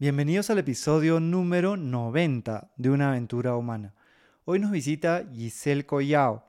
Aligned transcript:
Bienvenidos 0.00 0.48
al 0.48 0.58
episodio 0.58 1.18
número 1.18 1.76
90 1.76 2.70
de 2.76 2.88
Una 2.88 3.08
aventura 3.08 3.56
humana. 3.56 3.96
Hoy 4.44 4.60
nos 4.60 4.70
visita 4.70 5.28
Giselle 5.34 5.86
Collao. 5.86 6.44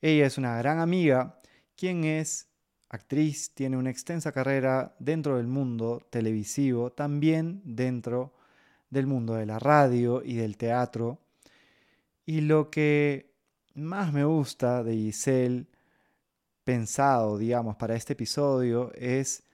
Ella 0.00 0.24
es 0.24 0.38
una 0.38 0.56
gran 0.56 0.78
amiga, 0.78 1.38
quien 1.76 2.04
es 2.04 2.48
actriz, 2.88 3.50
tiene 3.52 3.76
una 3.76 3.90
extensa 3.90 4.32
carrera 4.32 4.96
dentro 4.98 5.36
del 5.36 5.48
mundo 5.48 6.00
televisivo, 6.08 6.90
también 6.90 7.60
dentro 7.62 8.32
del 8.88 9.06
mundo 9.06 9.34
de 9.34 9.44
la 9.44 9.58
radio 9.58 10.22
y 10.24 10.36
del 10.36 10.56
teatro. 10.56 11.18
Y 12.24 12.40
lo 12.40 12.70
que 12.70 13.34
más 13.74 14.14
me 14.14 14.24
gusta 14.24 14.82
de 14.82 14.96
Giselle, 14.96 15.66
pensado, 16.64 17.36
digamos, 17.36 17.76
para 17.76 17.96
este 17.96 18.14
episodio, 18.14 18.90
es 18.94 19.44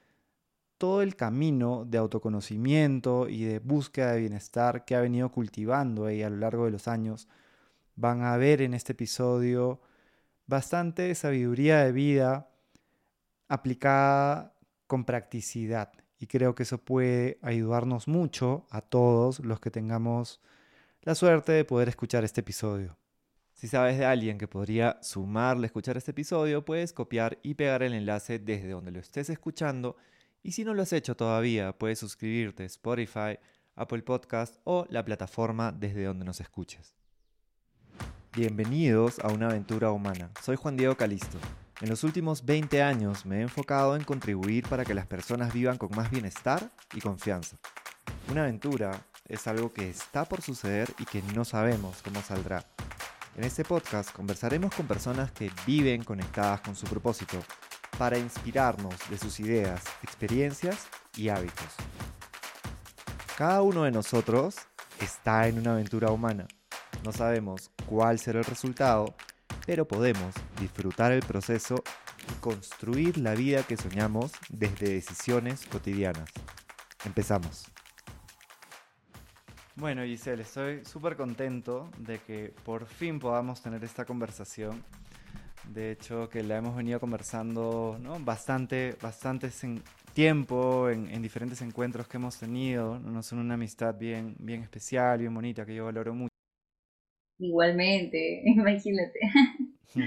todo 0.78 1.02
el 1.02 1.16
camino 1.16 1.84
de 1.84 1.98
autoconocimiento 1.98 3.28
y 3.28 3.44
de 3.44 3.58
búsqueda 3.58 4.12
de 4.12 4.20
bienestar 4.20 4.84
que 4.84 4.94
ha 4.94 5.00
venido 5.00 5.30
cultivando 5.30 6.08
ella 6.08 6.28
a 6.28 6.30
lo 6.30 6.36
largo 6.36 6.64
de 6.64 6.70
los 6.70 6.88
años, 6.88 7.28
van 7.96 8.22
a 8.22 8.36
ver 8.36 8.62
en 8.62 8.74
este 8.74 8.92
episodio 8.92 9.80
bastante 10.46 11.14
sabiduría 11.14 11.84
de 11.84 11.92
vida 11.92 12.48
aplicada 13.48 14.54
con 14.86 15.04
practicidad. 15.04 15.92
Y 16.20 16.26
creo 16.26 16.54
que 16.54 16.62
eso 16.62 16.78
puede 16.78 17.38
ayudarnos 17.42 18.08
mucho 18.08 18.66
a 18.70 18.80
todos 18.80 19.40
los 19.40 19.60
que 19.60 19.70
tengamos 19.70 20.40
la 21.02 21.14
suerte 21.14 21.52
de 21.52 21.64
poder 21.64 21.88
escuchar 21.88 22.24
este 22.24 22.40
episodio. 22.40 22.96
Si 23.52 23.66
sabes 23.66 23.98
de 23.98 24.04
alguien 24.04 24.38
que 24.38 24.46
podría 24.46 24.98
sumarle 25.02 25.64
a 25.64 25.66
escuchar 25.66 25.96
este 25.96 26.12
episodio, 26.12 26.64
puedes 26.64 26.92
copiar 26.92 27.38
y 27.42 27.54
pegar 27.54 27.82
el 27.82 27.94
enlace 27.94 28.38
desde 28.38 28.70
donde 28.70 28.92
lo 28.92 29.00
estés 29.00 29.30
escuchando 29.30 29.96
y 30.42 30.52
si 30.52 30.64
no 30.64 30.74
lo 30.74 30.82
has 30.82 30.92
hecho 30.92 31.16
todavía, 31.16 31.72
puedes 31.72 31.98
suscribirte 31.98 32.62
a 32.62 32.66
Spotify, 32.66 33.38
Apple 33.74 34.02
Podcast 34.02 34.56
o 34.64 34.86
la 34.90 35.04
plataforma 35.04 35.72
desde 35.72 36.04
donde 36.04 36.24
nos 36.24 36.40
escuches. 36.40 36.94
Bienvenidos 38.34 39.18
a 39.20 39.28
una 39.28 39.48
aventura 39.48 39.90
humana. 39.90 40.30
Soy 40.42 40.56
Juan 40.56 40.76
Diego 40.76 40.96
Calisto. 40.96 41.38
En 41.80 41.88
los 41.88 42.04
últimos 42.04 42.44
20 42.44 42.82
años 42.82 43.24
me 43.24 43.38
he 43.38 43.42
enfocado 43.42 43.96
en 43.96 44.04
contribuir 44.04 44.66
para 44.68 44.84
que 44.84 44.94
las 44.94 45.06
personas 45.06 45.52
vivan 45.52 45.78
con 45.78 45.90
más 45.96 46.10
bienestar 46.10 46.70
y 46.94 47.00
confianza. 47.00 47.56
Una 48.30 48.42
aventura 48.42 49.06
es 49.26 49.46
algo 49.46 49.72
que 49.72 49.88
está 49.88 50.24
por 50.24 50.42
suceder 50.42 50.92
y 50.98 51.04
que 51.04 51.22
no 51.34 51.44
sabemos 51.44 52.02
cómo 52.02 52.20
saldrá. 52.22 52.64
En 53.36 53.44
este 53.44 53.64
podcast 53.64 54.12
conversaremos 54.12 54.74
con 54.74 54.86
personas 54.86 55.30
que 55.30 55.50
viven 55.66 56.02
conectadas 56.02 56.60
con 56.60 56.74
su 56.74 56.86
propósito 56.86 57.38
para 57.98 58.16
inspirarnos 58.16 58.94
de 59.10 59.18
sus 59.18 59.40
ideas, 59.40 59.82
experiencias 60.02 60.86
y 61.16 61.28
hábitos. 61.28 61.74
Cada 63.36 63.62
uno 63.62 63.82
de 63.82 63.90
nosotros 63.90 64.56
está 65.00 65.48
en 65.48 65.58
una 65.58 65.72
aventura 65.72 66.10
humana. 66.10 66.46
No 67.04 67.12
sabemos 67.12 67.70
cuál 67.86 68.18
será 68.18 68.38
el 68.38 68.44
resultado, 68.44 69.14
pero 69.66 69.86
podemos 69.86 70.34
disfrutar 70.60 71.12
el 71.12 71.22
proceso 71.22 71.82
y 72.30 72.40
construir 72.40 73.18
la 73.18 73.34
vida 73.34 73.62
que 73.62 73.76
soñamos 73.76 74.32
desde 74.48 74.90
decisiones 74.90 75.66
cotidianas. 75.66 76.30
Empezamos. 77.04 77.66
Bueno, 79.76 80.02
Giselle, 80.02 80.42
estoy 80.42 80.84
súper 80.84 81.16
contento 81.16 81.88
de 81.98 82.18
que 82.18 82.52
por 82.64 82.86
fin 82.86 83.20
podamos 83.20 83.62
tener 83.62 83.84
esta 83.84 84.04
conversación 84.04 84.82
de 85.68 85.92
hecho, 85.92 86.28
que 86.28 86.42
la 86.42 86.56
hemos 86.56 86.74
venido 86.74 86.98
conversando 86.98 87.98
¿no? 88.00 88.18
bastante, 88.20 88.96
bastante 89.00 89.50
tiempo 90.14 90.88
en, 90.88 91.22
diferentes 91.22 91.60
encuentros 91.62 92.08
que 92.08 92.16
hemos 92.16 92.38
tenido. 92.38 92.98
¿no? 92.98 93.22
Son 93.22 93.38
una 93.38 93.54
amistad 93.54 93.94
bien, 93.96 94.34
bien 94.38 94.62
especial, 94.62 95.18
bien 95.18 95.34
bonita, 95.34 95.66
que 95.66 95.74
yo 95.74 95.84
valoro 95.84 96.14
mucho. 96.14 96.34
Igualmente, 97.38 98.42
imagínate. 98.46 99.18
Hmm. 99.94 100.02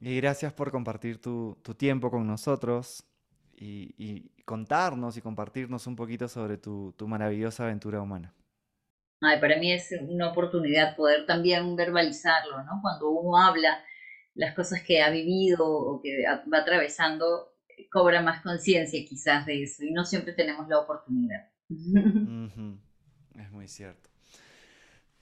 Y 0.00 0.16
gracias 0.16 0.52
por 0.52 0.70
compartir 0.70 1.20
tu, 1.20 1.58
tu 1.62 1.74
tiempo 1.74 2.10
con 2.10 2.26
nosotros 2.26 3.04
y, 3.56 3.94
y, 3.98 4.30
contarnos 4.44 5.16
y 5.16 5.20
compartirnos 5.20 5.86
un 5.86 5.96
poquito 5.96 6.28
sobre 6.28 6.56
tu, 6.56 6.94
tu 6.96 7.08
maravillosa 7.08 7.64
aventura 7.64 8.00
humana. 8.00 8.32
Ay, 9.20 9.40
para 9.40 9.58
mí 9.58 9.72
es 9.72 9.92
una 10.08 10.30
oportunidad 10.30 10.94
poder 10.96 11.26
también 11.26 11.74
verbalizarlo, 11.74 12.62
¿no? 12.62 12.78
Cuando 12.80 13.10
uno 13.10 13.36
habla 13.36 13.84
las 14.38 14.54
cosas 14.54 14.82
que 14.82 15.02
ha 15.02 15.10
vivido 15.10 15.66
o 15.68 16.00
que 16.00 16.22
va 16.24 16.58
atravesando, 16.58 17.56
cobra 17.90 18.22
más 18.22 18.40
conciencia 18.40 19.04
quizás 19.04 19.44
de 19.46 19.64
eso 19.64 19.84
y 19.84 19.90
no 19.90 20.04
siempre 20.04 20.32
tenemos 20.32 20.68
la 20.68 20.78
oportunidad. 20.78 21.50
Es 23.38 23.50
muy 23.50 23.66
cierto. 23.66 24.08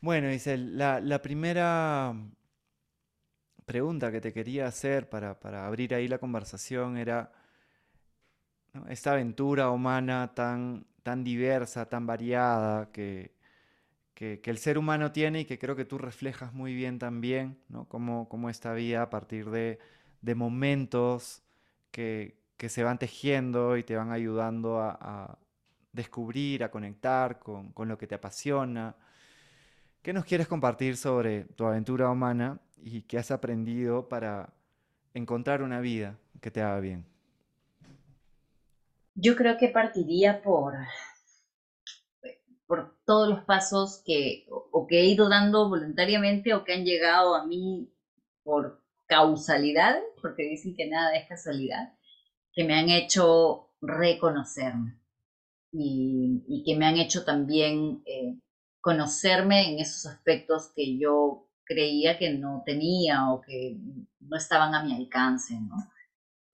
Bueno, 0.01 0.29
dice 0.29 0.59
la, 0.59 1.01
la, 1.01 1.23
primera 1.23 2.15
pregunta 3.65 4.13
que 4.13 4.21
te 4.21 4.35
quería 4.35 4.67
hacer 4.67 5.09
para, 5.09 5.41
para 5.41 5.67
abrir 5.67 5.95
ahí 5.95 6.09
la 6.09 6.19
conversación 6.19 6.99
era 6.99 7.33
esta 8.89 9.13
aventura 9.13 9.71
humana 9.71 10.33
tan, 10.35 10.87
tan 11.03 11.25
diversa, 11.25 11.89
tan 11.89 12.07
variada, 12.07 12.93
que, 12.93 13.36
que, 14.17 14.41
el 14.45 14.57
ser 14.57 14.79
humano 14.79 15.13
tiene 15.13 15.41
y 15.41 15.45
que 15.45 15.59
creo 15.59 15.77
que 15.77 15.85
tú 15.85 15.99
reflejas 15.99 16.55
muy 16.55 16.75
bien 16.75 16.99
también, 16.99 17.59
¿no? 17.69 17.87
Cómo, 17.87 18.49
esta 18.49 18.73
vida 18.73 19.03
a 19.03 19.11
partir 19.11 19.51
de, 19.51 19.79
momentos 20.35 21.43
que, 21.91 22.35
se 22.59 22.83
van 22.83 22.99
tejiendo 22.99 23.77
y 23.77 23.85
te 23.85 23.95
van 23.95 24.11
ayudando 24.11 24.81
a, 24.81 25.39
descubrir, 25.93 26.65
a 26.65 26.71
conectar 26.71 27.39
con, 27.39 27.73
lo 27.77 27.99
que 27.99 28.07
te 28.07 28.15
apasiona. 28.15 28.97
¿Qué 30.01 30.15
nos 30.15 30.25
quieres 30.25 30.49
compartir 30.49 30.97
sobre 30.97 31.45
tu 31.45 31.67
aventura 31.67 32.11
humana 32.11 32.59
y 32.83 33.03
qué 33.03 33.19
has 33.19 33.31
aprendido 33.31 34.09
para 34.09 34.55
encontrar 35.13 35.63
una 35.63 35.81
vida 35.81 36.17
que 36.41 36.51
te 36.51 36.63
haga 36.63 36.81
bien? 36.81 37.05
Yo 39.15 39.37
creo 39.37 39.59
que 39.59 39.69
partiría 39.69 40.41
por 40.43 40.75
por 42.67 42.97
todos 43.05 43.29
los 43.29 43.45
pasos 43.45 44.03
que 44.05 44.47
o 44.49 44.87
que 44.87 45.01
he 45.01 45.07
ido 45.07 45.29
dando 45.29 45.69
voluntariamente 45.69 46.55
o 46.55 46.65
que 46.65 46.75
han 46.75 46.85
llegado 46.85 47.35
a 47.35 47.47
mí 47.47 47.93
por 48.43 48.83
causalidad, 49.07 50.01
porque 50.21 50.45
dicen 50.45 50.75
que 50.77 50.89
nada 50.89 51.15
es 51.17 51.29
casualidad, 51.29 51.95
que 52.53 52.65
me 52.65 52.75
han 52.75 52.89
hecho 52.91 53.71
reconocerme 53.81 54.99
y, 55.73 56.63
que 56.65 56.77
me 56.77 56.87
han 56.87 56.97
hecho 56.97 57.25
también 57.25 58.03
eh, 58.07 58.39
conocerme 58.81 59.69
en 59.69 59.79
esos 59.81 60.07
aspectos 60.07 60.73
que 60.75 60.99
yo 60.99 61.49
creía 61.65 62.19
que 62.19 62.31
no 62.31 62.63
tenía 62.65 63.31
o 63.31 63.41
que 63.41 63.77
no 64.21 64.37
estaban 64.37 64.75
a 64.75 64.83
mi 64.85 64.95
alcance, 64.95 65.55
¿no? 65.61 65.77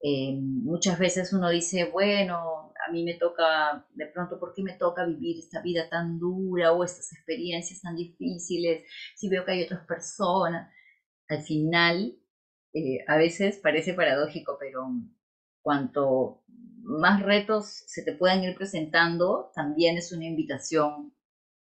Eh, 0.01 0.33
muchas 0.35 0.99
veces 0.99 1.31
uno 1.31 1.49
dice, 1.49 1.85
bueno, 1.85 2.72
a 2.87 2.91
mí 2.91 3.03
me 3.03 3.15
toca, 3.15 3.87
de 3.93 4.07
pronto, 4.07 4.39
¿por 4.39 4.53
qué 4.53 4.63
me 4.63 4.73
toca 4.73 5.05
vivir 5.05 5.39
esta 5.39 5.61
vida 5.61 5.89
tan 5.89 6.19
dura 6.19 6.73
o 6.73 6.83
estas 6.83 7.13
experiencias 7.13 7.81
tan 7.81 7.95
difíciles? 7.95 8.83
Si 9.15 9.29
veo 9.29 9.45
que 9.45 9.51
hay 9.51 9.63
otras 9.63 9.85
personas. 9.85 10.71
Al 11.29 11.41
final, 11.43 12.17
eh, 12.73 12.99
a 13.07 13.17
veces 13.17 13.59
parece 13.61 13.93
paradójico, 13.93 14.57
pero 14.59 14.87
cuanto 15.61 16.43
más 16.83 17.23
retos 17.23 17.83
se 17.87 18.03
te 18.03 18.13
puedan 18.13 18.43
ir 18.43 18.55
presentando, 18.55 19.51
también 19.55 19.97
es 19.97 20.11
una 20.11 20.25
invitación 20.25 21.13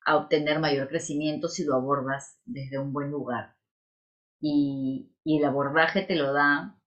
a 0.06 0.18
obtener 0.18 0.60
mayor 0.60 0.88
crecimiento 0.88 1.48
si 1.48 1.64
lo 1.64 1.76
abordas 1.76 2.40
desde 2.46 2.80
un 2.80 2.94
buen 2.94 3.12
lugar. 3.12 3.56
Y, 4.40 5.16
y 5.24 5.40
el 5.40 5.46
abordaje 5.46 6.02
te 6.04 6.16
lo 6.16 6.34
da 6.34 6.80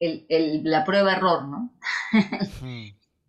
el, 0.00 0.62
la 0.64 0.84
prueba-error, 0.84 1.48
¿no? 1.48 1.74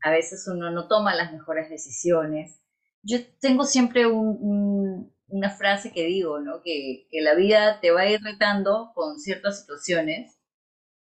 a 0.02 0.12
veces 0.12 0.48
uno 0.48 0.72
no 0.72 0.88
toma 0.88 1.16
las 1.16 1.34
mejores 1.34 1.70
decisiones. 1.70 2.62
Yo 3.04 3.20
tengo 3.40 3.66
siempre 3.66 4.06
una 4.08 5.50
frase 5.50 5.92
que 5.92 6.06
digo, 6.06 6.40
¿no? 6.40 6.62
Que, 6.64 7.08
que 7.10 7.22
la 7.22 7.36
vida 7.36 7.80
te 7.80 7.92
va 7.92 8.02
a 8.02 8.10
ir 8.10 8.22
retando 8.22 8.92
con 8.96 9.20
ciertas 9.20 9.62
situaciones, 9.62 10.40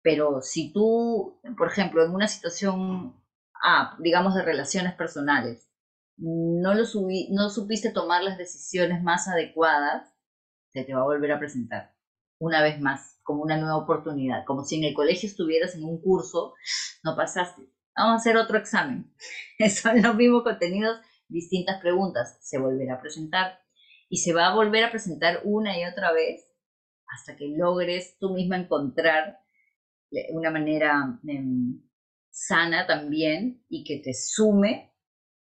pero 0.01 0.41
si 0.41 0.71
tú, 0.71 1.39
por 1.57 1.69
ejemplo, 1.69 2.03
en 2.05 2.11
una 2.11 2.27
situación, 2.27 3.15
ah, 3.63 3.95
digamos, 3.99 4.35
de 4.35 4.43
relaciones 4.43 4.93
personales, 4.93 5.69
no, 6.17 6.73
lo 6.73 6.85
subí, 6.85 7.29
no 7.31 7.49
supiste 7.49 7.91
tomar 7.91 8.23
las 8.23 8.37
decisiones 8.37 9.03
más 9.03 9.27
adecuadas, 9.27 10.13
se 10.73 10.83
te 10.83 10.93
va 10.93 11.01
a 11.01 11.05
volver 11.05 11.31
a 11.31 11.39
presentar 11.39 11.96
una 12.39 12.61
vez 12.61 12.79
más 12.79 13.19
como 13.23 13.43
una 13.43 13.57
nueva 13.57 13.77
oportunidad, 13.77 14.45
como 14.45 14.63
si 14.63 14.77
en 14.77 14.85
el 14.85 14.93
colegio 14.93 15.27
estuvieras 15.27 15.75
en 15.75 15.83
un 15.83 16.01
curso, 16.01 16.53
no 17.03 17.15
pasaste. 17.15 17.63
Vamos 17.95 18.13
a 18.13 18.15
hacer 18.15 18.37
otro 18.37 18.57
examen. 18.57 19.13
Son 19.69 20.01
los 20.01 20.15
mismos 20.15 20.43
contenidos, 20.43 20.99
distintas 21.27 21.81
preguntas. 21.81 22.37
Se 22.41 22.57
volverá 22.57 22.95
a 22.95 23.01
presentar 23.01 23.59
y 24.09 24.17
se 24.17 24.33
va 24.33 24.47
a 24.47 24.55
volver 24.55 24.83
a 24.85 24.91
presentar 24.91 25.41
una 25.43 25.77
y 25.77 25.83
otra 25.83 26.13
vez 26.13 26.45
hasta 27.07 27.35
que 27.35 27.47
logres 27.47 28.17
tú 28.19 28.33
misma 28.33 28.57
encontrar 28.57 29.39
una 30.29 30.51
manera 30.51 31.19
em, 31.27 31.81
sana 32.29 32.85
también 32.85 33.63
y 33.67 33.83
que 33.83 33.99
te 33.99 34.13
sume 34.13 34.93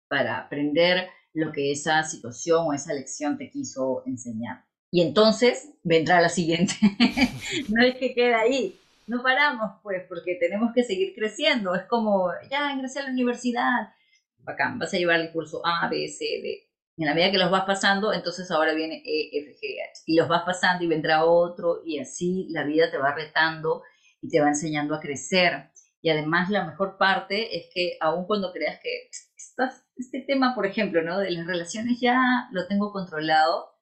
para 0.08 0.38
aprender 0.38 1.10
lo 1.34 1.52
que 1.52 1.72
esa 1.72 2.04
situación 2.04 2.68
o 2.68 2.74
esa 2.74 2.94
lección 2.94 3.38
te 3.38 3.50
quiso 3.50 4.04
enseñar. 4.06 4.66
Y 4.92 5.02
entonces 5.02 5.70
vendrá 5.84 6.22
la 6.22 6.30
siguiente. 6.30 6.74
no 7.70 7.84
es 7.84 7.96
que 7.96 8.14
quede 8.14 8.34
ahí, 8.34 8.80
no 9.08 9.22
paramos 9.22 9.80
pues, 9.84 10.04
porque 10.08 10.36
tenemos 10.36 10.72
que 10.74 10.84
seguir 10.84 11.14
creciendo. 11.14 11.76
Es 11.76 11.84
como, 11.84 12.32
ya 12.50 12.72
ingresé 12.72 13.00
a 13.00 13.04
la 13.04 13.12
universidad, 13.12 13.94
bacán, 14.40 14.80
vas 14.80 14.94
a 14.94 14.98
llevar 14.98 15.20
el 15.20 15.32
curso 15.32 15.62
A, 15.66 15.88
B, 15.90 16.08
C, 16.08 16.26
D. 16.42 16.70
En 16.98 17.08
la 17.08 17.14
medida 17.14 17.32
que 17.32 17.38
los 17.38 17.52
vas 17.52 17.66
pasando, 17.66 18.14
entonces 18.14 18.50
ahora 18.52 18.74
viene 18.74 19.04
E, 19.06 19.30
F, 19.40 19.52
G, 19.52 19.82
H. 19.84 20.04
Y 20.06 20.16
los 20.16 20.30
vas 20.30 20.44
pasando 20.44 20.84
y 20.84 20.88
vendrá 20.88 21.26
otro 21.26 21.82
y 21.86 22.00
así 22.00 22.48
la 22.52 22.64
vida 22.64 22.90
te 22.90 22.98
va 22.98 23.14
retando 23.14 23.84
y 24.22 24.30
te 24.30 24.40
va 24.40 24.48
enseñando 24.48 24.96
a 24.96 25.02
crecer. 25.02 25.72
Y 26.02 26.10
además 26.10 26.50
la 26.50 26.66
mejor 26.66 26.98
parte 26.98 27.58
es 27.58 27.66
que 27.74 27.98
aun 28.00 28.26
cuando 28.26 28.54
creas 28.54 28.80
que 28.82 29.10
estás, 29.36 29.86
este 29.98 30.22
tema, 30.22 30.56
por 30.56 30.66
ejemplo, 30.66 31.02
¿no? 31.02 31.20
de 31.20 31.32
las 31.32 31.48
relaciones 31.48 32.00
ya 32.00 32.48
lo 32.52 32.68
tengo 32.68 32.92
controlado, 32.92 33.75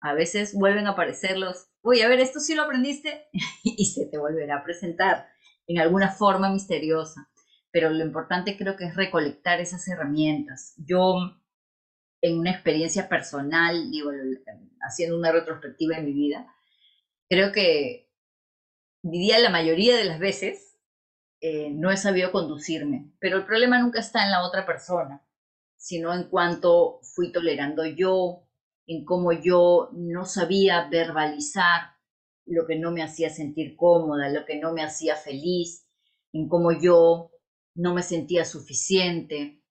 a 0.00 0.14
veces 0.14 0.54
vuelven 0.54 0.86
a 0.86 0.90
aparecer 0.90 1.38
los, 1.38 1.68
uy, 1.82 2.00
a 2.00 2.08
ver, 2.08 2.20
esto 2.20 2.40
sí 2.40 2.54
lo 2.54 2.62
aprendiste 2.62 3.26
y 3.64 3.86
se 3.86 4.06
te 4.06 4.18
volverá 4.18 4.56
a 4.56 4.64
presentar 4.64 5.28
en 5.66 5.78
alguna 5.78 6.10
forma 6.10 6.50
misteriosa. 6.50 7.28
Pero 7.70 7.90
lo 7.90 8.04
importante 8.04 8.56
creo 8.56 8.76
que 8.76 8.86
es 8.86 8.96
recolectar 8.96 9.60
esas 9.60 9.86
herramientas. 9.86 10.74
Yo, 10.78 11.14
en 12.20 12.38
una 12.38 12.50
experiencia 12.50 13.08
personal, 13.08 13.90
digo, 13.90 14.10
haciendo 14.80 15.16
una 15.16 15.30
retrospectiva 15.30 15.96
de 15.96 16.02
mi 16.02 16.12
vida, 16.12 16.52
creo 17.28 17.52
que 17.52 18.10
diría 19.02 19.38
la 19.38 19.50
mayoría 19.50 19.96
de 19.96 20.04
las 20.04 20.18
veces 20.18 20.70
eh, 21.40 21.70
no 21.70 21.90
he 21.90 21.96
sabido 21.96 22.32
conducirme, 22.32 23.12
pero 23.18 23.38
el 23.38 23.46
problema 23.46 23.78
nunca 23.78 24.00
está 24.00 24.24
en 24.24 24.30
la 24.30 24.44
otra 24.44 24.66
persona, 24.66 25.24
sino 25.76 26.12
en 26.12 26.24
cuanto 26.24 27.00
fui 27.02 27.32
tolerando 27.32 27.86
yo, 27.86 28.46
en 28.90 29.04
cómo 29.04 29.30
yo 29.30 29.90
no 29.92 30.24
sabía 30.24 30.88
verbalizar 30.88 31.92
lo 32.44 32.66
que 32.66 32.76
no 32.76 32.90
me 32.90 33.04
hacía 33.04 33.30
sentir 33.30 33.76
cómoda, 33.76 34.28
lo 34.30 34.44
que 34.44 34.58
no 34.58 34.72
me 34.72 34.82
hacía 34.82 35.14
feliz, 35.14 35.86
en 36.32 36.48
cómo 36.48 36.72
yo 36.72 37.30
no 37.76 37.94
me 37.94 38.02
sentía 38.02 38.44
suficiente, 38.44 39.62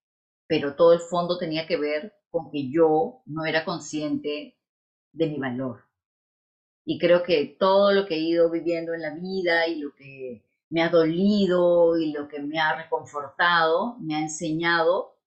pero 0.48 0.78
todo 0.78 0.94
el 0.94 1.02
fondo 1.02 1.38
tenía 1.38 1.68
que 1.68 1.76
ver 1.76 2.14
con 2.30 2.50
que 2.50 2.72
yo 2.72 3.22
no 3.26 3.44
era 3.44 3.66
consciente 3.66 4.58
de 5.12 5.28
mi 5.28 5.38
valor. 5.38 5.82
Y 6.86 6.98
creo 6.98 7.22
que 7.22 7.58
todo 7.60 7.92
lo 7.92 8.06
que 8.06 8.16
he 8.16 8.20
ido 8.20 8.50
viviendo 8.50 8.94
en 8.94 9.02
la 9.02 9.16
vida 9.16 9.68
y 9.68 9.82
lo 9.82 9.94
que 9.96 10.46
me 10.70 10.82
ha 10.82 10.88
dolido 10.88 11.98
y 11.98 12.14
lo 12.14 12.30
que 12.30 12.40
me 12.40 12.58
ha 12.58 12.84
reconfortado, 12.84 13.98
me 14.00 14.16
ha 14.16 14.22
enseñado 14.22 15.19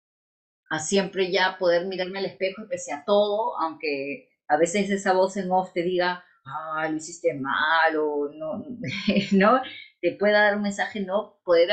a 0.72 0.80
siempre 0.80 1.30
ya 1.30 1.58
poder 1.60 1.86
mirarme 1.86 2.20
al 2.20 2.26
espejo 2.26 2.64
y 2.64 2.68
pese 2.68 2.94
a 2.94 3.04
todo, 3.04 3.60
aunque 3.60 4.30
a 4.48 4.56
veces 4.56 4.90
esa 4.90 5.12
voz 5.12 5.36
en 5.36 5.52
off 5.52 5.74
te 5.74 5.84
diga, 5.84 6.24
ah, 6.46 6.88
lo 6.90 6.96
hiciste 6.96 7.34
mal 7.34 7.98
o 7.98 8.30
no, 8.34 8.66
¿no? 9.34 9.62
Te 10.00 10.14
pueda 10.14 10.44
dar 10.44 10.56
un 10.56 10.62
mensaje, 10.64 11.02
no, 11.02 11.42
poder 11.44 11.70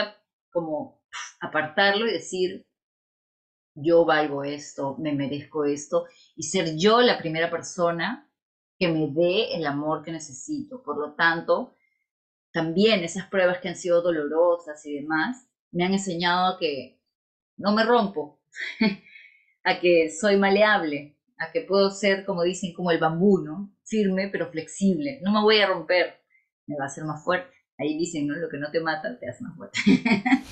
como 0.51 1.01
apartarlo 1.41 2.09
y 2.09 2.13
decir, 2.13 2.67
yo 3.77 4.05
valgo 4.05 4.43
esto, 4.43 4.97
me 4.99 5.13
merezco 5.13 5.65
esto, 5.65 6.07
y 6.35 6.43
ser 6.43 6.77
yo 6.77 7.01
la 7.01 7.19
primera 7.19 7.51
persona 7.51 8.29
que 8.81 8.89
me 8.89 9.13
dé 9.13 9.55
el 9.55 9.65
amor 9.65 10.03
que 10.03 10.11
necesito. 10.11 10.83
Por 10.83 10.99
lo 10.99 11.15
tanto, 11.15 11.77
también 12.53 13.05
esas 13.05 13.29
pruebas 13.29 13.59
que 13.59 13.69
han 13.69 13.77
sido 13.77 14.03
dolorosas 14.03 14.85
y 14.87 14.95
demás, 14.95 15.49
me 15.71 15.85
han 15.85 15.93
enseñado 15.93 16.59
que 16.59 17.01
no 17.57 17.73
me 17.73 17.85
rompo, 17.85 18.39
a 19.65 19.81
que 19.81 20.11
soy 20.11 20.37
maleable, 20.37 21.17
a 21.39 21.53
que 21.53 21.63
puedo 21.63 21.91
ser, 21.91 22.25
como 22.25 22.43
dicen, 22.43 22.73
como 22.73 22.91
el 22.91 22.99
bambú, 22.99 23.43
¿no? 23.43 23.75
Firme 23.85 24.29
pero 24.31 24.51
flexible. 24.51 25.21
No 25.23 25.33
me 25.33 25.43
voy 25.43 25.61
a 25.61 25.67
romper, 25.67 26.15
me 26.67 26.77
va 26.77 26.85
a 26.85 26.87
hacer 26.87 27.05
más 27.05 27.23
fuerte. 27.25 27.55
Ahí 27.79 27.97
dicen, 27.97 28.27
¿no? 28.27 28.35
Lo 28.35 28.49
que 28.49 28.59
no 28.59 28.71
te 28.71 28.81
mata 28.81 29.19
te 29.19 29.29
hace 29.29 29.45
más 29.45 29.57
fuerte. 29.57 29.79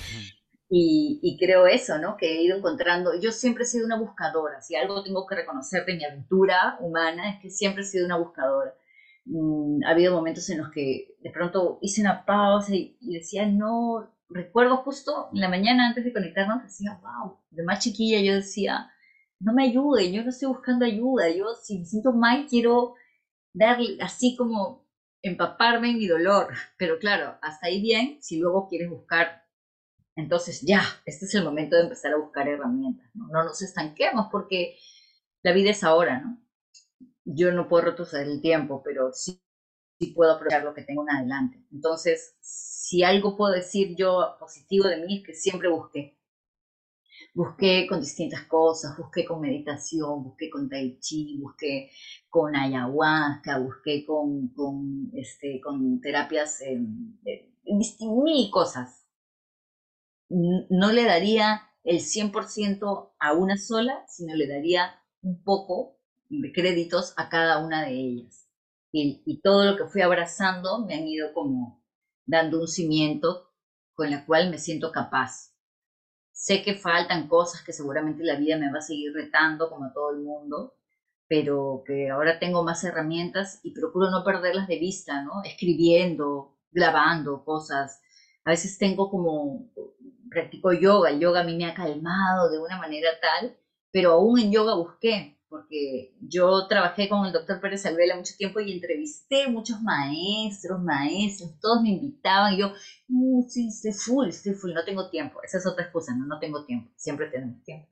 y, 0.69 1.19
y, 1.21 1.37
creo 1.37 1.67
eso, 1.67 1.97
¿no? 1.97 2.15
Que 2.15 2.37
he 2.37 2.43
ido 2.43 2.57
encontrando. 2.57 3.19
Yo 3.19 3.31
siempre 3.31 3.63
he 3.63 3.67
sido 3.67 3.85
una 3.85 3.99
buscadora. 3.99 4.61
Si 4.61 4.75
algo 4.75 5.03
tengo 5.03 5.25
que 5.27 5.35
reconocer 5.35 5.85
de 5.85 5.95
mi 5.95 6.05
aventura 6.05 6.77
humana 6.79 7.31
es 7.31 7.41
que 7.41 7.49
siempre 7.49 7.83
he 7.83 7.85
sido 7.85 8.05
una 8.05 8.17
buscadora. 8.17 8.73
Mm, 9.25 9.83
ha 9.85 9.91
habido 9.91 10.13
momentos 10.13 10.49
en 10.49 10.59
los 10.59 10.71
que 10.71 11.15
de 11.19 11.31
pronto 11.31 11.79
hice 11.81 12.01
una 12.01 12.25
pausa 12.25 12.73
y 12.73 12.97
decía, 13.01 13.45
no, 13.45 14.16
recuerdo 14.29 14.77
justo 14.77 15.29
en 15.33 15.41
la 15.41 15.49
mañana 15.49 15.87
antes 15.87 16.03
de 16.03 16.13
conectarnos, 16.13 16.63
decía, 16.63 16.99
wow, 17.01 17.37
de 17.51 17.63
más 17.63 17.79
chiquilla 17.83 18.21
yo 18.21 18.35
decía, 18.35 18.91
no 19.39 19.53
me 19.53 19.65
ayude, 19.65 20.11
yo 20.11 20.23
no 20.23 20.29
estoy 20.29 20.49
buscando 20.49 20.85
ayuda, 20.85 21.29
yo 21.29 21.55
si 21.55 21.79
me 21.79 21.85
siento 21.85 22.13
mal 22.13 22.47
quiero 22.49 22.95
darle 23.53 23.97
así 24.01 24.35
como 24.35 24.85
empaparme 25.21 25.91
en 25.91 25.97
mi 25.97 26.07
dolor, 26.07 26.53
pero 26.77 26.99
claro, 26.99 27.37
hasta 27.41 27.67
ahí 27.67 27.81
bien, 27.81 28.17
si 28.21 28.39
luego 28.39 28.67
quieres 28.67 28.89
buscar, 28.89 29.43
entonces 30.15 30.61
ya, 30.61 30.81
este 31.05 31.25
es 31.25 31.35
el 31.35 31.43
momento 31.43 31.75
de 31.75 31.83
empezar 31.83 32.13
a 32.13 32.17
buscar 32.17 32.47
herramientas, 32.47 33.09
no, 33.13 33.27
no 33.27 33.43
nos 33.43 33.61
estanquemos 33.61 34.27
porque 34.31 34.77
la 35.43 35.53
vida 35.53 35.71
es 35.71 35.83
ahora, 35.83 36.19
¿no? 36.19 36.39
Yo 37.25 37.51
no 37.51 37.67
puedo 37.67 37.85
retroceder 37.85 38.27
el 38.27 38.41
tiempo, 38.41 38.81
pero 38.83 39.11
sí, 39.11 39.41
sí 39.99 40.07
puedo 40.07 40.33
aprovechar 40.33 40.63
lo 40.63 40.73
que 40.73 40.83
tengo 40.83 41.03
en 41.03 41.15
adelante. 41.15 41.65
Entonces, 41.71 42.35
si 42.87 43.03
algo 43.03 43.35
puedo 43.35 43.51
decir 43.51 43.97
yo 43.97 44.37
positivo 44.39 44.87
de 44.87 45.05
mí 45.05 45.17
es 45.17 45.25
que 45.25 45.33
siempre 45.33 45.67
busqué. 45.67 46.17
Busqué 47.33 47.85
con 47.85 47.99
distintas 47.99 48.43
cosas, 48.43 48.97
busqué 48.97 49.25
con 49.25 49.41
meditación, 49.41 50.23
busqué 50.23 50.49
con 50.49 50.69
tai 50.69 50.97
chi, 51.01 51.37
busqué 51.37 51.91
con 52.29 52.55
ayahuasca, 52.55 53.59
busqué 53.59 54.05
con, 54.05 54.47
con, 54.55 55.11
este, 55.13 55.59
con 55.59 55.99
terapias, 55.99 56.61
en 56.61 57.19
mil 57.65 58.49
cosas. 58.49 59.05
No 60.29 60.93
le 60.93 61.03
daría 61.03 61.63
el 61.83 61.99
100% 61.99 63.11
a 63.19 63.33
una 63.33 63.57
sola, 63.57 64.05
sino 64.07 64.33
le 64.33 64.47
daría 64.47 64.97
un 65.23 65.43
poco 65.43 65.97
de 66.29 66.53
créditos 66.53 67.13
a 67.17 67.27
cada 67.27 67.65
una 67.65 67.83
de 67.83 67.95
ellas. 67.95 68.47
Y 68.93 69.41
todo 69.41 69.65
lo 69.65 69.75
que 69.75 69.87
fui 69.87 70.01
abrazando 70.01 70.85
me 70.85 70.93
han 70.93 71.05
ido 71.05 71.33
como 71.33 71.85
dando 72.27 72.59
un 72.59 72.67
cimiento 72.67 73.51
con 73.95 74.13
el 74.13 74.23
cual 74.25 74.51
me 74.51 74.59
siento 74.59 74.91
capaz. 74.91 75.55
Sé 76.31 76.61
que 76.61 76.75
faltan 76.75 77.27
cosas 77.27 77.63
que 77.63 77.73
seguramente 77.73 78.23
la 78.23 78.35
vida 78.35 78.57
me 78.57 78.71
va 78.71 78.77
a 78.77 78.81
seguir 78.81 79.11
retando 79.13 79.69
como 79.71 79.85
a 79.85 79.93
todo 79.93 80.11
el 80.11 80.19
mundo, 80.19 80.75
pero 81.27 81.83
que 81.85 82.09
ahora 82.09 82.37
tengo 82.37 82.63
más 82.63 82.83
herramientas 82.83 83.59
y 83.63 83.71
procuro 83.71 84.11
no 84.11 84.23
perderlas 84.23 84.67
de 84.67 84.77
vista, 84.77 85.23
¿no? 85.23 85.41
Escribiendo, 85.43 86.59
grabando 86.71 87.43
cosas. 87.43 88.01
A 88.45 88.51
veces 88.51 88.77
tengo 88.77 89.09
como, 89.09 89.71
practico 90.29 90.73
yoga, 90.73 91.09
el 91.09 91.19
yoga 91.19 91.41
a 91.41 91.43
mí 91.43 91.55
me 91.55 91.65
ha 91.65 91.73
calmado 91.73 92.51
de 92.51 92.59
una 92.59 92.77
manera 92.77 93.09
tal, 93.19 93.57
pero 93.91 94.11
aún 94.11 94.39
en 94.39 94.51
yoga 94.51 94.75
busqué, 94.75 95.36
porque 95.49 96.15
yo 96.21 96.67
trabajé 96.67 97.07
con 97.09 97.25
el 97.25 97.31
doctor 97.31 97.61
Pérez 97.61 97.85
Alvela 97.85 98.15
mucho 98.15 98.35
tiempo 98.37 98.59
y 98.59 98.71
entrevisté 98.71 99.47
muchos 99.47 99.81
maestros, 99.81 100.81
maestros, 100.81 101.59
todos 101.59 101.81
me 101.81 101.89
invitaban 101.89 102.53
y 102.53 102.59
yo, 102.59 102.73
uh, 103.09 103.49
sí, 103.49 103.67
estoy 103.67 103.93
full, 103.93 104.27
estoy 104.29 104.53
full, 104.53 104.73
no 104.73 104.83
tengo 104.83 105.09
tiempo. 105.09 105.41
Esa 105.43 105.57
es 105.57 105.67
otra 105.67 105.85
excusa, 105.85 106.15
no, 106.15 106.25
no 106.25 106.39
tengo 106.39 106.65
tiempo, 106.65 106.91
siempre 106.95 107.29
tenemos 107.29 107.63
tiempo. 107.63 107.87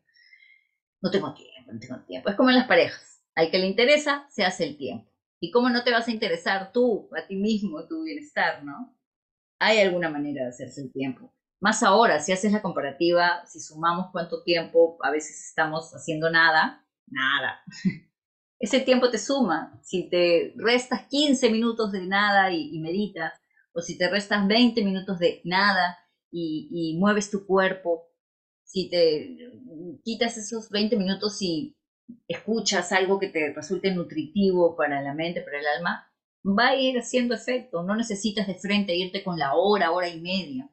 No 1.01 1.12
tengo 1.12 1.33
tiempo, 1.33 1.71
no 1.71 1.79
tengo 1.79 2.00
tiempo. 2.05 2.29
Es 2.29 2.35
como 2.35 2.50
en 2.50 2.55
las 2.55 2.67
parejas, 2.67 3.21
al 3.35 3.51
que 3.51 3.59
le 3.59 3.67
interesa, 3.67 4.25
se 4.29 4.43
hace 4.43 4.65
el 4.65 4.77
tiempo. 4.77 5.09
¿Y 5.39 5.51
cómo 5.51 5.69
no 5.69 5.83
te 5.83 5.91
vas 5.91 6.07
a 6.07 6.12
interesar 6.12 6.71
tú, 6.71 7.09
a 7.15 7.27
ti 7.27 7.35
mismo, 7.35 7.85
tu 7.88 8.03
bienestar, 8.03 8.63
no? 8.63 8.97
Hay 9.59 9.79
alguna 9.79 10.09
manera 10.09 10.43
de 10.43 10.50
hacerse 10.50 10.81
el 10.81 10.91
tiempo. 10.91 11.33
Más 11.59 11.83
ahora, 11.83 12.19
si 12.19 12.31
haces 12.31 12.51
la 12.51 12.62
comparativa, 12.62 13.45
si 13.45 13.59
sumamos 13.59 14.07
cuánto 14.12 14.43
tiempo 14.43 14.97
a 15.01 15.12
veces 15.12 15.47
estamos 15.47 15.91
haciendo 15.93 16.29
nada, 16.29 16.84
nada. 17.07 17.62
Ese 18.59 18.79
tiempo 18.79 19.09
te 19.09 19.17
suma. 19.17 19.79
Si 19.83 20.09
te 20.09 20.53
restas 20.55 21.07
15 21.09 21.50
minutos 21.50 21.91
de 21.91 22.05
nada 22.05 22.51
y, 22.51 22.79
meditas, 22.79 23.33
o 23.74 23.81
si 23.81 23.97
te 23.97 24.09
restas 24.09 24.47
20 24.47 24.83
minutos 24.83 25.19
de 25.19 25.41
nada 25.43 25.97
y, 26.31 26.95
mueves 26.97 27.29
tu 27.29 27.45
cuerpo, 27.45 28.07
si 28.63 28.89
te 28.89 29.38
quitas 30.03 30.38
esos 30.38 30.69
20 30.69 30.97
minutos 30.97 31.41
y 31.41 31.77
escuchas 32.27 32.91
algo 32.91 33.19
que 33.19 33.27
te 33.27 33.53
resulte 33.53 33.91
nutritivo 33.91 34.75
para 34.75 35.01
la 35.01 35.13
mente, 35.13 35.41
para 35.41 35.59
el 35.59 35.67
alma, 35.67 36.12
va 36.45 36.69
a 36.69 36.75
ir 36.75 36.97
haciendo 36.97 37.35
efecto. 37.35 37.83
No 37.83 37.95
necesitas 37.95 38.47
de 38.47 38.55
frente 38.55 38.95
irte 38.95 39.24
con 39.24 39.38
la 39.38 39.55
hora, 39.55 39.91
hora 39.91 40.07
y 40.07 40.21
media. 40.21 40.69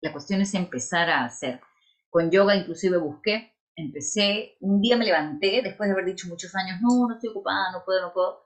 La 0.00 0.12
cuestión 0.12 0.40
es 0.40 0.54
empezar 0.54 1.10
a 1.10 1.24
hacer. 1.24 1.60
Con 2.08 2.30
yoga 2.30 2.54
inclusive 2.54 2.98
busqué 2.98 3.55
empecé, 3.76 4.56
un 4.60 4.80
día 4.80 4.96
me 4.96 5.04
levanté 5.04 5.60
después 5.62 5.88
de 5.88 5.92
haber 5.92 6.06
dicho 6.06 6.28
muchos 6.28 6.54
años, 6.54 6.80
no, 6.80 7.06
no 7.06 7.14
estoy 7.14 7.30
ocupada, 7.30 7.72
no 7.72 7.84
puedo, 7.84 8.00
no 8.00 8.12
puedo. 8.12 8.40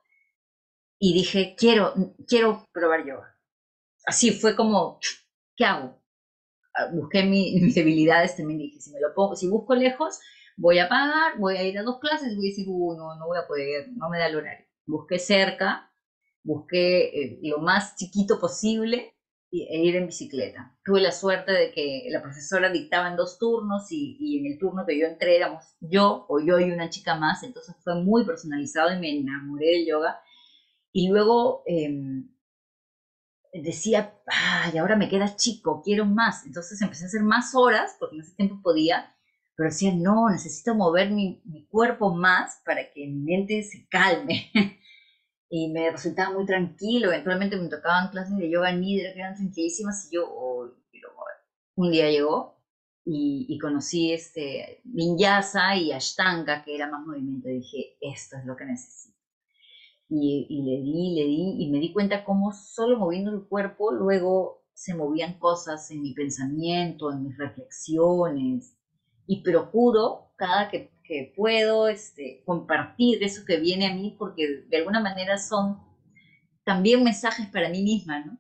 Y 0.99 1.15
dije, 1.15 1.55
quiero, 1.57 1.95
quiero 2.29 2.67
probar 2.73 3.07
yoga. 3.07 3.37
Así 4.07 4.33
fue 4.33 4.57
como, 4.57 4.99
¿qué 5.57 5.65
hago? 5.65 6.01
busqué 6.93 7.23
mis 7.25 7.75
debilidades, 7.75 8.37
también 8.37 8.59
dije, 8.59 8.81
si 8.81 8.91
me 8.93 9.01
lo 9.01 9.15
pongo, 9.15 9.37
si 9.37 9.49
busco 9.49 9.75
lejos, 9.75 10.19
voy 10.57 10.79
a 10.79 10.89
pagar, 10.89 11.39
voy 11.39 11.57
a 11.57 11.65
ir 11.65 11.79
a 11.79 11.83
dos 11.83 11.99
clases, 12.01 12.37
voy 12.37 12.47
a 12.47 12.51
decir, 12.51 12.67
no, 12.69 13.17
no 13.17 13.27
voy 13.27 13.39
a 13.39 13.47
poder, 13.47 13.89
no 13.93 14.09
me 14.11 14.19
da 14.19 14.27
el 14.27 14.37
horario. 14.37 14.67
Busqué 14.87 15.19
cerca, 15.19 15.91
busqué 16.43 17.23
eh, 17.23 17.39
lo 17.43 17.59
más 17.59 17.97
chiquito 17.97 18.41
posible 18.41 19.15
e 19.53 19.83
ir 19.83 19.97
en 19.97 20.07
bicicleta. 20.07 20.77
Tuve 20.85 21.01
la 21.01 21.11
suerte 21.11 21.53
de 21.53 21.73
que 21.73 22.07
la 22.11 22.23
profesora 22.23 22.71
dictaba 22.71 23.09
en 23.09 23.17
dos 23.17 23.39
turnos 23.39 23.91
y, 23.91 24.39
en 24.39 24.53
el 24.53 24.59
turno 24.59 24.87
que 24.87 24.99
yo 24.99 25.07
entré 25.07 25.37
éramos 25.37 25.77
yo 25.81 26.25
o 26.29 26.41
yo 26.41 26.61
y 26.61 26.71
una 26.71 26.89
chica 26.89 27.17
más, 27.17 27.43
entonces 27.43 27.75
fue 27.83 27.97
muy 27.97 28.25
personalizado 28.25 28.95
y 28.95 29.01
me 29.01 29.19
enamoré 29.19 29.67
del 29.67 29.87
yoga. 29.89 30.21
Y 30.93 31.09
luego 31.09 31.63
em, 31.67 32.31
decía, 33.53 34.15
ay, 34.27 34.79
ahora 34.79 34.97
me 34.97 35.09
queda 35.09 35.35
chico, 35.35 35.83
quiero 35.85 36.05
más. 36.07 36.47
Entonces 36.47 36.81
empecé 36.81 37.05
a 37.05 37.09
hacer 37.09 37.23
más 37.23 37.55
horas, 37.55 37.97
porque 37.99 38.17
en 38.17 38.23
ese 38.23 38.35
tiempo 38.37 38.61
podía, 38.63 39.17
pero 39.57 39.69
decía, 39.69 39.93
no, 39.95 40.31
necesito 40.31 40.75
mover 40.77 41.11
mi, 41.11 41.43
mi 41.45 41.67
cuerpo 41.67 42.15
más 42.15 42.61
para 42.65 42.91
que 42.93 43.07
mi 43.09 43.23
mente 43.23 43.63
se 43.65 43.89
calme. 43.89 44.51
y 45.51 45.69
me 45.69 45.91
resultaba 45.91 46.33
muy 46.33 46.47
tranquilo. 46.47 47.09
Eventualmente 47.09 47.57
me 47.57 47.69
tocaban 47.69 48.09
clases 48.11 48.39
de 48.39 48.49
yoga 48.49 48.73
nidra 48.73 49.13
que 49.13 49.19
eran 49.19 49.35
tranquilísimas 49.35 50.09
y 50.11 50.15
yo, 50.15 50.27
oh, 50.31 50.71
un 51.77 51.91
día 51.91 52.11
llegó 52.11 52.59
y, 53.05 53.47
y, 53.49 53.59
conocí 53.59 54.13
este 54.13 54.81
vinyasa 54.85 55.77
y 55.77 55.93
ashtanga, 55.93 56.63
que 56.63 56.75
era 56.75 56.91
más 56.91 57.07
movimiento. 57.07 57.49
Y 57.49 57.55
dije, 57.55 57.97
esto 58.01 58.37
es 58.37 58.45
lo 58.45 58.57
que 58.57 58.67
necesito. 58.67 59.17
Y, 60.09 60.47
y 60.49 60.63
le 60.63 60.83
di, 60.83 61.15
le 61.15 61.25
di, 61.25 61.65
y 61.65 61.71
me 61.71 61.79
di 61.79 61.93
cuenta 61.93 62.25
cómo 62.25 62.53
solo 62.53 62.99
moviendo 62.99 63.33
el 63.33 63.47
cuerpo 63.47 63.93
luego 63.93 64.65
se 64.75 64.95
movían 64.95 65.39
cosas 65.39 65.91
en 65.91 66.03
mi 66.03 66.13
pensamiento, 66.13 67.11
en 67.11 67.25
mis 67.25 67.39
reflexiones. 67.39 68.77
Y 69.27 69.43
procuro 69.43 70.33
cada 70.37 70.69
que 70.69 70.91
que 71.11 71.33
puedo 71.35 71.89
este, 71.89 72.41
compartir 72.45 73.25
eso 73.25 73.43
que 73.45 73.59
viene 73.59 73.89
a 73.89 73.95
mí, 73.95 74.15
porque 74.17 74.63
de 74.69 74.77
alguna 74.77 75.01
manera 75.01 75.39
son 75.39 75.81
también 76.63 77.03
mensajes 77.03 77.49
para 77.49 77.69
mí 77.69 77.83
misma, 77.83 78.25
¿no? 78.25 78.39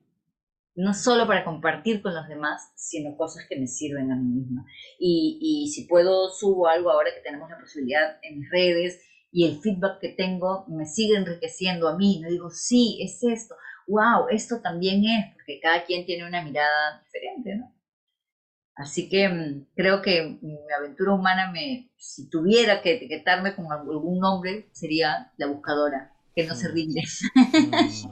No 0.76 0.94
solo 0.94 1.26
para 1.26 1.44
compartir 1.44 2.00
con 2.00 2.14
los 2.14 2.28
demás, 2.28 2.70
sino 2.76 3.16
cosas 3.16 3.44
que 3.48 3.58
me 3.58 3.66
sirven 3.66 4.12
a 4.12 4.14
mí 4.14 4.28
misma. 4.28 4.64
Y, 5.00 5.38
y 5.42 5.68
si 5.72 5.86
puedo, 5.86 6.30
subo 6.30 6.68
algo 6.68 6.92
ahora 6.92 7.10
que 7.12 7.22
tenemos 7.22 7.50
la 7.50 7.58
posibilidad 7.58 8.18
en 8.22 8.38
mis 8.38 8.50
redes 8.52 9.00
y 9.32 9.46
el 9.46 9.60
feedback 9.60 9.98
que 9.98 10.10
tengo 10.10 10.64
me 10.68 10.86
sigue 10.86 11.16
enriqueciendo 11.16 11.88
a 11.88 11.96
mí. 11.96 12.20
No 12.20 12.30
digo, 12.30 12.50
sí, 12.50 13.00
es 13.02 13.20
esto, 13.24 13.56
wow, 13.88 14.28
esto 14.30 14.60
también 14.62 15.04
es, 15.04 15.34
porque 15.34 15.58
cada 15.58 15.84
quien 15.84 16.06
tiene 16.06 16.24
una 16.24 16.44
mirada 16.44 17.02
diferente, 17.02 17.56
¿no? 17.56 17.79
Así 18.80 19.10
que 19.10 19.28
mm, 19.28 19.66
creo 19.76 20.00
que 20.00 20.38
mi 20.40 20.56
aventura 20.76 21.12
humana, 21.12 21.52
me, 21.52 21.90
si 21.98 22.30
tuviera 22.30 22.80
que 22.80 22.94
etiquetarme 22.94 23.54
con 23.54 23.70
algún 23.70 24.18
nombre, 24.18 24.70
sería 24.72 25.30
la 25.36 25.48
buscadora, 25.48 26.14
que 26.34 26.46
no 26.46 26.54
se 26.54 26.68
mm. 26.68 26.72
rinde. 26.72 27.02
Mm. 27.34 28.10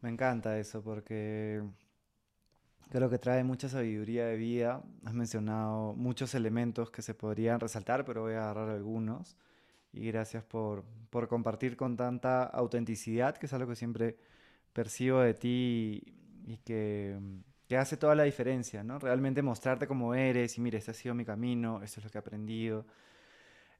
Me 0.00 0.10
encanta 0.10 0.58
eso 0.58 0.82
porque 0.82 1.62
creo 2.90 3.08
que 3.08 3.18
trae 3.18 3.44
mucha 3.44 3.68
sabiduría 3.68 4.26
de 4.26 4.36
vida. 4.36 4.82
Has 5.04 5.14
mencionado 5.14 5.94
muchos 5.94 6.34
elementos 6.34 6.90
que 6.90 7.00
se 7.00 7.14
podrían 7.14 7.60
resaltar, 7.60 8.04
pero 8.04 8.22
voy 8.22 8.34
a 8.34 8.42
agarrar 8.50 8.68
algunos. 8.68 9.36
Y 9.92 10.08
gracias 10.08 10.42
por, 10.42 10.84
por 11.10 11.28
compartir 11.28 11.76
con 11.76 11.96
tanta 11.96 12.42
autenticidad, 12.42 13.36
que 13.36 13.46
es 13.46 13.52
algo 13.52 13.70
que 13.70 13.76
siempre 13.76 14.16
percibo 14.72 15.20
de 15.20 15.34
ti 15.34 16.02
y 16.46 16.56
que 16.64 17.16
que 17.68 17.76
hace 17.76 17.96
toda 17.96 18.14
la 18.14 18.24
diferencia, 18.24 18.84
¿no? 18.84 18.98
Realmente 18.98 19.42
mostrarte 19.42 19.86
cómo 19.86 20.14
eres 20.14 20.58
y 20.58 20.60
mire, 20.60 20.78
este 20.78 20.90
ha 20.90 20.94
sido 20.94 21.14
mi 21.14 21.24
camino, 21.24 21.82
esto 21.82 22.00
es 22.00 22.04
lo 22.04 22.10
que 22.10 22.18
he 22.18 22.20
aprendido. 22.20 22.86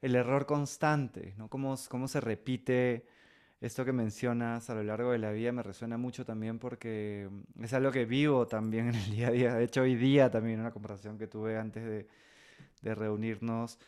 El 0.01 0.15
error 0.15 0.45
constante, 0.45 1.33
¿no? 1.37 1.49
Cómo, 1.49 1.75
cómo 1.89 2.07
se 2.07 2.21
repite 2.21 3.05
esto 3.61 3.85
que 3.85 3.93
mencionas 3.93 4.69
a 4.69 4.75
lo 4.75 4.83
largo 4.83 5.11
de 5.11 5.17
la 5.17 5.31
vida 5.31 5.51
me 5.51 5.63
resuena 5.63 5.97
mucho 5.97 6.25
también 6.25 6.59
porque 6.59 7.29
es 7.61 7.73
algo 7.73 7.91
que 7.91 8.05
vivo 8.05 8.47
también 8.47 8.89
en 8.89 8.95
el 8.95 9.11
día 9.11 9.27
a 9.27 9.31
día. 9.31 9.53
De 9.55 9.63
hecho, 9.63 9.81
hoy 9.81 9.95
día 9.95 10.29
también 10.29 10.59
una 10.59 10.71
conversación 10.71 11.17
que 11.17 11.27
tuve 11.27 11.57
antes 11.57 11.83
de 12.81 12.95
reunirnos, 12.95 13.79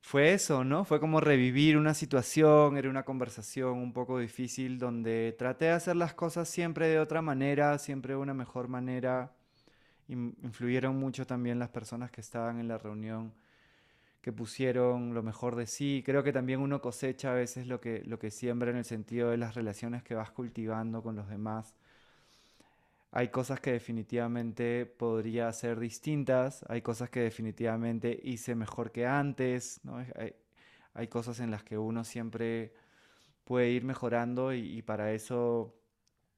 fue 0.00 0.32
eso, 0.34 0.64
¿no? 0.64 0.84
Fue 0.84 1.00
como 1.00 1.20
revivir 1.20 1.76
una 1.76 1.94
situación, 1.94 2.76
era 2.76 2.88
una 2.88 3.04
conversación 3.04 3.78
un 3.78 3.92
poco 3.92 4.18
difícil 4.18 4.78
donde 4.78 5.34
traté 5.38 5.66
de 5.66 5.72
hacer 5.72 5.96
las 5.96 6.14
cosas 6.14 6.48
siempre 6.48 6.88
de 6.88 7.00
otra 7.00 7.22
manera, 7.22 7.78
siempre 7.78 8.14
de 8.14 8.20
una 8.20 8.34
mejor 8.34 8.68
manera. 8.68 9.32
Influyeron 10.08 10.96
mucho 10.96 11.26
también 11.26 11.58
las 11.58 11.70
personas 11.70 12.10
que 12.10 12.20
estaban 12.20 12.60
en 12.60 12.68
la 12.68 12.78
reunión, 12.78 13.34
que 14.20 14.32
pusieron 14.32 15.14
lo 15.14 15.22
mejor 15.22 15.56
de 15.56 15.66
sí. 15.66 16.02
Creo 16.06 16.22
que 16.22 16.32
también 16.32 16.60
uno 16.60 16.80
cosecha 16.80 17.32
a 17.32 17.34
veces 17.34 17.66
lo 17.66 17.80
que, 17.80 18.02
lo 18.06 18.18
que 18.18 18.30
siembra 18.30 18.70
en 18.70 18.76
el 18.76 18.84
sentido 18.84 19.30
de 19.30 19.38
las 19.38 19.54
relaciones 19.54 20.02
que 20.02 20.14
vas 20.14 20.30
cultivando 20.30 21.02
con 21.02 21.16
los 21.16 21.28
demás 21.28 21.74
hay 23.16 23.28
cosas 23.28 23.60
que 23.60 23.72
definitivamente 23.72 24.84
podría 24.84 25.50
ser 25.54 25.80
distintas, 25.80 26.62
hay 26.68 26.82
cosas 26.82 27.08
que 27.08 27.20
definitivamente 27.20 28.20
hice 28.22 28.54
mejor 28.54 28.92
que 28.92 29.06
antes, 29.06 29.80
¿no? 29.84 30.04
hay, 30.92 31.08
cosas 31.08 31.40
en 31.40 31.50
las 31.50 31.64
que 31.64 31.78
uno 31.78 32.04
siempre 32.04 32.74
puede 33.44 33.70
ir 33.70 33.84
mejorando 33.84 34.52
y, 34.52 34.82
para 34.82 35.12
eso 35.12 35.74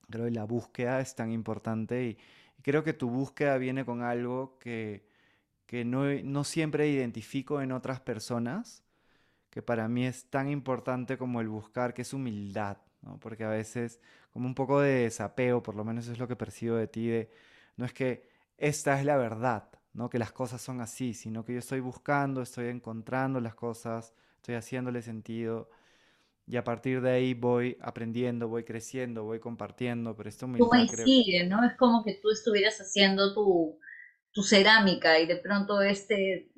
creo 0.08 0.26
que 0.26 0.30
la 0.30 0.44
búsqueda 0.44 1.00
es 1.00 1.16
tan 1.16 1.32
importante 1.32 2.04
y, 2.10 2.18
creo 2.62 2.84
que 2.84 2.92
tu 2.92 3.10
búsqueda 3.10 3.58
viene 3.58 3.84
con 3.84 4.02
algo 4.02 4.56
que, 4.60 5.04
que 5.66 5.84
no, 5.84 6.04
no 6.22 6.44
siempre 6.44 6.88
identifico 6.88 7.60
en 7.60 7.72
otras 7.72 7.98
personas, 7.98 8.84
que 9.50 9.62
para 9.62 9.88
mí 9.88 10.06
es 10.06 10.30
tan 10.30 10.48
importante 10.48 11.18
como 11.18 11.40
el 11.40 11.48
buscar, 11.48 11.92
que 11.92 12.02
es 12.02 12.12
humildad, 12.12 12.78
¿no? 13.08 13.18
porque 13.18 13.44
a 13.44 13.48
veces 13.48 14.00
como 14.32 14.46
un 14.46 14.54
poco 14.54 14.80
de 14.80 15.04
desapego, 15.04 15.62
por 15.62 15.74
lo 15.74 15.84
menos 15.84 16.08
es 16.08 16.18
lo 16.18 16.28
que 16.28 16.36
percibo 16.36 16.76
de 16.76 16.86
ti, 16.86 17.08
de 17.08 17.30
no 17.76 17.84
es 17.84 17.92
que 17.92 18.28
esta 18.58 18.98
es 18.98 19.06
la 19.06 19.16
verdad, 19.16 19.70
¿no? 19.94 20.10
que 20.10 20.18
las 20.18 20.32
cosas 20.32 20.60
son 20.60 20.80
así, 20.80 21.14
sino 21.14 21.44
que 21.44 21.54
yo 21.54 21.58
estoy 21.58 21.80
buscando, 21.80 22.42
estoy 22.42 22.68
encontrando 22.68 23.40
las 23.40 23.54
cosas, 23.54 24.12
estoy 24.36 24.56
haciéndole 24.56 25.00
sentido 25.02 25.70
y 26.46 26.56
a 26.56 26.64
partir 26.64 27.00
de 27.00 27.10
ahí 27.10 27.34
voy 27.34 27.76
aprendiendo, 27.80 28.48
voy 28.48 28.64
creciendo, 28.64 29.24
voy 29.24 29.38
compartiendo, 29.38 30.14
pero 30.14 30.28
esto 30.28 30.46
me... 30.46 30.58
Tú 30.58 30.70
sigue, 31.04 31.44
¿no? 31.46 31.64
Es 31.64 31.76
como 31.76 32.02
que 32.04 32.14
tú 32.14 32.30
estuvieras 32.30 32.78
haciendo 32.80 33.34
tu, 33.34 33.78
tu 34.32 34.42
cerámica 34.42 35.18
y 35.18 35.26
de 35.26 35.36
pronto 35.36 35.80
este 35.82 36.50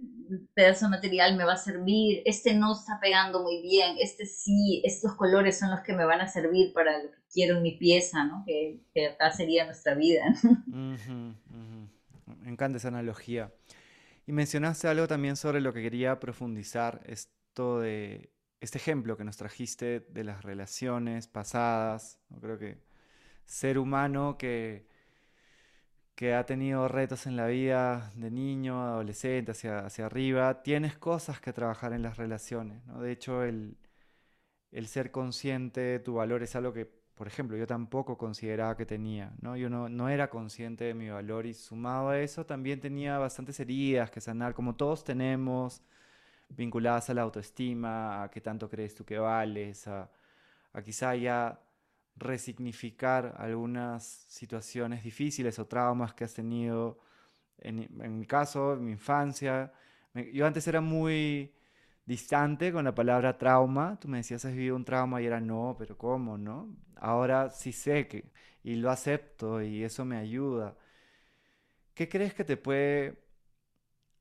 pedazo 0.54 0.86
de 0.86 0.90
material 0.90 1.36
me 1.36 1.44
va 1.44 1.54
a 1.54 1.56
servir, 1.56 2.22
este 2.24 2.54
no 2.54 2.72
está 2.72 2.98
pegando 3.00 3.42
muy 3.42 3.62
bien, 3.62 3.96
este 4.00 4.26
sí, 4.26 4.82
estos 4.84 5.14
colores 5.14 5.58
son 5.58 5.70
los 5.70 5.80
que 5.80 5.92
me 5.92 6.04
van 6.04 6.20
a 6.20 6.28
servir 6.28 6.72
para 6.72 7.02
lo 7.02 7.10
que 7.10 7.18
quiero 7.32 7.56
en 7.56 7.62
mi 7.62 7.72
pieza, 7.72 8.24
¿no? 8.24 8.44
Que, 8.46 8.80
acá 9.12 9.32
sería 9.32 9.64
nuestra 9.64 9.94
vida. 9.94 10.24
Me 10.66 12.50
encanta 12.50 12.78
esa 12.78 12.88
analogía. 12.88 13.52
Y 14.26 14.32
mencionaste 14.32 14.86
algo 14.86 15.08
también 15.08 15.36
sobre 15.36 15.60
lo 15.60 15.72
que 15.72 15.82
quería 15.82 16.20
profundizar, 16.20 17.00
esto 17.06 17.80
de 17.80 18.30
este 18.60 18.78
ejemplo 18.78 19.16
que 19.16 19.24
nos 19.24 19.36
trajiste 19.36 20.00
de 20.00 20.24
las 20.24 20.42
relaciones 20.44 21.26
pasadas, 21.26 22.20
¿no? 22.28 22.40
creo 22.40 22.58
que 22.58 22.78
ser 23.44 23.78
humano 23.78 24.36
que 24.38 24.86
que 26.20 26.34
ha 26.34 26.44
tenido 26.44 26.86
retos 26.86 27.26
en 27.26 27.34
la 27.34 27.46
vida 27.46 28.12
de 28.14 28.30
niño, 28.30 28.82
adolescente, 28.82 29.52
hacia, 29.52 29.78
hacia 29.86 30.04
arriba, 30.04 30.62
tienes 30.62 30.98
cosas 30.98 31.40
que 31.40 31.54
trabajar 31.54 31.94
en 31.94 32.02
las 32.02 32.18
relaciones. 32.18 32.84
¿no? 32.84 33.00
De 33.00 33.10
hecho, 33.10 33.42
el, 33.42 33.78
el, 34.70 34.86
ser 34.86 35.12
consciente 35.12 35.80
de 35.80 35.98
tu 35.98 36.16
valor 36.16 36.42
es 36.42 36.54
algo 36.56 36.74
que, 36.74 36.84
por 36.84 37.26
ejemplo, 37.26 37.56
yo 37.56 37.66
tampoco 37.66 38.18
consideraba 38.18 38.76
que 38.76 38.84
tenía. 38.84 39.32
¿no? 39.40 39.56
Yo 39.56 39.70
no, 39.70 39.88
no 39.88 40.10
era 40.10 40.28
consciente 40.28 40.84
de 40.84 40.92
mi 40.92 41.08
valor 41.08 41.46
y 41.46 41.54
sumado 41.54 42.10
a 42.10 42.20
eso 42.20 42.44
también 42.44 42.80
tenía 42.80 43.16
bastantes 43.16 43.58
heridas 43.58 44.10
que 44.10 44.20
sanar, 44.20 44.52
como 44.52 44.76
todos 44.76 45.02
tenemos, 45.02 45.80
vinculadas 46.50 47.08
a 47.08 47.14
la 47.14 47.22
autoestima, 47.22 48.24
a 48.24 48.30
qué 48.30 48.42
tanto 48.42 48.68
crees 48.68 48.94
tú 48.94 49.06
que 49.06 49.18
vales, 49.18 49.88
a, 49.88 50.10
a 50.74 50.82
quizá 50.82 51.16
ya 51.16 51.58
resignificar 52.20 53.34
algunas 53.38 54.04
situaciones 54.28 55.02
difíciles 55.02 55.58
o 55.58 55.66
traumas 55.66 56.14
que 56.14 56.24
has 56.24 56.34
tenido. 56.34 57.00
En, 57.58 58.18
mi 58.18 58.26
caso, 58.26 58.74
en 58.74 58.84
mi 58.84 58.92
infancia, 58.92 59.72
yo 60.32 60.46
antes 60.46 60.66
era 60.66 60.80
muy 60.80 61.52
distante 62.06 62.72
con 62.72 62.84
la 62.84 62.94
palabra 62.94 63.36
trauma. 63.36 63.98
Tú 64.00 64.08
me 64.08 64.18
decías, 64.18 64.44
has 64.44 64.52
vivido 64.52 64.76
un 64.76 64.84
trauma 64.84 65.20
y 65.20 65.26
era 65.26 65.40
no, 65.40 65.76
pero 65.78 65.96
¿cómo, 65.98 66.38
no? 66.38 66.74
Ahora 66.96 67.50
sí 67.50 67.72
sé 67.72 68.06
que, 68.06 68.30
y 68.62 68.76
lo 68.76 68.90
acepto 68.90 69.62
y 69.62 69.84
eso 69.84 70.04
me 70.04 70.16
ayuda. 70.16 70.76
¿Qué 71.94 72.08
crees 72.08 72.34
que 72.34 72.44
te 72.44 72.56
puede 72.56 73.18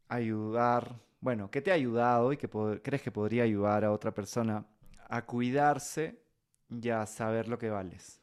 ayudar? 0.08 1.00
Bueno, 1.22 1.50
¿qué 1.52 1.62
te 1.62 1.72
ha 1.72 1.76
ayudado 1.76 2.34
y 2.34 2.38
que 2.38 2.50
crees 2.82 3.02
que 3.02 3.12
podría 3.12 3.44
ayudar 3.44 3.86
a 3.86 3.92
otra 3.92 4.14
persona 4.14 4.66
a 5.10 5.26
cuidarse 5.26 6.29
ya 6.70 7.06
saber 7.06 7.48
lo 7.48 7.58
que 7.58 7.70
vales? 7.70 8.22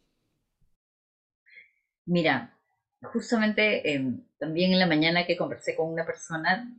Mira, 2.07 2.57
justamente 3.03 3.93
em, 3.93 4.25
también 4.39 4.73
en 4.73 4.79
la 4.79 4.87
mañana 4.87 5.27
que 5.27 5.37
conversé 5.37 5.75
con 5.77 5.93
una 5.93 6.07
persona, 6.07 6.73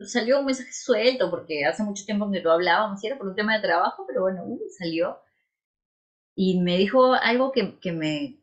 salió 0.00 0.40
un 0.40 0.46
mensaje 0.46 0.72
suelto, 0.72 1.30
porque 1.30 1.64
hace 1.64 1.82
mucho 1.82 2.04
tiempo 2.04 2.30
que 2.30 2.42
no 2.42 2.52
hablábamos, 2.52 3.02
era 3.04 3.16
por 3.16 3.28
un 3.28 3.34
tema 3.34 3.56
de 3.56 3.62
trabajo, 3.62 4.04
pero 4.06 4.22
bueno, 4.22 4.44
uh, 4.44 4.60
salió. 4.78 5.20
Y 6.34 6.60
me 6.60 6.76
dijo 6.76 7.14
algo 7.14 7.52
que, 7.52 7.78
que 7.80 7.92
me 7.92 8.40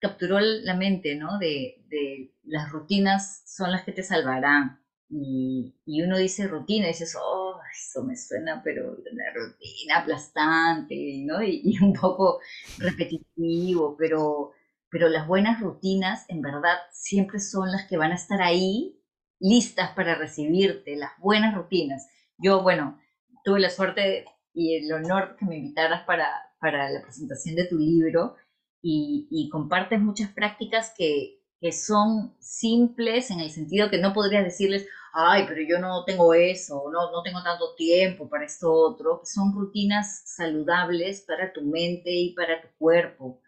capturó 0.00 0.40
la 0.40 0.74
mente, 0.74 1.14
¿no? 1.14 1.38
De, 1.38 1.84
de, 1.88 2.34
las 2.44 2.70
rutinas 2.72 3.42
son 3.46 3.70
las 3.70 3.84
que 3.84 3.92
te 3.92 4.02
salvarán. 4.02 4.81
Y, 5.14 5.74
y 5.84 6.02
uno 6.02 6.16
dice 6.16 6.48
rutina 6.48 6.86
y 6.86 6.92
dices, 6.92 7.16
oh, 7.20 7.60
eso 7.70 8.02
me 8.02 8.16
suena, 8.16 8.62
pero 8.64 8.92
una 8.92 9.32
rutina 9.34 9.98
aplastante, 9.98 11.22
¿no? 11.26 11.42
Y, 11.42 11.60
y 11.64 11.84
un 11.84 11.92
poco 11.92 12.40
repetitivo, 12.78 13.94
pero 13.98 14.52
pero 14.92 15.08
las 15.08 15.26
buenas 15.26 15.58
rutinas 15.58 16.26
en 16.28 16.42
verdad 16.42 16.76
siempre 16.92 17.40
son 17.40 17.72
las 17.72 17.88
que 17.88 17.96
van 17.96 18.12
a 18.12 18.16
estar 18.16 18.42
ahí 18.42 19.00
listas 19.40 19.90
para 19.92 20.14
recibirte, 20.14 20.96
las 20.96 21.12
buenas 21.18 21.54
rutinas. 21.54 22.06
Yo, 22.36 22.62
bueno, 22.62 23.00
tuve 23.42 23.58
la 23.58 23.70
suerte 23.70 24.26
y 24.52 24.76
el 24.76 24.92
honor 24.92 25.36
que 25.36 25.46
me 25.46 25.56
invitaras 25.56 26.04
para, 26.04 26.28
para 26.60 26.90
la 26.90 27.00
presentación 27.00 27.56
de 27.56 27.66
tu 27.66 27.78
libro 27.78 28.36
y, 28.82 29.48
compartes 29.50 29.98
muchas 29.98 30.30
prácticas 30.30 30.92
que, 30.96 31.41
que 31.62 31.72
son 31.72 32.34
simples 32.40 33.30
en 33.30 33.40
el 33.40 33.52
sentido 33.52 33.88
que 33.88 33.98
no 33.98 34.12
podrías 34.12 34.44
decirles, 34.44 34.88
ay, 35.14 35.44
pero 35.46 35.62
yo 35.62 35.78
no 35.78 36.04
tengo 36.04 36.34
eso, 36.34 36.90
no, 36.92 37.12
no 37.12 37.22
tengo 37.22 37.42
tanto 37.44 37.76
tiempo 37.76 38.28
para 38.28 38.44
esto 38.44 38.72
otro, 38.72 39.22
son 39.24 39.54
rutinas 39.54 40.24
saludables 40.26 41.22
para 41.22 41.52
tu 41.52 41.62
mente 41.62 42.10
y 42.10 42.34
para 42.34 42.60
tu 42.60 42.68
cuerpo. 42.78 43.40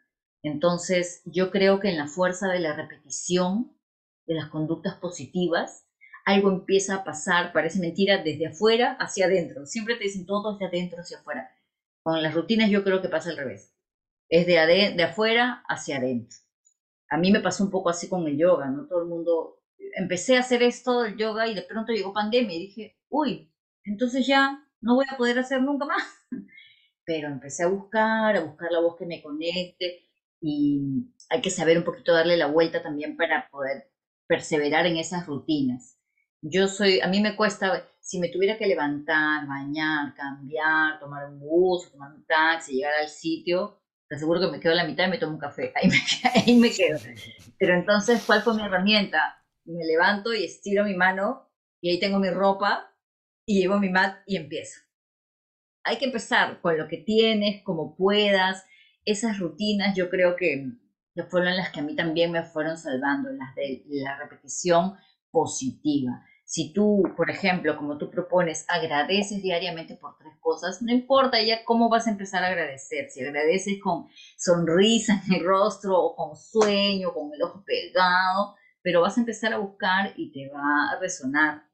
Entonces, 0.44 1.23
yo 1.25 1.50
creo 1.50 1.80
que 1.80 1.90
en 1.90 1.99
la 1.99 2.06
fuerza 2.06 2.49
de 2.49 2.61
la 2.61 2.75
repetición 2.76 3.76
de 4.26 4.35
las 4.37 4.49
conductas 4.49 4.94
positivas, 4.97 5.88
algo 6.25 6.50
empieza 6.50 6.97
a 6.97 7.04
pasar, 7.04 7.52
parece 7.52 7.80
mentira, 7.80 8.23
desde 8.23 8.47
afuera 8.47 8.97
hacia 9.00 9.26
adentro. 9.26 9.66
Siempre 9.66 9.97
te 9.97 10.04
dicen 10.04 10.25
todo 10.25 10.52
desde 10.52 10.66
adentro 10.66 11.00
hacia 11.00 11.18
afuera. 11.18 11.50
Con 12.04 12.23
las 12.23 12.33
rutinas 12.33 12.71
yo 12.71 12.85
creo 12.85 13.02
que 13.02 13.09
pasa 13.09 13.30
al 13.30 13.38
revés. 13.38 13.75
Es 14.28 14.47
de, 14.47 14.54
de 14.97 15.02
afuera 15.02 15.64
hacia 15.68 15.97
adentro. 15.97 16.43
A 17.14 17.16
mí 17.16 17.30
me 17.30 17.38
pasó 17.38 17.62
un 17.62 17.71
poco 17.71 17.90
así 17.90 18.09
con 18.09 18.26
el 18.26 18.37
yoga, 18.37 18.66
¿no? 18.66 18.87
Todo 18.88 19.02
el 19.02 19.09
mundo... 19.09 19.61
Empecé 19.97 20.37
a 20.37 20.40
hacer 20.40 20.64
esto, 20.64 21.04
el 21.04 21.16
yoga, 21.16 21.47
y 21.47 21.54
de 21.54 21.62
pronto 21.62 21.92
llegó 21.92 22.12
pandemia 22.12 22.56
y 22.56 22.66
dije, 22.66 22.99
uy, 23.09 23.52
entonces 23.85 24.26
ya 24.26 24.66
no 24.80 24.97
voy 24.97 25.04
a 25.09 25.16
poder 25.16 25.38
hacer 25.38 25.62
nunca 25.62 25.85
más. 25.87 26.02
Pero 27.04 27.28
empecé 27.28 27.62
a 27.62 27.68
buscar, 27.68 28.35
a 28.35 28.40
buscar 28.44 28.73
la 28.73 28.80
voz 28.80 28.97
que 28.97 29.06
me 29.06 29.23
conecte, 29.23 30.09
y 30.40 30.83
hay 31.30 31.40
que 31.40 31.50
saber 31.50 31.78
un 31.78 31.85
poquito 31.85 32.12
darle 32.12 32.37
la 32.37 32.49
vuelta 32.49 32.83
también 32.83 33.16
para 33.16 33.49
poder 33.49 33.92
perseverar 34.26 34.85
en 34.87 34.97
esas 34.97 35.25
rutinas. 35.25 36.00
Yo 36.42 36.66
soy, 36.66 36.99
a 36.99 37.06
mí 37.06 37.21
me 37.21 37.37
cuesta, 37.37 37.88
si 38.00 38.18
me 38.18 38.28
tuviera 38.28 38.59
que 38.59 38.66
levantar, 38.66 39.47
bañar, 39.47 40.16
cambiar, 40.16 40.99
tomar 40.99 41.30
un 41.30 41.38
bus, 41.38 41.92
tomar 41.92 42.12
un 42.12 42.26
taxi, 42.26 42.75
llegar 42.75 42.94
al 43.00 43.09
sitio, 43.09 43.78
te 44.08 44.16
aseguro 44.16 44.40
que 44.40 44.49
me 44.49 44.61
quedo 44.61 44.73
a 44.73 44.76
la 44.76 44.87
mitad 44.87 45.06
y 45.06 45.11
me 45.11 45.18
tomo 45.18 45.34
un 45.34 45.38
café, 45.38 45.73
ahí 45.76 45.88
me, 45.88 45.96
ahí 46.34 46.56
me 46.56 46.70
quedo. 46.70 46.99
Pero 47.58 47.75
entonces, 47.75 48.23
¿cuál 48.25 48.42
fue 48.42 48.54
mi 48.54 48.62
herramienta? 48.62 49.44
Me 49.64 49.84
levanto 49.84 50.34
y 50.34 50.44
estiro 50.44 50.84
mi 50.84 50.94
mano 50.94 51.50
y 51.80 51.90
ahí 51.90 52.00
tengo 52.00 52.18
mi 52.18 52.30
ropa 52.30 52.94
y 53.46 53.61
llevo 53.61 53.78
mi 53.78 53.90
mat 53.90 54.18
y 54.26 54.37
empiezo. 54.37 54.80
Hay 55.84 55.99
que 55.99 56.06
empezar 56.06 56.61
con 56.61 56.78
lo 56.78 56.88
que 56.88 56.99
tienes, 56.99 57.62
como 57.62 57.94
puedas, 57.96 58.64
esas 59.04 59.38
rutinas 59.38 59.94
yo 59.96 60.08
creo 60.08 60.37
que, 60.37 60.70
fueron 61.28 61.56
las 61.56 61.70
que 61.70 61.80
a 61.80 61.82
mí 61.82 61.94
también 61.94 62.32
me 62.32 62.42
fueron 62.42 62.76
salvando, 62.76 63.30
las 63.30 63.54
de 63.54 63.84
la 63.87 64.18
repetición 64.18 64.96
positiva. 65.30 66.25
Si 66.46 66.72
tú, 66.72 67.02
por 67.16 67.30
ejemplo, 67.30 67.76
como 67.76 67.96
tú 67.96 68.10
propones, 68.10 68.66
agradeces 68.68 69.42
diariamente 69.42 69.96
por 69.96 70.16
tres 70.18 70.34
cosas, 70.40 70.82
no 70.82 70.92
importa 70.92 71.42
ya 71.42 71.64
cómo 71.64 71.88
vas 71.88 72.06
a 72.06 72.10
empezar 72.10 72.44
a 72.44 72.48
agradecer. 72.48 73.08
Si 73.10 73.23
agradeces 73.23 73.80
con 73.82 74.08
sonrisa 74.36 75.23
en 75.26 75.34
el 75.34 75.45
rostro 75.45 75.99
o 75.99 76.14
con 76.14 76.36
sueño, 76.36 77.14
con 77.14 77.32
el 77.32 77.42
ojo 77.42 77.64
pegado, 77.64 78.56
pero 78.82 79.00
vas 79.00 79.16
a 79.16 79.21
empezar 79.21 79.54
a 79.54 79.58
buscar 79.58 80.12
y 80.16 80.30
te 80.32 80.50
va 80.52 80.92
a 80.92 81.00
resonar. 81.00 81.64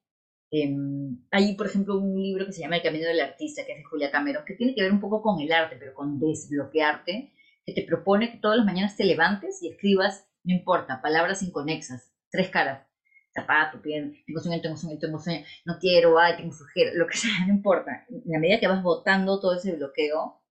Em, 0.53 1.18
hay, 1.33 1.55
por 1.57 1.66
ejemplo, 1.66 1.99
un 1.99 2.21
libro 2.21 2.47
que 2.47 2.53
se 2.53 2.61
llama 2.61 2.77
El 2.77 2.83
Camino 2.83 3.07
del 3.07 3.21
Artista, 3.21 3.64
que 3.66 3.73
es 3.73 3.79
de 3.79 3.85
Julia 3.85 4.11
Cameron, 4.12 4.45
que 4.45 4.55
tiene 4.55 4.75
que 4.75 4.83
ver 4.83 4.92
un 4.92 5.01
poco 5.01 5.21
con 5.21 5.40
el 5.40 5.53
arte, 5.53 5.77
pero 5.79 5.95
con 5.95 6.18
desbloquearte, 6.21 7.33
que 7.66 7.73
te 7.73 7.83
propone 7.83 8.31
que 8.31 8.38
todas 8.38 8.57
las 8.57 8.66
mañanas 8.66 8.97
te 8.97 9.05
levantes 9.05 9.62
y 9.62 9.68
escribas, 9.68 10.29
no 10.45 10.55
importa, 10.55 11.03
palabras 11.03 11.42
inconexas, 11.42 12.12
tres 12.31 12.51
caras, 12.51 12.87
zapato, 13.33 13.81
pie, 13.81 14.23
tengo 14.27 14.40
sueño, 14.40 14.61
tengo 14.61 14.77
sueño, 14.77 14.99
tengo 14.99 15.19
sueño, 15.19 15.45
no 15.64 15.79
quiero, 15.79 16.19
ay, 16.19 16.37
tengo 16.37 16.53
flojera, 16.53 16.93
lo 16.95 17.07
que 17.07 17.16
sea, 17.16 17.31
no 17.47 17.55
importa. 17.55 18.05
En 18.09 18.23
la 18.27 18.38
medida 18.38 18.61
que 18.61 18.69
vas 18.69 18.83
botando 18.83 19.40
todo 19.40 19.55
ese 19.55 19.73
bloqueo, 19.77 20.43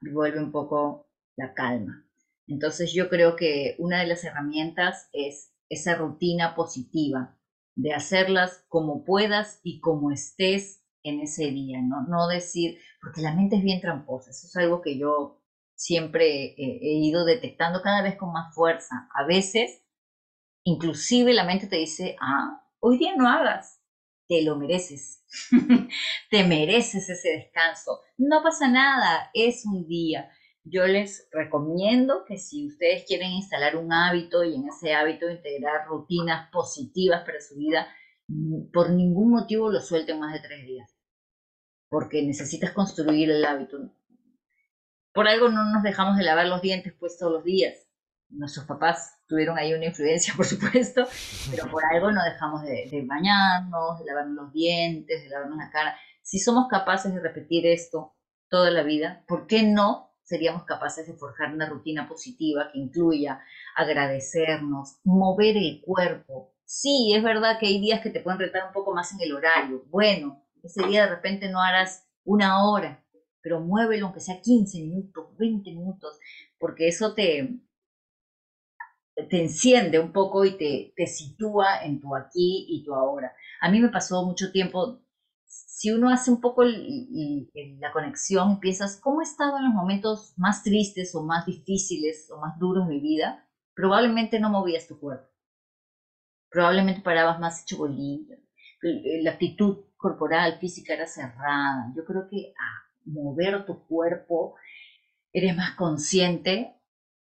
vuelve 0.00 0.38
un 0.38 0.52
poco 0.52 1.08
la 1.36 1.54
calma. 1.54 2.04
Entonces 2.46 2.92
yo 2.92 3.08
creo 3.08 3.36
que 3.36 3.76
una 3.78 4.00
de 4.00 4.06
las 4.06 4.24
herramientas 4.24 5.08
es 5.12 5.52
esa 5.68 5.94
rutina 5.94 6.54
positiva, 6.54 7.36
de 7.74 7.92
hacerlas 7.92 8.64
como 8.68 9.04
puedas 9.04 9.60
y 9.62 9.80
como 9.80 10.10
estés 10.10 10.82
en 11.02 11.20
ese 11.20 11.50
día, 11.50 11.80
¿no? 11.82 12.02
No 12.08 12.26
decir, 12.26 12.78
porque 13.00 13.20
la 13.20 13.34
mente 13.34 13.56
es 13.56 13.62
bien 13.62 13.80
tramposa, 13.80 14.30
eso 14.30 14.46
es 14.46 14.56
algo 14.56 14.80
que 14.80 14.98
yo 14.98 15.40
siempre 15.74 16.54
he, 16.58 16.98
ido 16.98 17.24
detectando 17.24 17.82
cada 17.82 18.02
vez 18.02 18.16
con 18.16 18.32
más 18.32 18.52
fuerza. 18.54 19.08
A 19.14 19.24
veces, 19.24 19.80
inclusive 20.68 21.32
la 21.32 21.44
mente 21.44 21.66
te 21.66 21.76
dice, 21.76 22.16
ah, 22.20 22.64
hoy 22.80 22.98
día 22.98 23.14
no 23.16 23.28
hagas, 23.28 23.80
te 24.28 24.42
lo 24.42 24.56
mereces, 24.56 25.24
te 26.30 26.44
mereces 26.44 27.08
ese 27.08 27.28
descanso, 27.30 28.00
no 28.16 28.42
pasa 28.42 28.68
nada, 28.68 29.30
es 29.34 29.64
un 29.64 29.86
día 29.86 30.30
yo 30.70 30.86
les 30.86 31.28
recomiendo 31.32 32.24
que 32.26 32.36
si 32.36 32.66
ustedes 32.66 33.04
quieren 33.06 33.30
instalar 33.30 33.76
un 33.76 33.92
hábito 33.92 34.44
y 34.44 34.54
en 34.54 34.68
ese 34.68 34.94
hábito 34.94 35.30
integrar 35.30 35.86
rutinas 35.86 36.50
positivas 36.50 37.24
para 37.24 37.40
su 37.40 37.56
vida, 37.56 37.88
mm, 38.28 38.70
por 38.72 38.90
ningún 38.90 39.30
motivo 39.30 39.70
lo 39.70 39.80
suelten 39.80 40.20
más 40.20 40.32
de 40.32 40.40
tres 40.40 40.66
días, 40.66 40.90
porque 41.88 42.22
necesitas 42.22 42.72
construir 42.72 43.30
el 43.30 43.44
hábito. 43.44 43.78
Por 45.12 45.26
algo 45.26 45.48
no 45.48 45.64
nos 45.72 45.82
dejamos 45.82 46.16
de 46.18 46.24
lavar 46.24 46.46
los 46.46 46.62
dientes 46.62 46.92
pues 46.98 47.18
todos 47.18 47.32
los 47.32 47.44
días. 47.44 47.87
Nuestros 48.30 48.66
papás 48.66 49.18
tuvieron 49.26 49.58
ahí 49.58 49.72
una 49.74 49.86
influencia, 49.86 50.32
por 50.36 50.46
supuesto, 50.46 51.06
pero 51.50 51.70
por 51.70 51.82
algo 51.84 52.10
no 52.10 52.22
dejamos 52.22 52.62
de, 52.62 52.88
de 52.90 53.04
bañarnos, 53.06 53.98
de 54.00 54.04
lavarnos 54.06 54.44
los 54.44 54.52
dientes, 54.52 55.22
de 55.22 55.28
lavarnos 55.28 55.58
la 55.58 55.70
cara. 55.70 55.96
Si 56.22 56.38
somos 56.38 56.68
capaces 56.68 57.14
de 57.14 57.20
repetir 57.20 57.66
esto 57.66 58.14
toda 58.48 58.70
la 58.70 58.82
vida, 58.82 59.24
¿por 59.26 59.46
qué 59.46 59.62
no 59.62 60.08
seríamos 60.28 60.64
capaces 60.64 61.06
de 61.06 61.14
forjar 61.14 61.54
una 61.54 61.66
rutina 61.66 62.06
positiva 62.06 62.68
que 62.70 62.78
incluya 62.78 63.40
agradecernos, 63.74 65.00
mover 65.02 65.56
el 65.56 65.80
cuerpo. 65.80 66.52
Sí, 66.66 67.14
es 67.14 67.22
verdad 67.22 67.58
que 67.58 67.66
hay 67.66 67.80
días 67.80 68.02
que 68.02 68.10
te 68.10 68.20
pueden 68.20 68.38
retar 68.38 68.66
un 68.66 68.74
poco 68.74 68.94
más 68.94 69.10
en 69.14 69.22
el 69.22 69.34
horario. 69.34 69.84
Bueno, 69.88 70.44
ese 70.62 70.86
día 70.86 71.04
de 71.04 71.14
repente 71.14 71.48
no 71.48 71.62
harás 71.62 72.06
una 72.24 72.68
hora, 72.68 73.02
pero 73.40 73.60
muévelo 73.60 74.04
aunque 74.04 74.20
sea 74.20 74.42
15 74.42 74.78
minutos, 74.80 75.34
20 75.38 75.70
minutos, 75.70 76.18
porque 76.58 76.88
eso 76.88 77.14
te, 77.14 77.58
te 79.28 79.40
enciende 79.40 79.98
un 79.98 80.12
poco 80.12 80.44
y 80.44 80.56
te, 80.56 80.92
te 80.96 81.06
sitúa 81.06 81.82
en 81.82 82.00
tu 82.00 82.14
aquí 82.14 82.66
y 82.68 82.84
tu 82.84 82.94
ahora. 82.94 83.32
A 83.60 83.68
mí 83.68 83.80
me 83.80 83.88
pasó 83.88 84.24
mucho 84.24 84.50
tiempo 84.50 85.00
si 85.48 85.90
uno 85.92 86.10
hace 86.10 86.30
un 86.30 86.40
poco 86.40 86.62
la 86.64 87.92
conexión 87.92 88.52
y 88.52 88.56
piensas, 88.56 88.98
¿cómo 89.00 89.20
he 89.20 89.24
estado 89.24 89.58
en 89.58 89.64
los 89.64 89.74
momentos 89.74 90.34
más 90.36 90.62
tristes 90.62 91.14
o 91.14 91.22
más 91.22 91.46
difíciles 91.46 92.30
o 92.30 92.40
más 92.40 92.58
duros 92.58 92.86
de 92.86 92.94
mi 92.94 93.00
vida? 93.00 93.48
Probablemente 93.74 94.40
no 94.40 94.50
movías 94.50 94.86
tu 94.86 94.98
cuerpo. 94.98 95.28
Probablemente 96.50 97.00
parabas 97.00 97.38
más 97.40 97.62
hecho 97.62 97.78
bolillo. 97.78 98.36
La 99.22 99.32
actitud 99.32 99.84
corporal, 99.96 100.58
física 100.58 100.94
era 100.94 101.06
cerrada. 101.06 101.92
Yo 101.96 102.04
creo 102.04 102.28
que 102.28 102.52
a 102.58 102.88
mover 103.04 103.64
tu 103.64 103.86
cuerpo 103.86 104.56
eres 105.32 105.56
más 105.56 105.76
consciente 105.76 106.77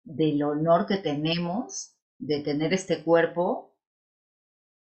del 0.06 0.42
honor 0.44 0.86
que 0.86 0.98
tenemos 0.98 1.96
de 2.18 2.42
tener 2.42 2.74
este 2.74 3.04
cuerpo 3.04 3.76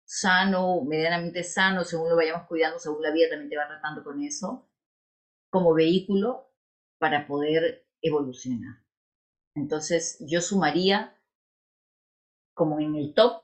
sano, 0.05 0.83
medianamente 0.83 1.43
sano, 1.43 1.83
según 1.83 2.09
lo 2.09 2.15
vayamos 2.15 2.47
cuidando, 2.47 2.77
según 2.77 3.01
la 3.01 3.11
vida 3.11 3.29
también 3.29 3.49
te 3.49 3.57
va 3.57 3.67
tratando 3.67 4.03
con 4.03 4.21
eso, 4.21 4.69
como 5.49 5.73
vehículo 5.73 6.51
para 6.99 7.25
poder 7.25 7.87
evolucionar. 8.01 8.83
Entonces 9.55 10.17
yo 10.19 10.41
sumaría 10.41 11.17
como 12.53 12.79
en 12.79 12.95
el 12.95 13.13
top 13.13 13.43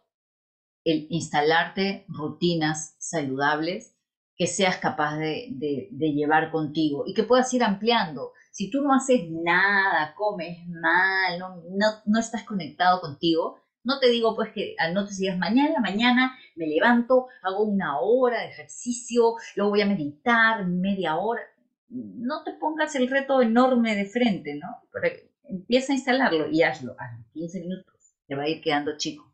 el 0.86 1.08
instalarte 1.10 2.06
rutinas 2.08 2.96
saludables 3.00 3.96
que 4.36 4.48
seas 4.48 4.78
capaz 4.78 5.18
de, 5.18 5.90
llevar 5.92 6.52
contigo 6.52 7.04
y 7.06 7.14
que 7.14 7.24
puedas 7.24 7.54
ir 7.54 7.64
ampliando. 7.64 8.32
Si 8.60 8.70
tú 8.70 8.82
no 8.82 8.94
haces 8.94 9.22
nada, 9.32 10.14
comes 10.18 10.68
mal, 10.68 11.40
no, 11.40 11.64
no 12.06 12.20
estás 12.20 12.44
conectado 12.44 13.00
contigo, 13.00 13.62
No 13.86 14.00
te 14.02 14.10
digo 14.10 14.36
pues 14.36 14.52
que 14.52 14.76
no 14.94 15.06
te 15.06 15.14
sigas 15.14 15.38
mañana, 15.38 15.80
mañana 15.80 16.38
me 16.58 16.68
levanto, 16.68 17.28
hago 17.42 17.64
una 17.64 18.02
hora 18.02 18.42
de 18.42 18.50
ejercicio, 18.50 19.36
luego 19.56 19.72
voy 19.72 19.82
a 19.82 19.86
meditar 19.86 20.68
media 20.68 21.16
hora. 21.16 21.42
No 21.88 22.44
te 22.44 22.52
pongas 22.52 22.94
el 22.96 23.10
reto 23.10 23.42
enorme 23.42 23.96
de 23.96 24.08
frente, 24.08 24.56
¿no? 24.56 24.68
Pero 24.92 25.08
empieza 25.46 25.94
a 25.94 25.96
instalarlo 25.96 26.50
y 26.50 26.62
hazlo, 26.62 26.98
hazlo, 27.00 27.24
15 27.32 27.62
minutos, 27.62 27.94
te 28.28 28.36
va 28.36 28.44
a 28.44 28.50
ir 28.50 28.62
quedando 28.62 28.98
chico. 28.98 29.34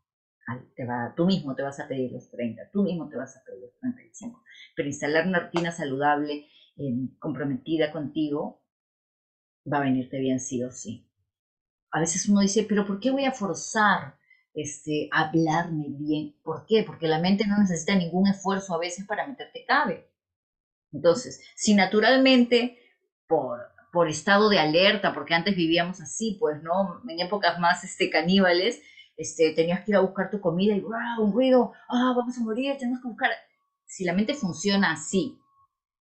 Te 0.76 0.86
va, 0.86 1.16
tú 1.18 1.26
mismo 1.26 1.56
te 1.56 1.64
vas 1.64 1.80
a 1.80 1.88
pedir 1.88 2.12
los 2.12 2.30
30, 2.30 2.70
tú 2.72 2.84
mismo 2.84 3.10
te 3.10 3.18
vas 3.18 3.36
a 3.38 3.44
pedir 3.44 3.62
los 3.62 3.76
35. 3.80 4.44
Pero 4.76 4.88
instalar 4.88 5.26
una 5.26 5.40
rutina 5.40 5.72
saludable, 5.72 6.46
eh, 6.78 6.94
comprometida 7.18 7.92
contigo, 7.92 8.62
va 9.72 9.78
a 9.78 9.82
venirte 9.82 10.20
bien 10.20 10.40
sí 10.40 10.64
o 10.64 10.72
sí. 10.72 11.08
A 11.92 12.00
veces 12.00 12.28
uno 12.28 12.42
dice, 12.42 12.66
pero 12.68 12.86
¿por 12.86 13.00
qué 13.00 13.12
voy 13.12 13.26
a 13.26 13.32
forzar 13.32 14.18
este, 14.54 15.10
hablarme 15.12 15.86
bien? 15.90 16.36
¿Por 16.44 16.66
qué? 16.66 16.84
Porque 16.84 17.08
la 17.08 17.20
mente 17.20 17.48
no 17.48 17.58
necesita 17.58 17.96
ningún 17.96 18.28
esfuerzo 18.28 18.76
a 18.76 18.80
veces 18.80 19.06
para 19.06 19.28
meterte 19.28 19.66
cabe. 19.66 20.10
Entonces, 20.92 21.42
si 21.56 21.74
naturalmente 21.74 22.78
por, 23.28 23.60
por 23.92 24.10
estado 24.10 24.50
de 24.50 24.60
alerta, 24.60 25.14
porque 25.14 25.34
antes 25.34 25.56
vivíamos 25.56 26.02
así, 26.02 26.38
pues, 26.40 26.62
¿no? 26.64 27.02
En 27.08 27.20
épocas 27.20 27.60
más 27.60 27.84
este, 27.84 28.10
caníbales, 28.10 28.82
este, 29.18 29.54
tenías 29.54 29.84
que 29.84 29.92
ir 29.92 29.98
a 29.98 30.02
buscar 30.02 30.30
tu 30.30 30.42
comida 30.42 30.76
y 30.76 30.82
¡wow! 30.82 30.94
un 31.20 31.34
ruido, 31.34 31.72
ah, 31.90 32.14
vamos 32.16 32.38
a 32.38 32.42
morir, 32.42 32.76
tenemos 32.78 33.02
que 33.02 33.08
buscar. 33.08 33.32
Si 33.86 34.04
la 34.04 34.14
mente 34.14 34.34
funciona 34.34 34.92
así, 34.92 35.40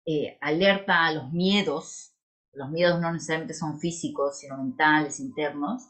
eh, 0.07 0.39
alerta 0.41 1.05
a 1.05 1.13
los 1.13 1.33
miedos, 1.33 2.14
los 2.55 2.71
miedos 2.71 3.01
no 3.01 3.13
necesariamente 3.13 3.55
son 3.55 3.79
físicos, 3.81 4.39
sino 4.39 4.57
mentales, 4.57 5.21
internos, 5.21 5.89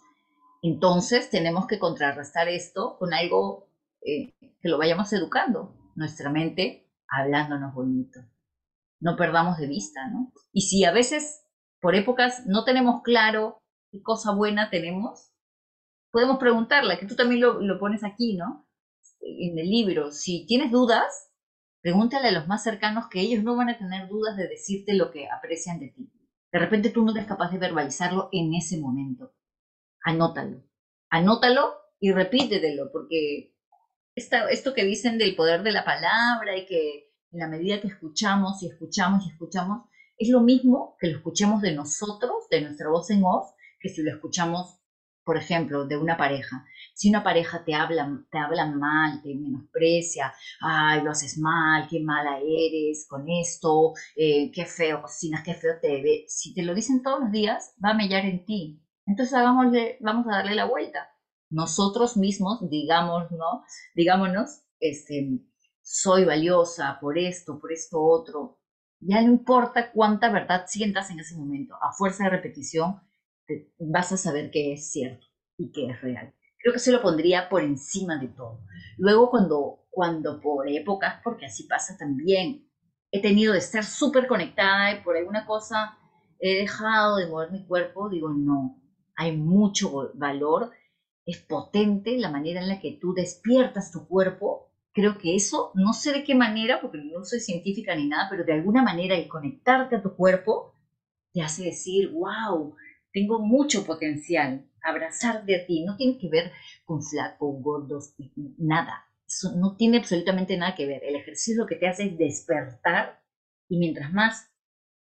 entonces 0.63 1.29
tenemos 1.29 1.67
que 1.67 1.79
contrarrestar 1.79 2.49
esto 2.49 2.97
con 2.99 3.13
algo 3.13 3.69
eh, 4.01 4.33
que 4.41 4.69
lo 4.71 4.79
vayamos 4.79 5.13
educando, 5.13 5.77
nuestra 5.95 6.31
mente 6.31 6.91
hablándonos 7.07 7.75
bonito. 7.75 8.21
No 8.99 9.15
perdamos 9.17 9.59
de 9.59 9.67
vista, 9.67 10.09
¿no? 10.09 10.33
Y 10.53 10.63
si 10.63 10.85
a 10.85 10.93
veces 10.93 11.45
por 11.81 11.95
épocas 11.95 12.47
no 12.47 12.65
tenemos 12.65 13.03
claro 13.03 13.63
qué 13.91 14.03
cosa 14.03 14.33
buena 14.33 14.71
tenemos, 14.71 15.33
podemos 16.11 16.39
preguntarla, 16.39 16.99
que 16.99 17.05
tú 17.05 17.15
también 17.15 17.43
lo, 17.43 17.61
lo 17.61 17.79
pones 17.79 18.03
aquí, 18.03 18.35
¿no? 18.35 18.67
En 19.21 19.59
el 19.59 19.69
libro. 19.69 20.13
Si 20.13 20.47
tienes 20.47 20.71
dudas, 20.71 21.31
pregúntale 21.83 22.29
a 22.29 22.33
los 22.33 22.49
más 22.49 22.63
cercanos 22.63 23.09
que 23.11 23.21
ellos 23.21 23.45
no 23.45 23.55
van 23.55 23.69
a 23.69 23.77
tener 23.77 24.09
dudas 24.09 24.35
de 24.39 24.49
decirte 24.49 24.95
lo 24.95 25.11
que 25.11 25.29
aprecian 25.29 25.79
de 25.79 25.89
ti. 25.89 26.11
De 26.55 26.61
repente 26.61 26.91
tú 26.91 27.05
no 27.05 27.11
eres 27.11 27.27
capaz 27.27 27.51
de 27.51 27.59
verbalizarlo 27.59 28.29
en 28.31 28.55
ese 28.55 28.79
momento. 28.79 29.35
Anótalo. 30.05 30.63
Anótalo 31.11 31.75
y 31.99 32.13
repítetelo, 32.13 32.93
porque 32.93 33.57
esto 34.15 34.73
que 34.73 34.85
dicen 34.85 35.19
del 35.19 35.35
poder 35.35 35.65
de 35.65 35.73
la 35.73 35.85
palabra 35.85 36.57
y 36.57 36.65
que 36.65 37.13
en 37.33 37.41
la 37.41 37.49
medida 37.49 37.81
que 37.81 37.89
escuchamos 37.89 38.63
y 38.63 38.69
escuchamos 38.69 39.27
y 39.27 39.31
escuchamos, 39.31 39.89
es 40.17 40.29
lo 40.29 40.43
mismo 40.43 40.97
que 41.01 41.09
lo 41.09 41.17
escuchemos 41.17 41.61
de 41.61 41.75
nosotros, 41.75 42.49
de 42.49 42.61
nuestra 42.61 42.89
voz 42.89 43.11
en 43.11 43.25
off, 43.25 43.51
que 43.81 43.89
si 43.89 44.05
lo 44.05 44.13
escuchamos 44.13 44.79
por 45.25 45.37
ejemplo, 45.37 45.87
de 45.87 45.97
una 45.97 46.17
pareja. 46.17 46.67
Si 46.95 47.09
una 47.09 47.25
pareja 47.25 47.65
te 47.65 47.75
habla, 47.75 48.25
te 48.31 48.39
habla 48.39 48.67
mal, 48.67 49.23
te 49.23 49.35
menosprecia, 49.35 50.33
ay, 50.61 51.03
lo 51.03 51.11
haces 51.11 51.39
mal, 51.39 51.89
qué 51.89 52.01
mala 52.01 52.39
eres 52.39 53.07
con 53.09 53.29
esto, 53.29 53.95
eh, 54.17 54.51
qué 54.53 54.67
feo 54.67 55.03
cocinas, 55.03 55.43
qué 55.45 55.55
feo 55.55 55.75
te 55.81 56.03
ve. 56.03 56.25
Si 56.29 56.55
te 56.55 56.63
lo 56.63 56.75
dicen 56.75 57.03
todos 57.03 57.21
los 57.21 57.33
días, 57.33 57.75
va 57.85 57.91
a 57.91 57.95
mellar 57.95 58.25
en 58.25 58.45
ti. 58.45 58.81
Entonces 59.07 59.35
hagámosle, 59.35 59.99
vamos 60.01 60.27
a 60.27 60.37
darle 60.37 60.55
la 60.55 60.67
vuelta. 60.67 61.09
Nosotros 61.51 62.17
mismos, 62.17 62.59
digamos, 62.69 63.31
¿no? 63.31 63.65
Digámonos, 63.95 64.63
este, 64.81 65.41
soy 65.83 66.25
valiosa 66.25 66.99
por 67.01 67.19
esto, 67.19 67.59
por 67.59 67.73
esto 67.73 68.03
otro. 68.03 68.59
Ya 69.01 69.21
no 69.23 69.29
importa 69.29 69.93
cuánta 69.93 70.31
verdad 70.31 70.65
sientas 70.67 71.11
en 71.11 71.21
ese 71.21 71.37
momento. 71.37 71.75
A 71.83 71.93
fuerza 71.93 72.25
de 72.25 72.31
repetición, 72.31 73.01
vas 73.79 74.13
a 74.13 74.17
saber 74.17 74.51
que 74.51 74.73
es 74.73 74.91
cierto 74.91 75.27
y 75.57 75.71
que 75.73 75.87
es 75.87 76.01
real. 76.01 76.35
Creo 76.59 76.73
que 76.73 76.81
se 76.81 76.93
lo 76.93 77.03
pondría 77.03 77.49
por 77.49 77.63
encima 77.63 78.19
de 78.19 78.29
todo. 78.29 78.61
Luego 78.97 79.31
cuando, 79.31 79.87
cuando 79.91 80.41
por 80.41 80.69
épocas, 80.69 81.21
porque 81.23 81.47
así 81.47 81.65
pasa 81.65 81.97
también, 81.99 82.69
he 83.11 83.21
tenido 83.21 83.53
de 83.53 83.59
estar 83.59 83.85
súper 83.85 84.27
conectada 84.27 84.93
y 84.93 85.03
por 85.03 85.17
alguna 85.17 85.47
cosa 85.47 85.99
he 86.41 86.55
dejado 86.61 87.17
de 87.17 87.27
mover 87.27 87.53
mi 87.53 87.67
cuerpo, 87.67 88.09
digo, 88.09 88.31
no, 88.31 88.83
hay 89.17 89.37
mucho 89.37 90.11
valor, 90.15 90.73
es 91.27 91.39
potente 91.39 92.19
la 92.19 92.31
manera 92.31 92.61
en 92.61 92.69
la 92.69 92.81
que 92.81 92.99
tú 93.01 93.15
despiertas 93.15 93.93
tu 93.93 94.07
cuerpo. 94.07 94.71
Creo 94.93 95.19
que 95.19 95.35
eso, 95.35 95.73
no 95.75 95.93
sé 95.93 96.13
de 96.13 96.25
qué 96.25 96.35
manera, 96.35 96.81
porque 96.81 96.99
no 96.99 97.25
soy 97.25 97.41
científica 97.41 97.95
ni 97.95 98.09
nada, 98.09 98.29
pero 98.31 98.45
de 98.45 98.53
alguna 98.53 98.83
manera 98.83 99.17
el 99.17 99.29
conectarte 99.29 99.97
a 99.97 100.03
tu 100.03 100.15
cuerpo 100.15 100.75
te 101.33 101.43
hace 101.43 101.65
decir, 101.65 102.13
wow, 102.13 102.77
tengo 103.15 103.39
mucho 103.39 103.87
potencial. 103.87 104.69
Abrazar 104.83 105.47
de 105.47 105.61
ti 105.61 105.85
no 105.85 105.97
tiene 105.97 106.19
que 106.19 106.29
ver 106.29 106.53
con 106.85 107.03
flacos, 107.03 107.63
gordos, 107.63 108.15
nada. 108.59 109.07
Eso 109.27 109.53
no 109.57 109.77
tiene 109.77 109.99
absolutamente 109.99 110.59
nada 110.59 110.75
que 110.75 110.87
ver. 110.87 111.03
El 111.05 111.15
ejercicio 111.15 111.63
lo 111.63 111.67
que 111.67 111.77
te 111.77 111.89
hace 111.89 112.05
es 112.05 112.19
despertar 112.19 113.23
y 113.69 113.79
mientras 113.79 114.13
más, 114.13 114.51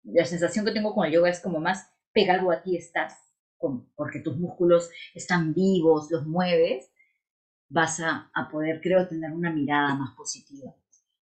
la 0.03 0.25
sensación 0.25 0.65
que 0.65 0.71
tengo 0.71 0.93
con 0.93 1.05
el 1.05 1.13
yoga 1.13 1.29
es 1.29 1.39
como 1.39 1.59
más 1.59 1.89
pegado 2.11 2.51
a 2.51 2.61
ti 2.63 2.75
estás, 2.75 3.13
porque 3.95 4.19
tus 4.19 4.35
músculos 4.35 4.89
están 5.13 5.53
vivos, 5.53 6.09
los 6.11 6.25
mueves, 6.25 6.91
vas 7.69 8.01
a, 8.01 8.29
a 8.33 8.49
poder, 8.49 8.81
creo, 8.81 9.07
tener 9.07 9.31
una 9.31 9.53
mirada 9.53 9.95
más 9.95 10.15
positiva. 10.15 10.75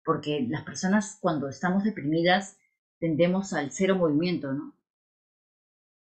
Porque 0.04 0.46
las 0.48 0.62
personas 0.62 1.18
cuando 1.20 1.48
estamos 1.48 1.82
deprimidas 1.82 2.58
tendemos 3.00 3.52
al 3.54 3.72
cero 3.72 3.96
movimiento, 3.96 4.52
¿no? 4.52 4.75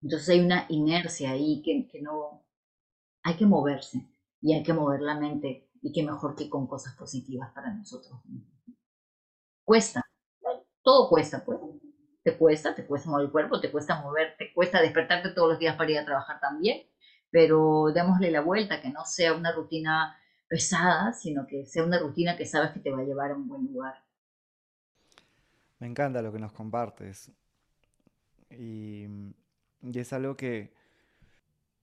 Entonces 0.06 0.30
hay 0.30 0.40
una 0.40 0.68
inercia 0.70 1.32
ahí 1.32 1.64
que, 1.64 2.00
no... 2.00 2.46
Hay 3.24 3.36
que 3.38 3.48
moverse 3.48 4.08
y 4.40 4.54
hay 4.54 4.62
que 4.62 4.72
mover 4.72 5.02
la 5.02 5.20
mente 5.20 5.68
y 5.82 5.92
que 5.92 6.04
mejor 6.04 6.36
que 6.36 6.48
con 6.48 6.68
cosas 6.68 6.94
positivas 6.94 7.52
para 7.56 7.74
nosotros. 7.74 8.22
Cuesta, 9.64 10.04
todo 10.84 11.10
cuesta, 11.10 11.44
pues. 11.44 11.60
Te 12.22 12.38
cuesta, 12.38 12.76
te 12.76 12.86
cuesta 12.86 13.10
mover 13.10 13.26
el 13.26 13.32
cuerpo, 13.32 13.60
te 13.60 13.72
cuesta 13.72 14.00
mover, 14.00 14.36
te 14.38 14.54
cuesta 14.54 14.80
despertarte 14.80 15.30
todos 15.30 15.50
los 15.50 15.60
días 15.60 15.76
para 15.76 15.90
ir 15.90 15.98
a 15.98 16.06
trabajar 16.06 16.40
también, 16.40 16.84
pero 17.32 17.92
démosle 17.92 18.30
la 18.30 18.42
vuelta, 18.42 18.82
que 18.82 18.92
no 18.92 19.06
sea 19.06 19.34
una 19.34 19.54
rutina 19.54 20.20
pesada, 20.48 21.14
sino 21.14 21.48
que 21.48 21.66
sea 21.66 21.84
una 21.84 21.98
rutina 21.98 22.38
que 22.38 22.46
sabes 22.46 22.72
que 22.74 22.80
te 22.80 22.92
va 22.92 23.00
a 23.00 23.06
llevar 23.06 23.32
a 23.32 23.36
un 23.36 23.48
buen 23.48 23.66
lugar. 23.66 23.96
Me 25.80 25.88
encanta 25.88 26.22
lo 26.22 26.32
que 26.32 26.40
nos 26.40 26.52
compartes. 26.52 27.32
Y 28.52 29.08
y 29.92 30.00
es 30.00 30.14
algo 30.14 30.36
que 30.36 30.74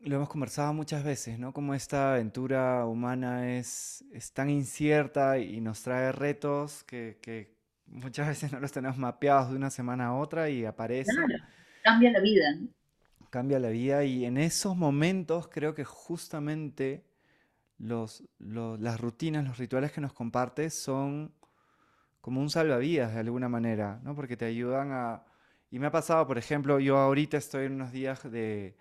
lo 0.00 0.16
hemos 0.16 0.28
conversado 0.28 0.72
muchas 0.72 1.04
veces, 1.04 1.38
¿no? 1.38 1.52
Como 1.52 1.74
esta 1.74 2.14
aventura 2.14 2.84
humana 2.86 3.56
es, 3.56 4.04
es 4.12 4.32
tan 4.32 4.50
incierta 4.50 5.38
y 5.38 5.60
nos 5.60 5.82
trae 5.82 6.10
retos 6.12 6.82
que, 6.84 7.54
muchas 7.86 8.26
veces 8.28 8.52
no 8.52 8.58
los 8.58 8.72
tenemos 8.72 8.96
mapeados 8.96 9.50
de 9.50 9.56
una 9.56 9.70
semana 9.70 10.06
a 10.06 10.14
otra 10.14 10.48
y 10.48 10.64
aparece. 10.64 11.12
cambia 11.82 12.10
la 12.10 12.20
vida. 12.20 12.58
Cambia 13.30 13.58
la 13.58 13.68
vida 13.68 14.04
y 14.04 14.24
en 14.24 14.38
esos 14.38 14.76
momentos 14.76 15.48
creo 15.48 15.74
que 15.74 15.84
justamente 15.84 17.04
los, 17.78 18.24
las 18.38 19.00
rutinas, 19.00 19.44
los 19.44 19.58
rituales 19.58 19.92
que 19.92 20.00
nos 20.00 20.12
compartes 20.12 20.74
son 20.74 21.32
como 22.20 22.40
un 22.40 22.50
salvavidas 22.50 23.14
de 23.14 23.20
alguna 23.20 23.48
manera, 23.48 24.00
¿no? 24.04 24.14
Porque 24.14 24.36
te 24.36 24.44
ayudan 24.44 24.92
a, 24.92 25.24
y 25.72 25.78
me 25.78 25.86
ha 25.86 25.90
pasado, 25.90 26.26
por 26.26 26.36
ejemplo, 26.36 26.78
yo 26.80 26.98
ahorita 26.98 27.38
estoy 27.38 27.64
en 27.64 27.72
unos 27.72 27.92
días 27.92 28.30
de, 28.30 28.74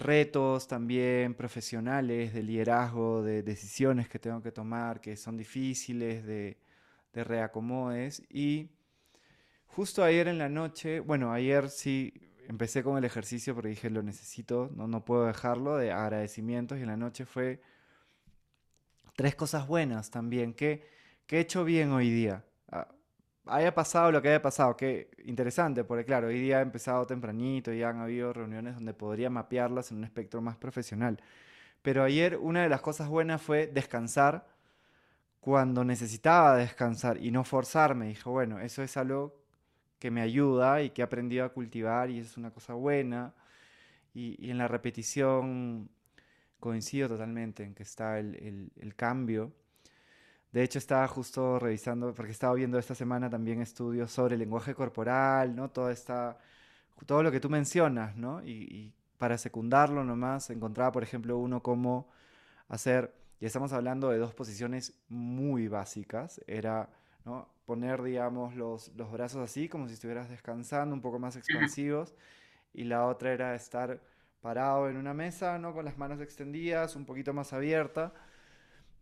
retos 0.00 0.66
también 0.66 1.34
profesionales, 1.34 2.34
de 2.34 2.42
liderazgo, 2.42 3.22
de 3.22 3.44
decisiones 3.44 4.08
que 4.08 4.18
tengo 4.18 4.42
que 4.42 4.50
tomar, 4.50 5.00
que 5.00 5.16
son 5.16 5.36
difíciles, 5.36 6.26
de, 6.26 6.58
reacomodes. 7.14 8.24
Y 8.28 8.70
justo 9.66 10.02
ayer 10.02 10.26
en 10.26 10.38
la 10.38 10.48
noche, 10.48 10.98
bueno, 10.98 11.32
ayer 11.32 11.68
sí 11.70 12.12
empecé 12.48 12.82
con 12.82 12.98
el 12.98 13.04
ejercicio 13.04 13.54
porque 13.54 13.70
dije 13.70 13.88
lo 13.88 14.02
necesito, 14.02 14.70
no, 14.74 14.88
no 14.88 15.04
puedo 15.04 15.26
dejarlo, 15.26 15.76
de 15.76 15.92
agradecimientos. 15.92 16.78
Y 16.78 16.82
en 16.82 16.88
la 16.88 16.96
noche 16.96 17.24
fue 17.24 17.60
tres 19.14 19.36
cosas 19.36 19.68
buenas 19.68 20.10
también, 20.10 20.54
que, 20.54 20.84
que 21.26 21.36
he 21.36 21.40
hecho 21.40 21.64
bien 21.64 21.92
hoy 21.92 22.10
día. 22.10 22.44
Haya 23.48 23.74
pasado 23.74 24.12
lo 24.12 24.22
que 24.22 24.28
haya 24.28 24.42
pasado, 24.42 24.76
qué 24.76 25.10
interesante, 25.24 25.84
porque 25.84 26.04
claro, 26.04 26.28
hoy 26.28 26.38
día 26.38 26.58
ha 26.58 26.62
empezado 26.62 27.06
tempranito 27.06 27.72
y 27.72 27.82
han 27.82 27.98
habido 28.00 28.32
reuniones 28.32 28.74
donde 28.74 28.94
podría 28.94 29.30
mapearlas 29.30 29.90
en 29.90 29.98
un 29.98 30.04
espectro 30.04 30.40
más 30.40 30.56
profesional. 30.56 31.18
Pero 31.82 32.04
ayer 32.04 32.36
una 32.36 32.62
de 32.62 32.68
las 32.68 32.80
cosas 32.80 33.08
buenas 33.08 33.40
fue 33.40 33.66
descansar 33.66 34.46
cuando 35.40 35.84
necesitaba 35.84 36.56
descansar 36.56 37.16
y 37.22 37.30
no 37.30 37.44
forzarme. 37.44 38.08
Dije, 38.08 38.28
bueno, 38.28 38.60
eso 38.60 38.82
es 38.82 38.96
algo 38.96 39.34
que 39.98 40.10
me 40.10 40.20
ayuda 40.20 40.82
y 40.82 40.90
que 40.90 41.02
he 41.02 41.04
aprendido 41.04 41.44
a 41.44 41.50
cultivar 41.50 42.10
y 42.10 42.18
es 42.20 42.36
una 42.36 42.50
cosa 42.50 42.74
buena. 42.74 43.34
Y, 44.14 44.50
en 44.50 44.58
la 44.58 44.68
repetición 44.68 45.90
coincido 46.60 47.08
totalmente 47.08 47.64
en 47.64 47.74
que 47.74 47.82
está 47.82 48.18
el, 48.18 48.94
cambio. 48.96 49.52
De 50.52 50.62
hecho, 50.62 50.78
estaba 50.78 51.06
justo 51.08 51.58
revisando, 51.58 52.14
porque 52.14 52.32
estaba 52.32 52.54
viendo 52.54 52.78
esta 52.78 52.94
semana 52.94 53.28
también 53.30 53.60
estudios 53.60 54.10
sobre 54.10 54.34
el 54.34 54.40
lenguaje 54.40 54.74
corporal, 54.74 55.54
¿no? 55.54 55.70
Todo, 55.70 55.90
esta, 55.90 56.38
todo 57.06 57.22
lo 57.22 57.30
que 57.32 57.40
tú 57.40 57.50
mencionas, 57.50 58.16
¿no? 58.16 58.42
Y, 58.42 58.50
y 58.70 58.94
para 59.18 59.38
secundarlo 59.38 60.04
nomás, 60.04 60.50
encontraba, 60.50 60.92
por 60.92 61.02
ejemplo, 61.02 61.38
uno 61.38 61.62
como 61.62 62.08
hacer, 62.68 63.14
y 63.40 63.46
estamos 63.46 63.72
hablando 63.72 64.10
de 64.10 64.18
dos 64.18 64.34
posiciones 64.34 64.94
muy 65.08 65.68
básicas, 65.68 66.40
era 66.46 66.90
¿no? 67.24 67.48
poner, 67.66 68.02
digamos, 68.02 68.54
los, 68.56 68.88
los 68.96 69.10
brazos 69.12 69.42
así, 69.42 69.68
como 69.68 69.88
si 69.88 69.94
estuvieras 69.94 70.28
descansando, 70.30 70.94
un 70.94 71.02
poco 71.02 71.18
más 71.18 71.36
expansivos, 71.36 72.14
y 72.74 72.84
la 72.84 73.06
otra 73.06 73.32
era 73.32 73.54
estar 73.54 74.00
parado 74.40 74.88
en 74.88 74.96
una 74.96 75.14
mesa, 75.14 75.58
¿no? 75.58 75.74
Con 75.74 75.84
las 75.84 75.98
manos 75.98 76.20
extendidas, 76.20 76.96
un 76.96 77.04
poquito 77.06 77.32
más 77.34 77.52
abierta. 77.52 78.14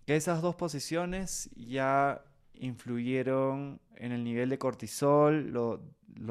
Que 0.06 0.16
esas 0.16 0.40
dos 0.40 0.54
posiciones 0.54 1.50
ya 1.56 2.22
influyeron 2.54 3.80
en 3.96 4.12
el 4.12 4.24
nivel 4.24 4.48
de 4.48 4.58
cortisol, 4.58 5.50
lo, 5.50 5.80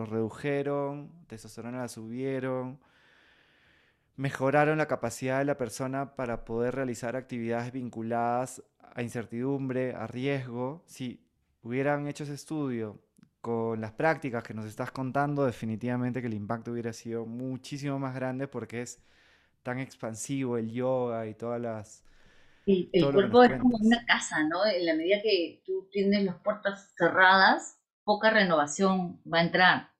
redujeron, 0.05 1.11
testosterona 1.27 1.81
la 1.81 1.87
subieron, 1.87 2.79
mejoraron 4.15 4.77
la 4.77 4.87
capacidad 4.87 5.39
de 5.39 5.45
la 5.45 5.57
persona 5.57 6.15
para 6.15 6.45
poder 6.45 6.75
realizar 6.75 7.15
actividades 7.15 7.71
vinculadas 7.71 8.63
a 8.79 9.03
incertidumbre, 9.03 9.93
a 9.93 10.07
riesgo. 10.07 10.83
Si 10.85 11.21
hubieran 11.61 12.07
hecho 12.07 12.23
ese 12.23 12.33
estudio 12.33 13.01
con 13.41 13.81
las 13.81 13.91
prácticas 13.91 14.43
que 14.43 14.53
nos 14.53 14.65
estás 14.65 14.91
contando, 14.91 15.45
definitivamente 15.45 16.21
que 16.21 16.27
el 16.27 16.33
impacto 16.33 16.71
hubiera 16.71 16.93
sido 16.93 17.25
muchísimo 17.25 17.99
más 17.99 18.15
grande 18.15 18.47
porque 18.47 18.81
es 18.81 18.99
tan 19.63 19.79
expansivo 19.79 20.57
el 20.57 20.71
yoga 20.71 21.27
y 21.27 21.33
todas 21.35 21.61
las... 21.61 22.05
El, 22.65 23.11
cuerpo 23.13 23.43
es 23.43 23.59
como 23.59 23.77
una 23.77 24.05
casa, 24.05 24.43
¿no? 24.43 24.65
En 24.65 24.85
la 24.85 24.95
medida 24.95 25.21
que 25.21 25.61
tú 25.65 25.87
tienes 25.91 26.23
las 26.23 26.37
puertas 26.37 26.93
cerradas, 26.97 27.77
poca 28.03 28.31
renovación 28.31 29.21
va 29.31 29.39
a 29.39 29.43
entrar 29.43 29.95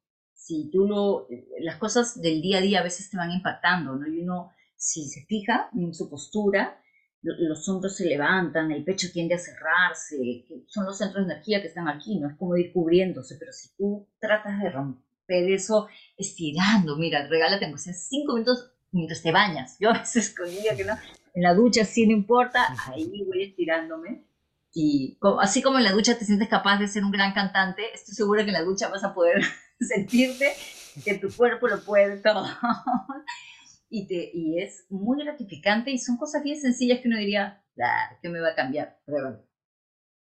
si 0.45 0.69
tú 0.69 0.85
lo, 0.85 1.27
las 1.59 1.77
cosas 1.77 2.21
del 2.21 2.39
día 2.39 2.59
a 2.59 2.61
día 2.61 2.79
a 2.79 2.83
veces 2.83 3.09
te 3.09 3.17
van 3.17 3.31
impactando, 3.31 3.95
¿no? 3.95 4.07
Y 4.07 4.19
uno, 4.19 4.51
si 4.75 5.07
se 5.07 5.25
fija 5.25 5.69
en 5.73 5.91
su 5.93 6.07
postura, 6.07 6.79
los 7.23 7.67
hombros 7.67 7.95
se 7.95 8.05
levantan, 8.05 8.71
el 8.71 8.83
pecho 8.83 9.07
tiende 9.11 9.33
a 9.33 9.39
cerrarse, 9.39 10.45
son 10.67 10.85
los 10.85 10.99
centros 10.99 11.25
de 11.25 11.33
energía 11.33 11.61
que 11.61 11.69
están 11.69 11.87
aquí, 11.87 12.19
no 12.19 12.29
es 12.29 12.35
como 12.37 12.55
ir 12.55 12.71
cubriéndose, 12.71 13.37
pero 13.39 13.51
si 13.51 13.75
tú 13.75 14.07
tratas 14.19 14.61
de 14.61 14.69
romper 14.69 15.49
eso 15.49 15.87
estirando, 16.15 16.95
mira, 16.97 17.27
regálate 17.27 17.65
aunque 17.65 17.81
sea 17.81 17.93
cinco 17.93 18.33
minutos 18.33 18.71
mientras 18.91 19.23
te 19.23 19.31
bañas, 19.31 19.77
yo 19.79 19.89
a 19.89 19.93
veces 19.93 20.27
escondía 20.29 20.75
que 20.75 20.83
no, 20.85 20.93
en 21.35 21.43
la 21.43 21.53
ducha 21.53 21.85
sí 21.85 22.07
no 22.07 22.13
importa, 22.13 22.65
ahí 22.87 23.23
voy 23.27 23.43
estirándome, 23.43 24.25
y 24.73 25.17
así 25.39 25.61
como 25.61 25.77
en 25.77 25.85
la 25.85 25.93
ducha 25.93 26.17
te 26.17 26.25
sientes 26.25 26.49
capaz 26.49 26.79
de 26.79 26.89
ser 26.89 27.03
un 27.03 27.11
gran 27.11 27.33
cantante, 27.33 27.93
estoy 27.93 28.13
segura 28.13 28.43
que 28.43 28.49
en 28.49 28.55
la 28.55 28.63
ducha 28.63 28.89
vas 28.89 29.03
a 29.03 29.13
poder 29.13 29.41
sentirte 29.79 30.51
que 31.03 31.15
tu 31.15 31.29
cuerpo 31.31 31.67
lo 31.67 31.81
puede 31.81 32.17
todo. 32.17 32.45
y, 33.89 34.05
te, 34.05 34.31
y 34.33 34.61
es 34.61 34.85
muy 34.89 35.23
gratificante 35.23 35.91
y 35.91 35.97
son 35.97 36.17
cosas 36.17 36.43
bien 36.43 36.59
sencillas 36.59 36.99
que 36.99 37.07
uno 37.07 37.17
diría, 37.17 37.63
ah, 37.81 38.17
¿qué 38.21 38.27
me 38.27 38.41
va 38.41 38.49
a 38.49 38.55
cambiar? 38.55 38.99
Pruébalo. 39.05 39.45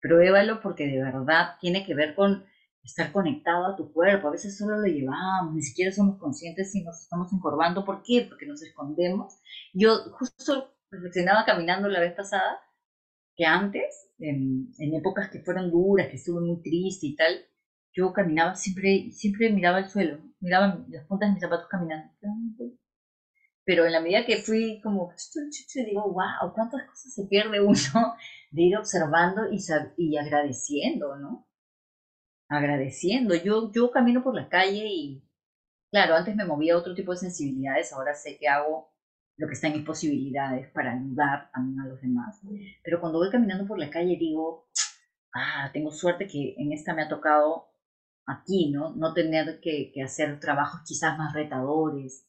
Pruébalo 0.02 0.62
porque 0.62 0.88
de 0.88 1.04
verdad 1.04 1.56
tiene 1.60 1.86
que 1.86 1.94
ver 1.94 2.16
con 2.16 2.46
estar 2.84 3.12
conectado 3.12 3.66
a 3.66 3.76
tu 3.76 3.92
cuerpo. 3.92 4.30
A 4.30 4.32
veces 4.32 4.58
solo 4.58 4.78
lo 4.78 4.88
llevamos, 4.88 5.56
ni 5.56 5.62
siquiera 5.62 5.92
somos 5.92 6.20
conscientes 6.20 6.72
si 6.72 6.84
nos 6.84 7.02
estamos 7.02 7.34
encorvando. 7.34 7.84
¿Por 7.84 8.02
qué? 8.02 8.26
Porque 8.30 8.46
nos 8.46 8.62
escondemos. 8.62 9.42
Yo 9.74 10.10
justo 10.12 10.74
reflexionaba 10.92 11.46
caminando 11.46 11.88
la 11.90 12.00
vez 12.00 12.14
pasada 12.14 12.60
que 13.36 13.46
antes, 13.46 14.10
en, 14.18 14.74
épocas 14.80 15.30
que 15.30 15.40
fueron 15.40 15.70
duras, 15.70 16.08
que 16.08 16.16
estuve 16.16 16.42
muy 16.42 16.62
triste 16.62 17.08
y 17.08 17.16
tal, 17.16 17.46
yo 17.94 18.12
caminaba 18.12 18.56
siempre, 18.56 19.12
siempre 19.12 19.52
miraba 19.52 19.80
el 19.80 19.90
suelo, 19.90 20.20
miraba 20.40 20.84
las 20.90 21.06
puntas 21.06 21.30
de 21.30 21.34
mis 21.34 21.42
zapatos 21.42 21.68
caminando. 21.70 22.12
Pero 23.64 23.86
en 23.86 23.92
la 23.92 24.02
medida 24.02 24.26
que 24.26 24.38
fui 24.38 24.82
como, 24.82 25.14
digo, 25.86 26.14
wow, 26.14 26.54
cuántas 26.54 26.88
cosas 26.88 27.14
se 27.14 27.26
pierde 27.28 27.62
uno 27.62 27.76
de 28.52 28.62
ir 28.64 28.78
observando 28.78 29.44
y, 29.52 29.60
y 29.98 30.18
agradeciendo, 30.18 31.16
¿no? 31.18 31.48
Agradeciendo. 32.50 33.36
Yo, 33.36 33.72
yo 33.72 33.92
camino 33.92 34.24
por 34.24 34.34
la 34.34 34.50
calle 34.50 34.86
y, 34.88 35.24
claro, 35.92 36.16
antes 36.16 36.36
me 36.36 36.46
movía 36.46 36.78
otro 36.78 36.96
tipo 36.96 37.12
de 37.12 37.18
sensibilidades, 37.18 37.94
ahora 37.94 38.16
sé 38.16 38.38
que 38.40 38.48
hago 38.48 38.97
lo 39.38 39.48
que 39.48 39.54
está 39.54 39.68
en 39.68 39.74
mis 39.74 39.86
posibilidades 39.86 40.70
para 40.72 40.94
ayudar 40.94 41.52
también 41.54 41.80
a 41.82 41.88
los 41.88 42.02
demás. 42.02 42.42
Pero 42.84 43.00
cuando 43.00 43.20
voy 43.20 43.30
caminando 43.30 43.68
por 43.68 43.80
la 43.80 43.90
calle 43.90 44.18
digo, 44.20 44.68
ah, 45.34 45.70
tengo 45.72 45.92
suerte 45.92 46.28
que 46.28 46.56
en 46.58 46.72
esta 46.74 46.94
me 46.94 47.04
ha 47.04 47.08
tocado 47.10 47.68
aquí, 48.26 48.72
¿no? 48.72 48.96
No 48.96 49.14
tener 49.14 49.60
que, 49.62 49.94
hacer 50.04 50.40
trabajos 50.40 50.82
quizás 50.86 51.18
más 51.18 51.34
retadores. 51.34 52.28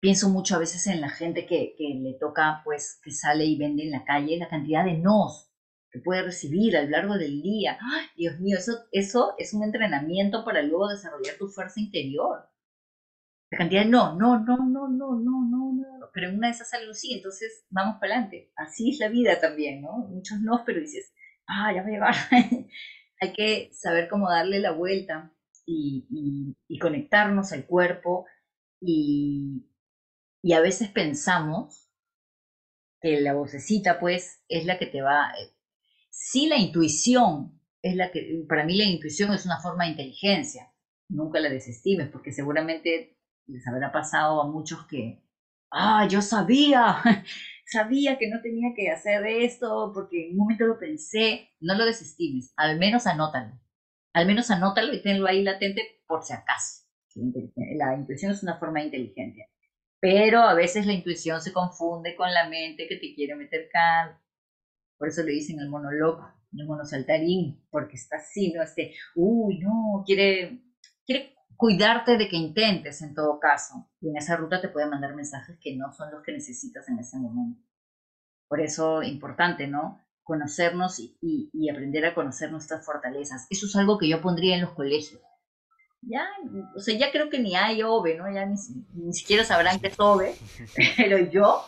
Pienso 0.00 0.28
mucho 0.30 0.56
a 0.56 0.58
veces 0.58 0.86
en 0.88 1.00
la 1.00 1.08
gente 1.08 1.46
que, 1.46 1.74
le 1.78 2.14
toca, 2.18 2.60
pues, 2.64 3.00
que 3.04 3.12
sale 3.12 3.44
y 3.44 3.56
vende 3.56 3.84
en 3.84 3.92
la 3.92 4.04
calle, 4.04 4.36
la 4.36 4.48
cantidad 4.48 4.84
de 4.84 4.98
nos 4.98 5.48
que 5.92 6.00
puede 6.00 6.22
recibir 6.22 6.74
a 6.76 6.82
lo 6.82 6.88
largo 6.88 7.18
del 7.18 7.42
día. 7.42 7.78
¡Ay, 7.78 8.06
Dios 8.16 8.40
mío, 8.40 8.56
eso, 8.56 8.86
eso 8.92 9.34
es 9.36 9.52
un 9.52 9.62
entrenamiento 9.62 10.42
para 10.42 10.62
luego 10.62 10.88
desarrollar 10.88 11.36
tu 11.38 11.48
fuerza 11.48 11.80
interior. 11.80 12.48
La 13.52 13.58
cantidad 13.58 13.84
de 13.84 13.90
no, 13.90 14.16
no, 14.16 14.38
no, 14.38 14.56
no, 14.56 14.88
no, 14.88 15.14
no, 15.14 15.44
no, 15.44 15.72
no. 15.74 16.10
Pero 16.14 16.30
en 16.30 16.38
una 16.38 16.46
de 16.46 16.54
esas 16.54 16.70
sale 16.70 16.92
sí, 16.94 17.12
entonces 17.12 17.66
vamos 17.68 17.96
para 18.00 18.14
adelante. 18.14 18.50
Así 18.56 18.90
es 18.90 18.98
la 18.98 19.08
vida 19.08 19.38
también, 19.40 19.82
¿no? 19.82 19.98
Muchos 20.08 20.40
no, 20.40 20.62
pero 20.64 20.80
dices, 20.80 21.12
ah, 21.46 21.70
ya 21.74 21.82
voy 21.82 21.90
a 21.90 21.94
llevar. 21.94 22.14
hay 23.20 23.32
que 23.34 23.70
saber 23.74 24.08
cómo 24.08 24.30
darle 24.30 24.58
la 24.58 24.72
vuelta 24.72 25.34
y, 25.66 26.56
conectarnos 26.80 27.52
al 27.52 27.66
cuerpo 27.66 28.24
y, 28.80 29.68
a 30.54 30.60
veces 30.60 30.88
pensamos 30.88 31.90
que 33.02 33.20
la 33.20 33.34
vocecita 33.34 34.00
pues 34.00 34.42
es 34.48 34.64
la 34.64 34.78
que 34.78 34.86
te 34.86 35.02
va, 35.02 35.30
eh, 35.32 35.54
sí 36.08 36.48
la 36.48 36.56
intuición 36.56 37.60
es 37.82 37.96
la 37.96 38.10
que, 38.10 38.44
para 38.48 38.64
mí 38.64 38.76
la 38.76 38.84
intuición 38.84 39.32
es 39.32 39.44
una 39.44 39.60
forma 39.60 39.84
de 39.84 39.90
inteligencia, 39.90 40.72
nunca 41.08 41.38
la 41.38 41.50
desestimes 41.50 42.08
porque 42.08 42.32
seguramente 42.32 43.18
les 43.46 43.66
habrá 43.66 43.92
pasado 43.92 44.40
a 44.40 44.48
muchos 44.48 44.86
que, 44.86 45.22
ah, 45.70 46.06
yo 46.08 46.22
sabía, 46.22 46.96
sabía 47.66 48.18
que 48.18 48.28
no 48.28 48.40
tenía 48.40 48.72
que 48.74 48.90
hacer 48.90 49.26
esto 49.26 49.92
porque 49.94 50.26
en 50.26 50.32
un 50.32 50.38
momento 50.38 50.66
lo 50.66 50.78
pensé, 50.78 51.50
no 51.60 51.74
lo 51.74 51.84
desestimes, 51.84 52.52
al 52.56 52.78
menos 52.78 53.06
anótalo. 53.06 53.58
Al 54.14 54.26
menos 54.26 54.50
anótalo 54.50 54.92
y 54.92 55.02
tenlo 55.02 55.26
ahí 55.26 55.42
latente 55.42 56.02
por 56.06 56.22
si 56.22 56.34
acaso. 56.34 56.82
La 57.76 57.94
intuición 57.94 58.32
es 58.32 58.42
una 58.42 58.58
forma 58.58 58.80
de 58.80 58.86
inteligencia. 58.86 59.46
Pero 60.00 60.40
a 60.40 60.54
veces 60.54 60.84
la 60.84 60.92
intuición 60.92 61.40
se 61.40 61.52
confunde 61.52 62.16
con 62.16 62.32
la 62.32 62.48
mente 62.48 62.88
que 62.88 62.96
te 62.96 63.14
quiere 63.14 63.36
meter 63.36 63.68
cal. 63.72 64.18
Por 64.98 65.08
eso 65.08 65.22
le 65.22 65.32
dicen 65.32 65.60
el 65.60 65.68
monoloco, 65.68 66.28
el 66.52 66.66
monosaltarín, 66.66 67.64
porque 67.70 67.96
está 67.96 68.16
así, 68.16 68.52
¿no? 68.52 68.62
Este, 68.62 68.94
uy, 69.14 69.60
no, 69.60 70.02
quiere, 70.04 70.60
quiere 71.06 71.34
cuidarte 71.62 72.18
de 72.18 72.28
que 72.28 72.34
intentes 72.34 73.02
en 73.02 73.14
todo 73.14 73.38
caso. 73.38 73.88
Y 74.00 74.08
en 74.08 74.16
esa 74.16 74.34
ruta 74.34 74.60
te 74.60 74.68
puede 74.68 74.88
mandar 74.88 75.14
mensajes 75.14 75.56
que 75.60 75.76
no 75.76 75.92
son 75.92 76.10
los 76.10 76.20
que 76.24 76.32
necesitas 76.32 76.88
en 76.88 76.98
ese 76.98 77.16
momento. 77.18 77.62
Por 78.48 78.60
eso, 78.60 79.00
importante, 79.04 79.68
¿no? 79.68 80.04
Conocernos 80.24 80.98
y, 80.98 81.70
aprender 81.70 82.04
a 82.04 82.16
conocer 82.16 82.50
nuestras 82.50 82.84
fortalezas. 82.84 83.46
Eso 83.48 83.66
es 83.66 83.76
algo 83.76 83.96
que 83.96 84.08
yo 84.08 84.20
pondría 84.20 84.56
en 84.56 84.62
los 84.62 84.72
colegios. 84.72 85.22
Ya, 86.00 86.26
o 86.74 86.80
sea, 86.80 86.98
ya 86.98 87.12
creo 87.12 87.30
que 87.30 87.38
ni 87.38 87.54
hay 87.54 87.84
OVE, 87.84 88.16
¿no? 88.16 88.24
Ya 88.34 88.44
ni, 88.44 88.56
ni 88.94 89.12
siquiera 89.12 89.44
sabrán 89.44 89.78
qué 89.78 89.86
es 89.86 90.00
OVE, 90.00 90.34
pero 90.96 91.30
yo 91.30 91.62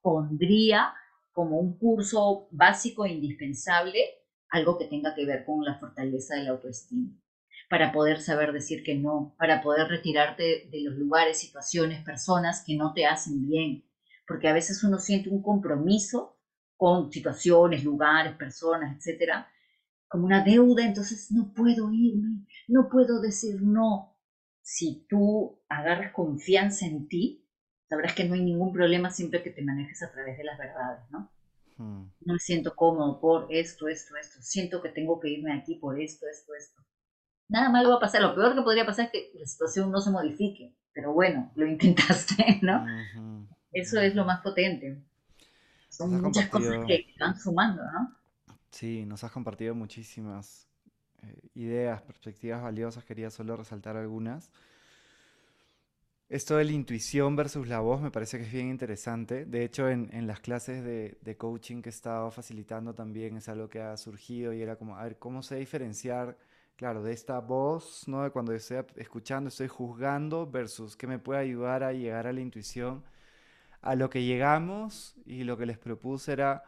pondría 0.00 0.94
como 1.32 1.58
un 1.58 1.76
curso 1.76 2.48
básico 2.50 3.04
e 3.04 3.12
indispensable 3.12 4.00
algo 4.48 4.78
que 4.78 4.86
tenga 4.86 5.14
que 5.14 5.26
ver 5.26 5.44
con 5.44 5.62
la 5.62 5.78
fortaleza 5.78 6.34
de 6.34 6.44
la 6.44 6.52
autoestima 6.52 7.12
para 7.74 7.90
poder 7.90 8.20
saber 8.20 8.52
decir 8.52 8.84
que 8.84 8.94
no, 8.94 9.34
para 9.36 9.60
poder 9.60 9.88
retirarte 9.88 10.68
de 10.70 10.80
los 10.82 10.94
lugares, 10.94 11.40
situaciones, 11.40 12.04
personas 12.04 12.62
que 12.64 12.76
no 12.76 12.94
te 12.94 13.04
hacen 13.04 13.48
bien, 13.48 13.82
porque 14.28 14.46
a 14.46 14.52
veces 14.52 14.84
uno 14.84 15.00
siente 15.00 15.28
un 15.28 15.42
compromiso 15.42 16.38
con 16.76 17.10
situaciones, 17.10 17.82
lugares, 17.82 18.36
personas, 18.36 18.96
etcétera, 18.96 19.48
como 20.06 20.24
una 20.24 20.44
deuda, 20.44 20.86
entonces 20.86 21.32
no 21.32 21.52
puedo 21.52 21.90
irme, 21.92 22.46
no 22.68 22.88
puedo 22.88 23.20
decir 23.20 23.60
no. 23.60 24.16
Si 24.62 25.04
tú 25.08 25.58
agarras 25.68 26.12
confianza 26.12 26.86
en 26.86 27.08
ti, 27.08 27.44
sabrás 27.88 28.14
que 28.14 28.22
no 28.22 28.34
hay 28.34 28.44
ningún 28.44 28.72
problema 28.72 29.10
siempre 29.10 29.42
que 29.42 29.50
te 29.50 29.64
manejes 29.64 30.00
a 30.04 30.12
través 30.12 30.38
de 30.38 30.44
las 30.44 30.56
verdades, 30.56 31.10
¿no? 31.10 31.28
Hmm. 31.76 32.04
No 32.20 32.34
me 32.34 32.38
siento 32.38 32.76
cómodo 32.76 33.20
por 33.20 33.48
esto, 33.50 33.88
esto, 33.88 34.14
esto. 34.14 34.40
Siento 34.42 34.80
que 34.80 34.90
tengo 34.90 35.18
que 35.18 35.30
irme 35.30 35.52
aquí 35.52 35.74
por 35.74 36.00
esto, 36.00 36.28
esto, 36.28 36.54
esto 36.54 36.83
nada 37.54 37.70
malo 37.70 37.90
va 37.90 37.96
a 37.96 38.00
pasar. 38.00 38.20
Lo 38.20 38.34
peor 38.34 38.54
que 38.54 38.62
podría 38.62 38.84
pasar 38.84 39.06
es 39.06 39.12
que 39.12 39.38
la 39.38 39.46
situación 39.46 39.90
no 39.90 40.00
se 40.00 40.10
modifique, 40.10 40.74
pero 40.92 41.12
bueno, 41.12 41.50
lo 41.54 41.66
intentaste, 41.66 42.58
¿no? 42.62 42.84
Eso 43.72 44.00
es 44.00 44.14
lo 44.14 44.24
más 44.24 44.40
potente. 44.40 44.98
son 45.88 46.20
muchas 46.20 46.48
cosas 46.48 46.84
que 46.86 47.06
van 47.18 47.38
sumando, 47.38 47.82
¿no? 47.84 48.14
Sí, 48.70 49.06
nos 49.06 49.22
has 49.22 49.30
compartido 49.30 49.74
muchísimas 49.74 50.66
eh, 51.22 51.48
ideas, 51.54 52.02
perspectivas 52.02 52.60
valiosas, 52.60 53.04
quería 53.04 53.30
solo 53.30 53.56
resaltar 53.56 53.96
algunas. 53.96 54.50
Esto 56.28 56.56
de 56.56 56.64
la 56.64 56.72
intuición 56.72 57.36
versus 57.36 57.68
la 57.68 57.78
voz 57.78 58.00
me 58.00 58.10
parece 58.10 58.38
que 58.38 58.44
es 58.44 58.52
bien 58.52 58.68
interesante. 58.68 59.44
De 59.44 59.62
hecho, 59.64 59.88
en, 59.88 60.08
en 60.12 60.26
las 60.26 60.40
clases 60.40 60.82
de, 60.82 61.18
de, 61.20 61.36
coaching 61.36 61.82
que 61.82 61.90
he 61.90 61.92
estado 61.92 62.32
facilitando 62.32 62.94
también 62.94 63.36
es 63.36 63.48
algo 63.48 63.68
que 63.68 63.80
ha 63.80 63.96
surgido 63.96 64.52
y 64.52 64.62
era 64.62 64.74
como, 64.74 64.96
a 64.96 65.04
ver, 65.04 65.18
¿cómo 65.18 65.42
sé 65.42 65.56
diferenciar, 65.56 66.36
claro, 66.76 67.02
de 67.02 67.12
esta 67.12 67.40
voz, 67.40 68.06
¿no? 68.08 68.22
De 68.22 68.30
cuando 68.30 68.52
estoy 68.52 68.78
escuchando, 68.96 69.48
estoy 69.48 69.68
juzgando 69.68 70.50
versus 70.50 70.96
qué 70.96 71.06
me 71.06 71.18
puede 71.18 71.40
ayudar 71.40 71.82
a 71.82 71.92
llegar 71.92 72.26
a 72.26 72.32
la 72.32 72.40
intuición. 72.40 73.04
A 73.80 73.94
lo 73.94 74.08
que 74.10 74.24
llegamos 74.24 75.14
y 75.26 75.44
lo 75.44 75.58
que 75.58 75.66
les 75.66 75.78
propuse 75.78 76.32
era, 76.32 76.64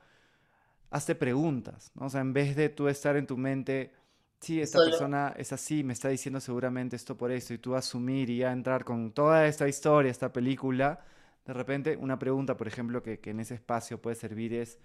hazte 0.91 1.15
preguntas, 1.15 1.91
¿no? 1.95 2.07
O 2.07 2.11
sea, 2.11 2.21
en 2.21 2.33
vez 2.33 2.57
de 2.57 2.69
tú 2.69 2.89
estar 2.89 3.17
en 3.17 3.27
tu 3.27 3.37
mente 3.37 3.93
sí, 4.41 4.61
esta 4.61 4.79
persona 4.79 5.35
es 5.37 5.53
así, 5.53 5.83
me 5.83 5.93
está 5.93 6.09
diciendo 6.09 6.41
seguramente 6.41 6.97
esto 6.97 7.17
por 7.17 7.31
esto, 7.31 7.55
y 7.55 7.59
tú 7.59 7.75
asumir 7.75 8.31
y 8.31 8.39
ya 8.39 8.53
entrar 8.53 8.85
con 8.85 9.13
toda 9.13 9.47
esta 9.47 9.69
historia, 9.69 10.11
esta 10.11 10.33
película, 10.33 11.01
de 11.45 11.53
repente 11.53 11.97
una 11.97 12.19
pregunta, 12.19 12.57
por 12.57 12.69
ejemplo, 12.69 13.03
que, 13.03 13.21
en 13.25 13.41
ese 13.41 13.55
espacio 13.55 14.01
puede 14.01 14.17
servir 14.17 14.55
es, 14.55 14.79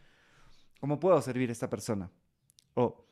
¿cómo 0.80 1.00
puedo 1.00 1.22
servir 1.22 1.50
a 1.50 1.52
esta 1.52 1.70
persona? 1.70 2.10
O, 2.76 3.06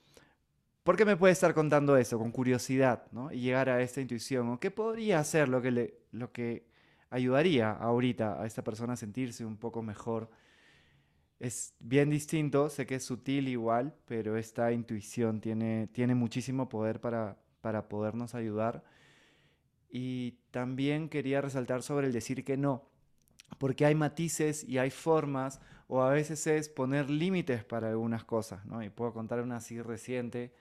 ¿por 0.90 0.98
qué 0.98 1.06
me 1.06 1.18
puede 1.18 1.34
estar 1.34 1.54
contando 1.54 1.98
eso? 1.98 2.18
Con 2.18 2.32
curiosidad, 2.32 3.04
¿no? 3.12 3.32
Y 3.32 3.42
llegar 3.42 3.70
a 3.70 3.80
esta 3.84 4.02
intuición, 4.02 4.50
o 4.50 4.60
qué 4.60 4.72
podría 4.72 5.20
hacer 5.20 5.48
lo 5.48 5.62
que, 5.62 5.70
le, 5.70 5.94
lo 6.12 6.32
que 6.32 6.66
ayudaría 7.12 7.70
ahorita 7.70 8.42
a 8.42 8.48
esta 8.48 8.64
persona 8.64 8.94
a 8.94 8.96
sentirse 8.96 9.46
un 9.46 9.58
poco 9.58 9.84
mejor 9.84 10.32
es 11.40 11.76
bien 11.80 12.10
distinto, 12.10 12.72
sé 12.72 12.88
que 12.88 12.96
es 12.96 13.04
sutil 13.04 13.50
igual, 13.50 13.94
pero 14.06 14.36
esta 14.36 14.72
intuición 14.72 15.42
tiene, 15.42 15.90
tiene 15.94 16.16
muchísimo 16.16 16.70
poder 16.70 17.00
para, 17.00 17.38
para 17.62 17.88
podernos 17.88 18.34
ayudar. 18.34 18.84
Y 19.92 20.40
también 20.50 21.08
quería 21.08 21.40
resaltar 21.40 21.84
sobre 21.84 22.08
el 22.08 22.14
decir 22.14 22.44
que 22.44 22.58
no, 22.58 22.90
porque 23.60 23.86
hay 23.86 23.94
matices 23.94 24.64
y 24.64 24.80
hay 24.80 24.90
formas, 24.90 25.62
o 25.88 26.02
a 26.02 26.10
veces 26.10 26.48
es 26.48 26.68
poner 26.68 27.12
límites 27.12 27.64
para 27.64 27.90
algunas 27.90 28.24
cosas, 28.24 28.66
¿no? 28.66 28.82
Y 28.82 28.90
puedo 28.90 29.14
contar 29.14 29.42
una 29.42 29.58
así 29.58 29.80
reciente. 29.84 30.52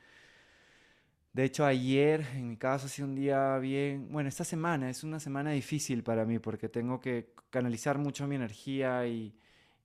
De 1.33 1.45
hecho, 1.45 1.65
ayer, 1.65 2.27
en 2.35 2.49
mi 2.49 2.57
caso, 2.57 2.89
ha 2.89 3.05
un 3.05 3.15
día 3.15 3.59
bien, 3.59 4.09
bueno, 4.11 4.29
esta 4.29 4.45
semana 4.45 4.91
es 4.91 5.05
una 5.05 5.21
semana 5.21 5.51
difícil 5.53 6.03
para 6.03 6.25
mí 6.25 6.39
porque 6.39 6.69
tengo 6.69 7.01
que 7.01 7.33
canalizar 7.51 7.99
mucho 7.99 8.27
mi 8.27 8.37
energía 8.37 9.07
y, 9.07 9.35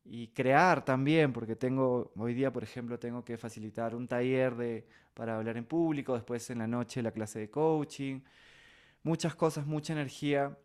y 0.06 0.28
crear 0.30 0.84
también, 0.84 1.32
porque 1.34 1.56
tengo, 1.56 2.12
hoy 2.18 2.34
día, 2.34 2.52
por 2.52 2.64
ejemplo, 2.64 2.98
tengo 3.00 3.24
que 3.24 3.38
facilitar 3.38 3.96
un 3.96 4.08
taller 4.08 4.56
de, 4.56 4.88
para 5.14 5.38
hablar 5.38 5.58
en 5.58 5.66
público, 5.66 6.16
después 6.16 6.50
en 6.50 6.60
la 6.60 6.68
noche 6.68 7.02
la 7.04 7.12
clase 7.12 7.40
de 7.40 7.50
coaching, 7.50 8.22
muchas 9.04 9.36
cosas, 9.36 9.66
mucha 9.66 9.94
energía, 9.94 10.58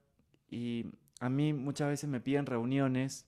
y 0.50 0.86
a 1.20 1.28
mí 1.28 1.52
muchas 1.52 1.88
veces 1.88 2.08
me 2.08 2.20
piden 2.20 2.46
reuniones 2.46 3.26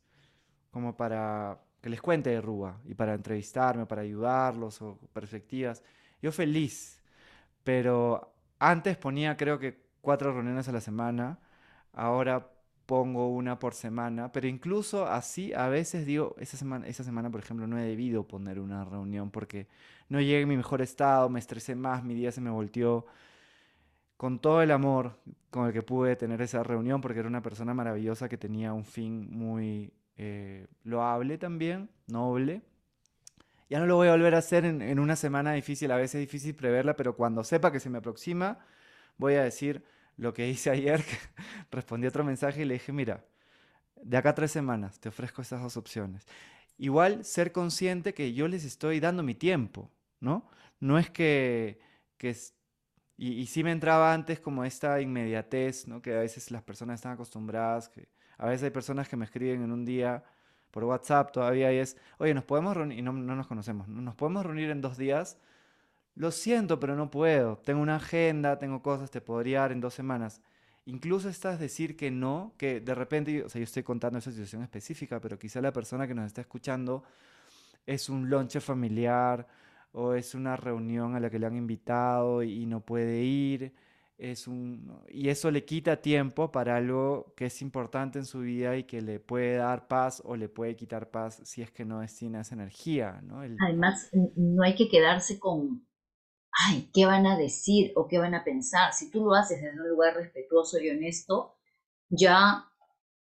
como 0.70 0.96
para 0.96 1.60
que 1.82 1.90
les 1.90 2.00
cuente 2.00 2.30
de 2.30 2.40
Rúa 2.40 2.80
y 2.84 2.94
para 2.94 3.14
entrevistarme, 3.14 3.86
para 3.86 4.02
ayudarlos 4.02 4.82
o 4.82 4.98
perspectivas. 5.12 5.82
Yo 6.22 6.32
feliz, 6.32 6.99
pero 7.64 8.34
antes 8.58 8.96
ponía 8.96 9.36
creo 9.36 9.58
que 9.58 9.80
cuatro 10.00 10.32
reuniones 10.32 10.68
a 10.68 10.72
la 10.72 10.80
semana, 10.80 11.38
ahora 11.92 12.50
pongo 12.86 13.28
una 13.28 13.58
por 13.58 13.74
semana, 13.74 14.32
pero 14.32 14.48
incluso 14.48 15.06
así 15.06 15.52
a 15.54 15.68
veces 15.68 16.06
digo, 16.06 16.34
esa 16.38 16.56
semana, 16.56 16.92
semana 16.92 17.30
por 17.30 17.40
ejemplo 17.40 17.66
no 17.66 17.78
he 17.78 17.82
debido 17.84 18.26
poner 18.26 18.58
una 18.58 18.84
reunión 18.84 19.30
porque 19.30 19.68
no 20.08 20.20
llegué 20.20 20.40
en 20.40 20.48
mi 20.48 20.56
mejor 20.56 20.82
estado, 20.82 21.28
me 21.28 21.38
estresé 21.38 21.76
más, 21.76 22.02
mi 22.04 22.14
día 22.14 22.32
se 22.32 22.40
me 22.40 22.50
volteó 22.50 23.06
con 24.16 24.38
todo 24.40 24.60
el 24.62 24.70
amor 24.70 25.18
con 25.50 25.66
el 25.66 25.72
que 25.72 25.82
pude 25.82 26.16
tener 26.16 26.42
esa 26.42 26.62
reunión 26.62 27.00
porque 27.00 27.20
era 27.20 27.28
una 27.28 27.42
persona 27.42 27.74
maravillosa 27.74 28.28
que 28.28 28.36
tenía 28.36 28.72
un 28.72 28.84
fin 28.84 29.28
muy 29.30 29.92
eh, 30.16 30.66
loable 30.84 31.38
también, 31.38 31.88
noble. 32.06 32.62
Ya 33.70 33.78
no 33.78 33.86
lo 33.86 33.94
voy 33.96 34.08
a 34.08 34.12
volver 34.12 34.34
a 34.34 34.38
hacer 34.38 34.64
en, 34.64 34.98
una 34.98 35.14
semana 35.14 35.52
difícil, 35.52 35.92
a 35.92 35.96
veces 35.96 36.16
es 36.16 36.20
difícil 36.22 36.56
preverla, 36.56 36.96
pero 36.96 37.14
cuando 37.14 37.44
sepa 37.44 37.70
que 37.70 37.78
se 37.78 37.88
me 37.88 37.98
aproxima, 37.98 38.58
voy 39.16 39.34
a 39.34 39.44
decir, 39.44 39.84
lo 40.16 40.34
que 40.34 40.48
hice 40.48 40.70
ayer, 40.70 41.04
respondí 41.70 42.06
otro 42.08 42.24
mensaje 42.24 42.62
y 42.62 42.64
le 42.64 42.74
dije, 42.74 42.92
mira, 42.92 43.24
de 44.02 44.16
acá 44.16 44.30
a 44.30 44.34
tres 44.34 44.50
semanas 44.50 44.98
te 44.98 45.08
ofrezco 45.08 45.42
estas 45.42 45.62
dos 45.62 45.76
opciones. 45.76 46.26
Igual 46.78 47.24
ser 47.24 47.52
consciente 47.52 48.12
que 48.12 48.32
yo 48.34 48.48
les 48.48 48.64
estoy 48.64 49.00
dando 49.00 49.22
mi 49.22 49.34
tiempo, 49.36 49.90
¿no? 50.20 50.50
No 50.80 50.98
es 50.98 51.10
que, 51.10 51.78
que 52.16 52.34
y, 53.16 53.34
y 53.34 53.46
sí 53.46 53.62
me 53.62 53.70
entraba 53.72 54.12
antes 54.12 54.40
como 54.40 54.64
esta 54.64 55.00
inmediatez, 55.00 55.86
¿no? 55.86 56.02
Que 56.02 56.14
a 56.14 56.20
veces 56.20 56.50
las 56.50 56.62
personas 56.62 56.96
están 56.96 57.12
acostumbradas, 57.12 57.88
que 57.88 58.08
a 58.38 58.46
veces 58.46 58.64
hay 58.64 58.70
personas 58.70 59.08
que 59.08 59.16
me 59.16 59.26
escriben 59.26 59.62
en 59.62 59.70
un 59.72 59.84
día 59.84 60.24
por 60.70 60.84
WhatsApp 60.84 61.32
todavía 61.32 61.72
y 61.72 61.78
es, 61.78 61.96
oye, 62.18 62.34
nos 62.34 62.44
podemos 62.44 62.76
reunir, 62.76 62.98
y 62.98 63.02
no, 63.02 63.12
no 63.12 63.36
nos 63.36 63.46
conocemos, 63.46 63.88
nos 63.88 64.14
podemos 64.14 64.44
reunir 64.44 64.70
en 64.70 64.80
dos 64.80 64.96
días 64.96 65.38
lo 66.20 66.30
siento, 66.30 66.78
pero 66.80 66.96
no 66.96 67.10
puedo. 67.10 67.56
Tengo 67.58 67.80
una 67.80 67.96
agenda, 67.96 68.58
tengo 68.58 68.82
cosas, 68.82 69.10
te 69.10 69.20
podría 69.20 69.60
dar 69.60 69.72
en 69.72 69.80
dos 69.80 69.94
semanas. 69.94 70.42
Incluso 70.86 71.28
estás 71.28 71.58
decir 71.60 71.96
que 71.96 72.10
no, 72.10 72.52
que 72.58 72.80
de 72.80 72.94
repente, 72.94 73.42
o 73.44 73.48
sea, 73.48 73.60
yo 73.60 73.64
estoy 73.64 73.82
contando 73.82 74.18
esa 74.18 74.30
situación 74.30 74.62
específica, 74.62 75.20
pero 75.20 75.38
quizá 75.38 75.60
la 75.60 75.72
persona 75.72 76.06
que 76.06 76.14
nos 76.14 76.26
está 76.26 76.40
escuchando 76.42 77.04
es 77.86 78.08
un 78.08 78.28
lonche 78.28 78.60
familiar 78.60 79.46
o 79.92 80.14
es 80.14 80.34
una 80.34 80.56
reunión 80.56 81.14
a 81.14 81.20
la 81.20 81.30
que 81.30 81.38
le 81.38 81.46
han 81.46 81.56
invitado 81.56 82.42
y 82.42 82.66
no 82.66 82.80
puede 82.80 83.22
ir. 83.22 83.72
Es 84.20 84.46
un, 84.46 85.00
y 85.08 85.30
eso 85.30 85.50
le 85.50 85.64
quita 85.64 86.02
tiempo 86.02 86.52
para 86.52 86.76
algo 86.76 87.32
que 87.34 87.46
es 87.46 87.62
importante 87.62 88.18
en 88.18 88.26
su 88.26 88.40
vida 88.40 88.76
y 88.76 88.84
que 88.84 89.00
le 89.00 89.18
puede 89.18 89.56
dar 89.56 89.88
paz 89.88 90.20
o 90.26 90.36
le 90.36 90.50
puede 90.50 90.76
quitar 90.76 91.10
paz 91.10 91.40
si 91.44 91.62
es 91.62 91.70
que 91.70 91.86
no 91.86 92.00
destina 92.00 92.42
esa 92.42 92.54
energía. 92.54 93.20
¿no? 93.22 93.40
Además, 93.40 94.10
no 94.12 94.62
hay 94.62 94.74
que 94.74 94.90
quedarse 94.90 95.38
con, 95.38 95.86
ay, 96.52 96.90
¿qué 96.92 97.06
van 97.06 97.26
a 97.26 97.38
decir 97.38 97.92
o 97.96 98.08
qué 98.08 98.18
van 98.18 98.34
a 98.34 98.44
pensar? 98.44 98.92
Si 98.92 99.10
tú 99.10 99.24
lo 99.24 99.32
haces 99.32 99.62
desde 99.62 99.80
un 99.80 99.88
lugar 99.88 100.14
respetuoso 100.14 100.78
y 100.78 100.90
honesto, 100.90 101.56
ya 102.10 102.66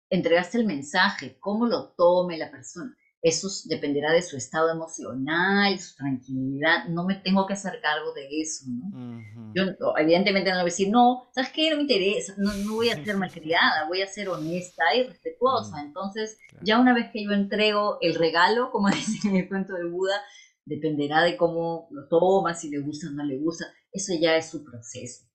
entregaste 0.09 0.57
el 0.57 0.65
mensaje, 0.65 1.37
cómo 1.39 1.67
lo 1.67 1.89
tome 1.89 2.37
la 2.39 2.49
persona. 2.49 2.97
Eso 3.21 3.49
dependerá 3.65 4.13
de 4.13 4.21
su 4.21 4.37
estado 4.37 4.71
emocional, 4.71 5.77
su 5.77 5.93
tranquilidad. 5.95 6.85
No 6.87 7.03
me 7.03 7.15
tengo 7.15 7.45
que 7.45 7.53
hacer 7.53 7.81
cargo 7.81 8.13
de 8.13 8.27
eso, 8.39 8.65
¿no? 8.69 9.53
Yo 9.53 9.63
evidentemente 9.97 10.49
no 10.49 10.57
voy 10.57 10.61
a 10.61 10.65
decir, 10.65 10.89
no, 10.89 11.29
¿sabes 11.33 11.51
qué? 11.51 11.69
No 11.69 11.75
me 11.75 11.81
interesa, 11.81 12.33
no, 12.37 12.51
voy 12.73 12.89
a 12.89 13.03
ser 13.03 13.17
malcriada, 13.17 13.87
voy 13.89 14.01
a 14.01 14.07
ser 14.07 14.29
honesta 14.29 14.83
y 14.95 15.03
respetuosa. 15.03 15.81
Entonces, 15.81 16.37
ya 16.61 16.79
una 16.79 16.93
vez 16.93 17.09
que 17.11 17.25
yo 17.25 17.31
entrego 17.31 17.97
el 17.99 18.15
regalo, 18.15 18.71
como 18.71 18.89
dice 18.89 19.27
en 19.27 19.35
el 19.35 19.49
cuento 19.49 19.73
de 19.73 19.89
Buda, 19.89 20.21
dependerá 20.63 21.21
de 21.23 21.35
cómo 21.35 21.89
lo 21.91 22.07
toma, 22.07 22.53
si 22.53 22.69
le 22.69 22.79
gusta 22.79 23.07
o 23.07 23.11
no 23.11 23.25
le 23.25 23.37
gusta, 23.37 23.65
eso 23.91 24.13
ya 24.17 24.37
es 24.37 24.49
su 24.49 24.63
proceso. 24.63 25.25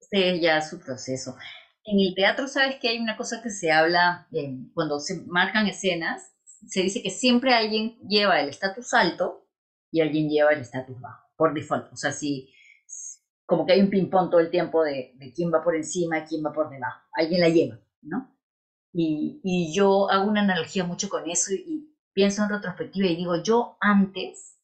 Este 0.00 0.40
ya 0.40 0.58
es 0.58 0.70
su 0.70 0.80
proceso. 0.80 1.36
En 1.84 2.00
el 2.00 2.14
teatro, 2.14 2.48
sabes 2.48 2.76
que 2.80 2.88
hay 2.88 2.98
una 2.98 3.16
cosa 3.18 3.42
que 3.42 3.50
se 3.50 3.70
habla 3.70 4.26
eh, 4.32 4.56
cuando 4.72 5.00
se 5.00 5.22
marcan 5.26 5.66
escenas, 5.66 6.33
se 6.66 6.82
dice 6.82 7.02
que 7.02 7.10
siempre 7.10 7.54
alguien 7.54 7.98
lleva 8.08 8.40
el 8.40 8.48
estatus 8.48 8.94
alto 8.94 9.46
y 9.90 10.00
alguien 10.00 10.28
lleva 10.28 10.52
el 10.52 10.60
estatus 10.60 11.00
bajo, 11.00 11.28
por 11.36 11.54
default. 11.54 11.92
O 11.92 11.96
sea, 11.96 12.12
si 12.12 12.50
como 13.46 13.66
que 13.66 13.74
hay 13.74 13.80
un 13.80 13.90
ping-pong 13.90 14.30
todo 14.30 14.40
el 14.40 14.50
tiempo 14.50 14.82
de, 14.82 15.12
de, 15.16 15.32
quién 15.32 15.52
va 15.52 15.62
por 15.62 15.76
encima 15.76 16.18
y 16.18 16.24
quién 16.24 16.44
va 16.44 16.52
por 16.52 16.70
debajo. 16.70 17.00
Alguien 17.12 17.40
la 17.40 17.50
lleva, 17.50 17.78
¿no? 18.00 18.34
Y, 18.92 19.40
y 19.44 19.74
yo 19.74 20.10
hago 20.10 20.28
una 20.28 20.40
analogía 20.40 20.84
mucho 20.84 21.08
con 21.10 21.28
eso 21.28 21.52
y, 21.52 21.94
pienso 22.14 22.44
en 22.44 22.48
retrospectiva 22.48 23.08
y 23.08 23.16
digo, 23.16 23.42
yo 23.42 23.76
antes, 23.80 24.56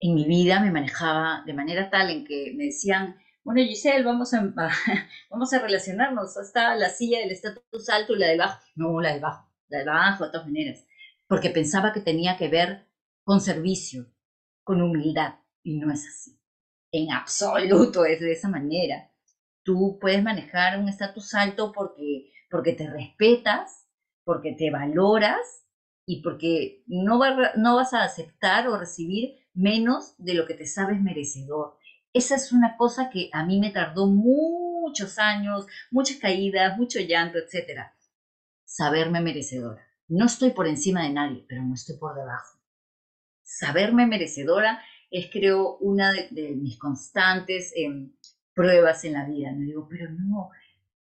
en 0.00 0.14
mi 0.14 0.24
vida, 0.26 0.60
me 0.60 0.72
manejaba 0.72 1.42
de 1.46 1.54
manera 1.54 1.88
tal 1.88 2.10
en 2.10 2.26
que 2.26 2.52
me 2.56 2.64
decían, 2.64 3.16
bueno, 3.44 3.62
Giselle, 3.62 4.04
vamos 4.04 4.34
a, 4.34 4.40
vamos 5.30 5.52
a 5.52 5.58
relacionarnos, 5.60 6.36
hasta 6.36 6.74
la 6.74 6.90
silla 6.90 7.20
del 7.20 7.30
estatus 7.30 7.88
alto 7.88 8.14
y 8.14 8.18
la 8.18 8.26
del 8.26 8.38
bajo. 8.38 8.60
No, 8.74 9.00
la 9.00 9.12
del 9.12 9.20
bajo, 9.20 9.48
la 9.68 9.78
del 9.78 9.86
bajo, 9.86 10.24
de 10.24 10.30
todas 10.32 10.46
maneras, 10.46 10.84
porque 11.30 11.50
pensaba 11.50 11.92
que 11.92 12.00
tenía 12.00 12.36
que 12.36 12.48
ver 12.48 12.88
con 13.22 13.40
servicio, 13.40 14.12
con 14.64 14.82
humildad, 14.82 15.36
y 15.62 15.78
no 15.78 15.92
es 15.92 16.04
así. 16.04 16.36
En 16.90 17.12
absoluto 17.12 18.04
es 18.04 18.18
de 18.18 18.32
esa 18.32 18.48
manera. 18.48 19.12
Tú 19.62 19.98
puedes 20.00 20.24
manejar 20.24 20.80
un 20.80 20.88
estatus 20.88 21.32
alto 21.34 21.70
porque, 21.70 22.32
porque 22.50 22.72
te 22.72 22.90
respetas, 22.90 23.86
porque 24.24 24.56
te 24.58 24.72
valoras 24.72 25.68
y 26.04 26.20
porque 26.20 26.82
no, 26.88 27.20
no 27.56 27.76
vas 27.76 27.94
a 27.94 28.02
aceptar 28.02 28.66
o 28.66 28.76
recibir 28.76 29.36
menos 29.54 30.16
de 30.18 30.34
lo 30.34 30.48
que 30.48 30.54
te 30.54 30.66
sabes 30.66 31.00
merecedor. 31.00 31.76
Esa 32.12 32.34
es 32.34 32.50
una 32.50 32.76
cosa 32.76 33.08
que 33.08 33.30
a 33.32 33.46
mí 33.46 33.60
me 33.60 33.70
tardó 33.70 34.08
muchos 34.08 35.16
años, 35.20 35.68
muchas 35.92 36.16
caídas, 36.16 36.76
mucho 36.76 36.98
llanto, 36.98 37.38
etc. 37.38 37.82
Saberme 38.64 39.20
merecedora. 39.20 39.89
No 40.10 40.26
estoy 40.26 40.50
por 40.50 40.66
encima 40.66 41.04
de 41.04 41.12
nadie, 41.12 41.44
pero 41.48 41.62
no 41.62 41.74
estoy 41.74 41.96
por 41.96 42.14
debajo. 42.16 42.58
Saberme 43.42 44.06
merecedora 44.06 44.80
es, 45.10 45.30
creo, 45.30 45.78
una 45.78 46.12
de, 46.12 46.54
mis 46.56 46.78
constantes 46.78 47.72
em, 47.76 48.12
pruebas 48.54 49.04
en 49.04 49.14
la 49.14 49.24
vida. 49.24 49.52
Me 49.52 49.64
digo, 49.66 49.86
pero 49.88 50.10
no, 50.10 50.50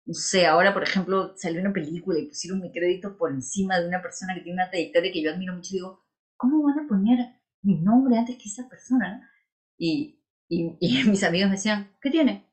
no 0.06 0.14
sé, 0.14 0.46
ahora, 0.46 0.74
por 0.74 0.84
ejemplo, 0.84 1.34
salió 1.36 1.62
una 1.62 1.74
película 1.74 2.20
y 2.20 2.28
pusieron 2.28 2.62
mi 2.62 2.72
crédito 2.72 3.18
por 3.18 3.32
encima 3.32 3.80
de 3.80 3.88
una 3.88 4.02
persona 4.02 4.34
que 4.34 4.41
tiene 4.41 4.62
una 4.62 4.70
trayectoria 4.70 5.12
que 5.12 5.22
yo 5.22 5.32
admiro 5.32 5.56
mucho 5.56 5.74
digo, 5.74 6.06
¿cómo 6.38 6.64
van 6.64 6.80
a 6.80 6.88
poner 6.88 7.20
mi 7.64 7.80
nombre 7.82 8.18
antes 8.18 8.38
que 8.38 8.50
esa 8.50 8.70
persona? 8.70 9.30
Y, 9.78 10.22
y, 10.48 10.78
mis 11.10 11.24
amigos 11.24 11.50
me 11.50 11.56
decían, 11.56 11.91
¿qué 12.02 12.12
tiene? 12.12 12.50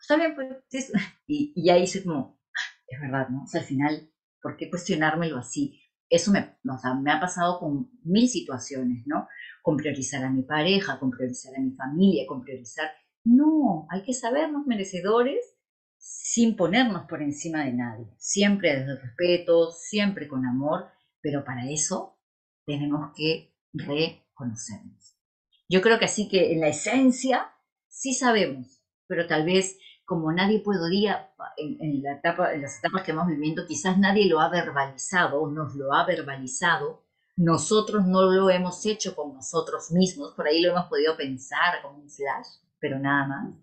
Está 0.00 0.16
bien, 0.16 0.34
pues. 0.34 0.92
Y, 1.26 1.52
y 1.54 1.70
ahí 1.70 1.86
soy 1.86 2.02
como, 2.02 2.40
es 2.86 3.00
verdad, 3.00 3.28
¿no? 3.28 3.44
O 3.44 3.46
sea, 3.46 3.60
al 3.60 3.66
final, 3.66 4.10
¿por 4.42 4.56
qué 4.56 4.68
cuestionármelo 4.68 5.38
así? 5.38 5.79
Eso 6.10 6.32
me, 6.32 6.58
o 6.68 6.78
sea, 6.78 6.94
me 6.94 7.12
ha 7.12 7.20
pasado 7.20 7.60
con 7.60 7.88
mil 8.02 8.28
situaciones, 8.28 9.04
¿no? 9.06 9.28
Con 9.62 9.76
priorizar 9.76 10.24
a 10.24 10.30
mi 10.30 10.42
pareja, 10.42 10.98
con 10.98 11.10
priorizar 11.10 11.54
a 11.56 11.60
mi 11.60 11.70
familia, 11.70 12.24
con 12.26 12.42
priorizar... 12.42 12.90
No, 13.24 13.86
hay 13.90 14.02
que 14.02 14.12
sabernos 14.12 14.66
merecedores 14.66 15.38
sin 15.96 16.56
ponernos 16.56 17.06
por 17.06 17.22
encima 17.22 17.64
de 17.64 17.74
nadie, 17.74 18.06
siempre 18.18 18.70
desde 18.70 18.92
el 18.92 19.00
respeto, 19.00 19.70
siempre 19.70 20.26
con 20.26 20.46
amor, 20.46 20.86
pero 21.20 21.44
para 21.44 21.70
eso 21.70 22.18
tenemos 22.66 23.12
que 23.14 23.54
reconocernos. 23.72 25.16
Yo 25.68 25.82
creo 25.82 25.98
que 25.98 26.06
así 26.06 26.28
que 26.28 26.52
en 26.52 26.60
la 26.60 26.68
esencia 26.68 27.52
sí 27.88 28.14
sabemos, 28.14 28.82
pero 29.06 29.26
tal 29.26 29.44
vez 29.44 29.78
como 30.10 30.32
nadie 30.32 30.58
podría, 30.58 31.30
en, 31.56 31.76
en, 31.80 32.02
la 32.02 32.14
etapa, 32.14 32.52
en 32.52 32.62
las 32.62 32.78
etapas 32.78 33.04
que 33.04 33.12
hemos 33.12 33.28
viviendo, 33.28 33.64
quizás 33.64 33.96
nadie 33.96 34.28
lo 34.28 34.40
ha 34.40 34.48
verbalizado 34.48 35.48
nos 35.48 35.76
lo 35.76 35.94
ha 35.94 36.04
verbalizado, 36.04 37.04
nosotros 37.36 38.04
no 38.08 38.22
lo 38.22 38.50
hemos 38.50 38.84
hecho 38.86 39.14
con 39.14 39.32
nosotros 39.32 39.92
mismos, 39.92 40.34
por 40.34 40.48
ahí 40.48 40.62
lo 40.62 40.72
hemos 40.72 40.86
podido 40.86 41.16
pensar 41.16 41.80
como 41.80 41.98
un 41.98 42.10
flash, 42.10 42.48
pero 42.80 42.98
nada 42.98 43.28
más. 43.28 43.54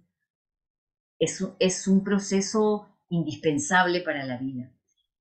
Es, 1.19 1.45
es 1.59 1.85
un 1.85 2.01
proceso 2.01 2.87
indispensable 3.09 3.99
para 3.99 4.23
la 4.23 4.37
vida. 4.37 4.71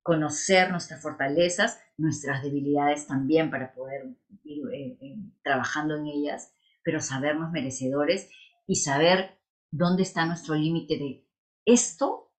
Conocer 0.02 0.70
nuestras 0.70 1.02
fortalezas, 1.02 1.80
nuestras 1.96 2.44
debilidades 2.44 3.08
también 3.08 3.50
para 3.50 3.74
poder 3.74 4.06
ir 4.44 4.62
eh, 4.72 4.96
eh, 5.00 5.16
trabajando 5.42 5.96
en 5.96 6.06
ellas, 6.06 6.52
pero 6.84 7.00
sabernos 7.00 7.50
merecedores 7.50 8.30
y 8.68 8.76
saber 8.76 9.35
dónde 9.76 10.02
está 10.02 10.24
nuestro 10.26 10.54
límite 10.54 10.96
de 10.98 11.26
esto, 11.64 12.32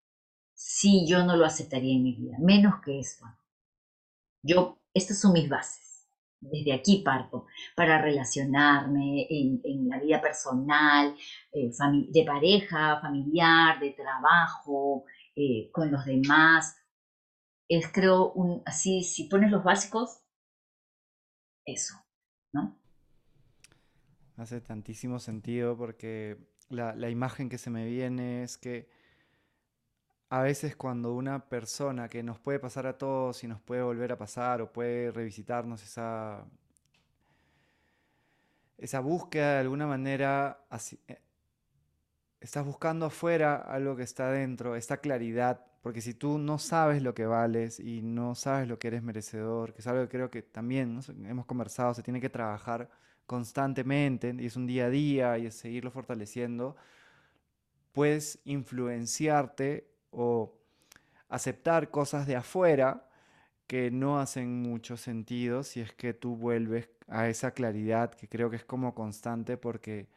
si 0.54 1.08
yo 1.08 1.24
no 1.24 1.36
lo 1.36 1.46
aceptaría 1.46 1.96
en 1.96 2.04
mi 2.04 2.16
vida, 2.16 2.38
menos 2.40 2.82
que 2.82 3.00
esto. 3.00 3.26
Yo, 4.42 4.80
estas 4.94 5.20
son 5.20 5.34
mis 5.34 5.48
bases. 5.48 6.08
Desde 6.40 6.72
aquí 6.74 7.02
parto 7.04 7.48
para 7.76 8.00
relacionarme 8.00 9.28
en, 9.30 9.90
la 9.90 10.00
vida 10.00 10.22
personal, 10.22 11.16
eh, 11.52 11.72
de 12.10 12.24
pareja, 12.24 13.00
familiar, 13.02 13.80
de 13.80 13.92
trabajo, 13.92 15.06
eh, 15.36 15.70
con 15.72 15.92
los 15.92 16.06
demás. 16.06 16.78
Es 17.68 17.92
creo 17.92 18.32
un, 18.34 18.62
así, 18.66 19.04
si 19.04 19.26
pones 19.26 19.52
los 19.52 19.64
básicos, 19.64 20.22
eso, 21.66 21.96
¿no? 22.54 22.80
Hace 24.38 24.62
tantísimo 24.62 25.20
sentido 25.20 25.76
porque 25.76 26.38
la, 26.70 27.10
imagen 27.10 27.50
que 27.50 27.58
se 27.58 27.70
me 27.70 27.86
viene 27.86 28.44
es 28.44 28.58
que 28.58 28.90
a 30.30 30.42
veces 30.42 30.76
cuando 30.76 31.14
una 31.14 31.48
persona 31.48 32.10
que 32.10 32.24
nos 32.24 32.40
puede 32.40 32.60
pasar 32.60 32.88
a 32.88 32.98
todos 32.98 33.44
y 33.44 33.48
nos 33.48 33.62
puede 33.62 33.82
volver 33.82 34.12
a 34.12 34.18
pasar 34.18 34.62
o 34.62 34.72
puede 34.72 35.12
revisitarnos 35.12 35.82
esa, 35.84 36.46
esa 38.78 39.00
búsqueda 39.00 39.54
de 39.54 39.60
alguna 39.60 39.88
manera, 39.88 40.60
eh, 41.08 41.22
estás 42.42 42.66
buscando 42.66 43.06
afuera 43.06 43.56
algo 43.56 43.96
que 43.96 44.04
está 44.04 44.32
dentro, 44.32 44.76
esta 44.76 44.98
claridad, 44.98 45.66
porque 45.82 46.02
si 46.02 46.14
tú 46.14 46.38
no 46.38 46.60
sabes 46.60 47.02
lo 47.02 47.14
que 47.14 47.26
vales 47.26 47.80
y 47.80 48.02
no 48.02 48.36
sabes 48.36 48.68
lo 48.68 48.78
que 48.80 48.90
eres 48.90 49.04
merecedor, 49.04 49.74
que 49.74 49.80
es 49.80 49.88
algo 49.88 50.04
que 50.04 50.10
creo 50.10 50.30
que 50.30 50.42
también 50.42 51.00
hemos 51.26 51.46
conversado, 51.46 51.94
se 51.94 52.04
tiene 52.04 52.20
que 52.20 52.30
trabajar 52.30 52.90
constantemente 53.28 54.36
y 54.40 54.46
es 54.48 54.56
un 54.56 54.66
día 54.66 54.86
a 54.86 54.90
día 54.90 55.38
y 55.38 55.46
es 55.46 55.56
seguirlo 55.56 55.92
fortaleciendo, 55.92 56.76
puedes 57.92 58.40
influenciarte 58.46 59.88
o 60.12 60.54
aceptar 61.30 61.92
cosas 61.92 62.26
de 62.26 62.38
afuera 62.38 63.08
que 63.68 63.92
no 63.92 64.20
hacen 64.20 64.62
mucho 64.62 64.96
sentido 64.96 65.64
si 65.64 65.82
es 65.82 65.94
que 65.94 66.14
tú 66.14 66.38
vuelves 66.38 66.90
a 67.08 67.28
esa 67.28 67.52
claridad 67.52 68.14
que 68.14 68.28
creo 68.28 68.50
que 68.50 68.56
es 68.56 68.66
como 68.66 68.96
constante 68.96 69.58
porque 69.58 70.08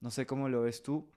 no 0.00 0.10
sé 0.10 0.26
cómo 0.26 0.48
lo 0.48 0.62
ves 0.62 0.82
tú, 0.82 1.08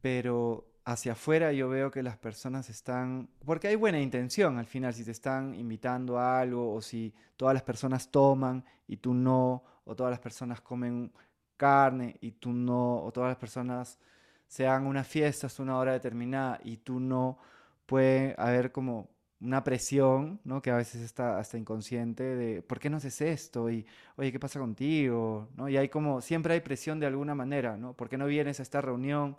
pero 0.00 0.66
hacia 0.84 1.12
afuera 1.12 1.52
yo 1.52 1.68
veo 1.68 1.90
que 1.90 2.02
las 2.02 2.16
personas 2.18 2.68
están, 2.68 3.28
porque 3.44 3.68
hay 3.68 3.76
buena 3.76 4.00
intención 4.00 4.58
al 4.58 4.66
final, 4.66 4.92
si 4.92 5.04
te 5.04 5.12
están 5.12 5.54
invitando 5.54 6.18
a 6.18 6.40
algo 6.40 6.74
o 6.74 6.82
si 6.82 7.14
todas 7.36 7.54
las 7.54 7.62
personas 7.62 8.10
toman 8.10 8.64
y 8.86 8.98
tú 8.98 9.14
no, 9.14 9.64
o 9.84 9.96
todas 9.96 10.10
las 10.10 10.20
personas 10.20 10.60
comen 10.60 11.12
carne 11.56 12.16
y 12.20 12.32
tú 12.32 12.52
no, 12.52 13.02
o 13.02 13.12
todas 13.12 13.30
las 13.30 13.38
personas 13.38 13.98
se 14.46 14.66
hagan 14.66 14.86
una 14.86 15.04
fiesta 15.04 15.46
a 15.46 15.62
una 15.62 15.78
hora 15.78 15.92
determinada 15.92 16.60
y 16.64 16.78
tú 16.78 17.00
no, 17.00 17.38
puede 17.86 18.34
haber 18.38 18.72
como 18.72 19.08
una 19.40 19.62
presión, 19.62 20.40
¿no? 20.44 20.62
Que 20.62 20.70
a 20.70 20.76
veces 20.76 21.02
está 21.02 21.38
hasta 21.38 21.58
inconsciente 21.58 22.22
de, 22.22 22.62
¿por 22.62 22.78
qué 22.78 22.88
no 22.88 22.96
haces 22.96 23.20
esto? 23.20 23.70
Y, 23.70 23.86
oye, 24.16 24.32
¿qué 24.32 24.40
pasa 24.40 24.58
contigo? 24.58 25.48
¿No? 25.56 25.68
Y 25.68 25.76
hay 25.76 25.88
como, 25.88 26.20
siempre 26.20 26.54
hay 26.54 26.60
presión 26.60 26.98
de 26.98 27.06
alguna 27.06 27.34
manera, 27.34 27.76
¿no? 27.76 27.94
¿Por 27.94 28.08
qué 28.08 28.16
no 28.16 28.26
vienes 28.26 28.60
a 28.60 28.62
esta 28.62 28.80
reunión? 28.80 29.36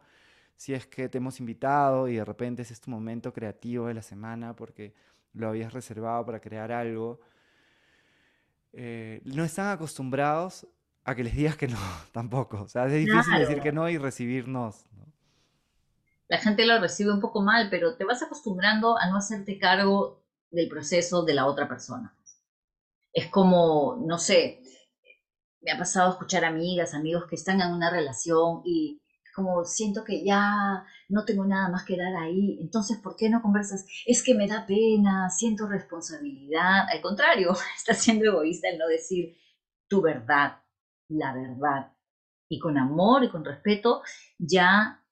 Si 0.56 0.74
es 0.74 0.88
que 0.88 1.10
te 1.10 1.18
hemos 1.18 1.40
invitado 1.40 2.08
y 2.08 2.16
de 2.16 2.26
repente 2.26 2.62
es 2.62 2.82
tu 2.82 2.90
momento 2.90 3.34
creativo 3.34 3.88
de 3.88 3.94
la 3.94 4.02
semana 4.02 4.56
porque 4.56 4.94
lo 5.34 5.50
habías 5.50 5.74
reservado 5.74 6.26
para 6.26 6.40
crear 6.40 6.72
algo, 6.72 7.20
eh, 8.74 9.22
no 9.26 9.44
están 9.44 9.70
acostumbrados 9.70 10.68
a 11.04 11.16
que 11.16 11.24
les 11.24 11.36
digas 11.36 11.56
que 11.56 11.68
no, 11.68 11.78
tampoco. 12.12 12.64
O 12.64 12.68
sea, 12.68 12.86
es 12.86 12.94
difícil 12.94 13.38
decir 13.38 13.62
que 13.62 13.72
no 13.72 13.90
y 13.90 13.98
recibirnos. 13.98 14.86
La 16.28 16.40
gente 16.40 16.66
lo 16.66 16.80
recibe 16.80 17.14
un 17.14 17.22
poco 17.22 17.42
mal, 17.42 17.70
pero 17.70 17.96
te 17.96 18.04
vas 18.04 18.24
acostumbrando 18.24 18.98
a 18.98 19.08
no 19.10 19.18
hacerte 19.18 19.60
cargo 19.60 20.24
del 20.50 20.68
proceso 20.68 21.24
de 21.24 21.36
la 21.36 21.46
otra 21.46 21.68
persona. 21.68 22.16
Es 23.14 23.30
como, 23.30 24.04
no 24.06 24.18
sé, 24.18 24.62
me 25.62 25.72
ha 25.72 25.78
pasado 25.78 26.12
escuchar 26.12 26.44
amigas, 26.44 26.94
amigos 26.94 27.26
que 27.30 27.36
están 27.36 27.62
en 27.62 27.72
una 27.72 27.90
relación 27.90 28.62
y 28.66 29.02
como 29.36 29.66
siento 29.66 30.04
que 30.06 30.24
ya 30.24 30.86
no 31.10 31.26
tengo 31.26 31.46
nada 31.46 31.70
más 31.70 31.84
que 31.84 31.98
dar 31.98 32.16
ahí, 32.16 32.58
entonces, 32.62 32.98
¿por 32.98 33.18
qué 33.18 33.30
no 33.30 33.42
conversas? 33.42 33.86
Es 34.06 34.24
que 34.24 34.34
me 34.34 34.48
da 34.48 34.66
pena, 34.66 35.30
siento 35.30 35.68
responsabilidad. 35.68 36.88
Al 36.90 37.02
contrario, 37.02 37.52
estás 37.78 38.02
siendo 38.02 38.26
egoísta 38.26 38.70
el 38.70 38.78
no 38.78 38.88
decir 38.88 39.36
tu 39.90 40.02
verdad, 40.02 40.64
la 41.10 41.34
verdad. 41.34 41.92
Y 42.50 42.60
con 42.60 42.78
amor 42.78 43.26
y 43.26 43.30
con 43.30 43.44
respeto, 43.44 44.04
ya 44.38 45.04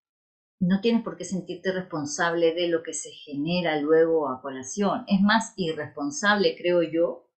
no 0.61 0.79
tienes 0.79 1.03
por 1.03 1.17
qué 1.17 1.25
sentirte 1.25 1.73
responsable 1.73 2.53
de 2.53 2.69
lo 2.69 2.81
que 2.81 2.93
se 2.93 3.11
genera 3.11 3.79
luego 3.81 4.29
a 4.29 4.41
colación. 4.41 5.03
Es 5.07 5.19
más 5.19 5.53
irresponsable, 5.57 6.55
creo 6.57 6.81
yo, 6.81 7.29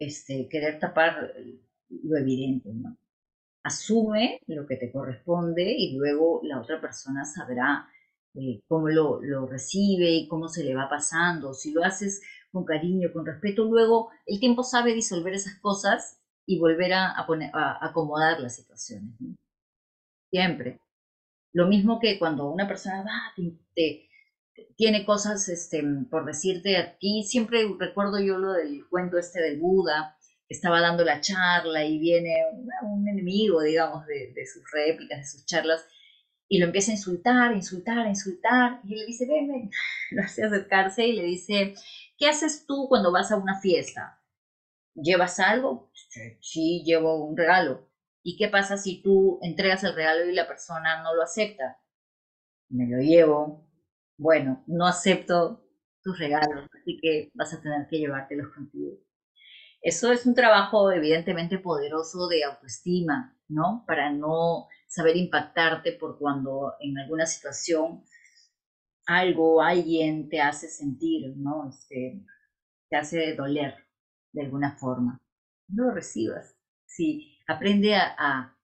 este, 0.00 0.48
querer 0.50 0.80
tapar 0.80 1.32
lo 1.88 2.16
evidente, 2.16 2.70
¿no? 2.74 2.96
Asume 3.64 4.38
lo 4.46 4.66
que 4.66 4.76
te 4.76 4.92
corresponde 4.92 5.74
y 5.76 5.96
luego 5.96 6.40
la 6.44 6.60
otra 6.60 6.80
persona 6.80 7.24
sabrá 7.24 7.88
eh, 8.34 8.62
cómo 8.68 8.88
lo, 8.88 9.46
recibe 9.46 10.10
y 10.10 10.28
cómo 10.28 10.48
se 10.48 10.62
le 10.64 10.74
va 10.74 10.88
pasando. 10.88 11.54
Si 11.54 11.72
lo 11.72 11.82
haces 11.82 12.22
con 12.52 12.64
cariño, 12.64 13.12
con 13.12 13.26
respeto, 13.26 13.64
luego 13.64 14.10
el 14.26 14.38
tiempo 14.38 14.62
sabe 14.62 14.94
disolver 14.94 15.32
esas 15.34 15.58
cosas 15.60 16.20
y 16.46 16.58
volver 16.58 16.92
a, 16.92 17.14
acomodar 17.80 18.38
las 18.40 18.54
situaciones. 18.54 19.14
Siempre. 20.30 20.80
Lo 21.52 21.66
mismo 21.66 22.00
que 22.00 22.18
cuando 22.18 22.50
una 22.50 22.68
persona 22.68 23.02
va, 23.02 23.44
tiene 24.76 25.06
cosas, 25.06 25.48
este, 25.48 25.82
por 26.10 26.26
decirte 26.26 26.76
a 26.76 26.98
ti, 26.98 27.22
siempre 27.22 27.64
recuerdo 27.78 28.20
yo 28.20 28.38
lo 28.38 28.52
del 28.52 28.86
cuento 28.88 29.18
este 29.18 29.40
del 29.40 29.60
Buda, 29.60 30.18
estaba 30.54 30.80
dando 30.80 31.04
la 31.04 31.20
charla 31.20 31.84
y 31.84 31.98
viene 31.98 32.34
un, 32.82 33.08
enemigo, 33.08 33.62
digamos, 33.62 34.06
de, 34.06 34.46
sus 34.46 34.62
réplicas, 34.72 35.18
de 35.18 35.26
sus 35.26 35.46
charlas, 35.46 35.86
y 36.48 36.58
lo 36.58 36.66
empieza 36.66 36.90
a 36.90 36.94
insultar, 36.94 37.52
insultar, 37.54 38.06
insultar, 38.06 38.80
y 38.84 38.96
le 38.96 39.06
dice, 39.06 39.26
ven, 39.26 39.48
ven, 39.48 39.70
lo 40.12 40.22
hace 40.22 40.44
acercarse 40.44 41.06
y 41.06 41.12
le 41.12 41.22
dice, 41.22 41.74
¿qué 42.18 42.28
haces 42.28 42.66
tú 42.66 42.86
cuando 42.88 43.12
vas 43.12 43.32
a 43.32 43.36
una 43.36 43.60
fiesta? 43.60 44.20
¿Llevas 44.94 45.40
algo? 45.40 45.90
Sí, 46.40 46.82
llevo 46.84 47.24
un 47.24 47.36
regalo. 47.36 47.88
¿Y 48.22 48.36
qué 48.36 48.48
pasa 48.48 48.76
si 48.76 49.02
tú 49.02 49.38
entregas 49.42 49.82
el 49.84 49.94
regalo 49.94 50.24
y 50.24 50.34
la 50.34 50.46
persona 50.46 51.02
no 51.02 51.14
lo 51.14 51.22
acepta? 51.22 51.78
Me 52.68 52.86
lo 52.86 52.98
llevo. 52.98 53.68
Bueno, 54.16 54.62
no 54.66 54.86
acepto 54.86 55.64
tus 56.02 56.18
regalos, 56.18 56.68
así 56.80 56.98
que 57.02 57.30
vas 57.34 57.52
a 57.52 57.60
tener 57.60 57.88
que 57.88 57.98
llevártelos 57.98 58.54
contigo. 58.54 58.98
Eso 59.84 60.10
es 60.12 60.24
un 60.26 60.34
trabajo 60.34 60.90
evidentemente 60.90 61.58
poderoso 61.58 62.26
de 62.26 62.42
autoestima, 62.42 63.36
¿no? 63.48 63.84
Para 63.86 64.10
no 64.10 64.68
saber 64.88 65.16
impactarte 65.16 65.92
por 65.92 66.18
cuando 66.18 66.74
en 66.80 66.98
alguna 66.98 67.26
situación 67.26 68.02
algo, 69.06 69.60
alguien 69.62 70.30
te 70.30 70.40
hace 70.40 70.68
sentir, 70.68 71.36
¿no? 71.36 71.68
Este, 71.68 72.24
te 72.88 72.96
hace 72.96 73.34
doler 73.34 73.74
de 74.32 74.42
alguna 74.42 74.76
forma. 74.78 75.20
No 75.68 75.84
lo 75.84 75.90
recibas. 75.90 76.56
Sí, 76.86 77.38
aprende 77.46 77.94
a, 77.96 78.14
a, 78.18 78.56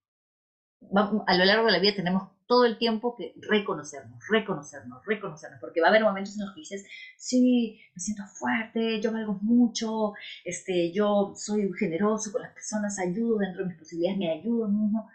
a 1.26 1.36
lo 1.36 1.44
largo 1.44 1.66
de 1.66 1.72
la 1.72 1.78
vida 1.80 1.96
tenemos 1.96 2.30
todo 2.51 2.64
el 2.64 2.78
tiempo 2.78 3.14
que 3.14 3.32
reconocernos, 3.36 4.18
reconocernos, 4.28 5.07
reconocernos, 5.07 5.61
porque 5.61 5.80
va 5.80 5.86
a 5.86 5.90
haber 5.90 6.03
momentos 6.03 6.36
en 6.36 6.46
los 6.46 6.53
que 6.53 6.62
dices, 6.62 6.84
sí, 7.16 7.78
me 7.94 8.01
siento 8.01 8.24
fuerte, 8.26 9.01
yo 9.01 9.12
valgo 9.12 9.34
mucho, 9.40 10.14
este, 10.44 10.92
yo 10.92 11.32
soy 11.36 11.70
generoso 11.78 12.32
con 12.32 12.42
las 12.42 12.53
personas, 12.53 12.98
ayudo 12.98 13.38
dentro 13.38 13.62
de 13.62 13.68
mis 13.68 13.78
posibilidades, 13.78 14.18
me 14.18 14.32
ayudo 14.32 14.66
mismo, 14.66 15.09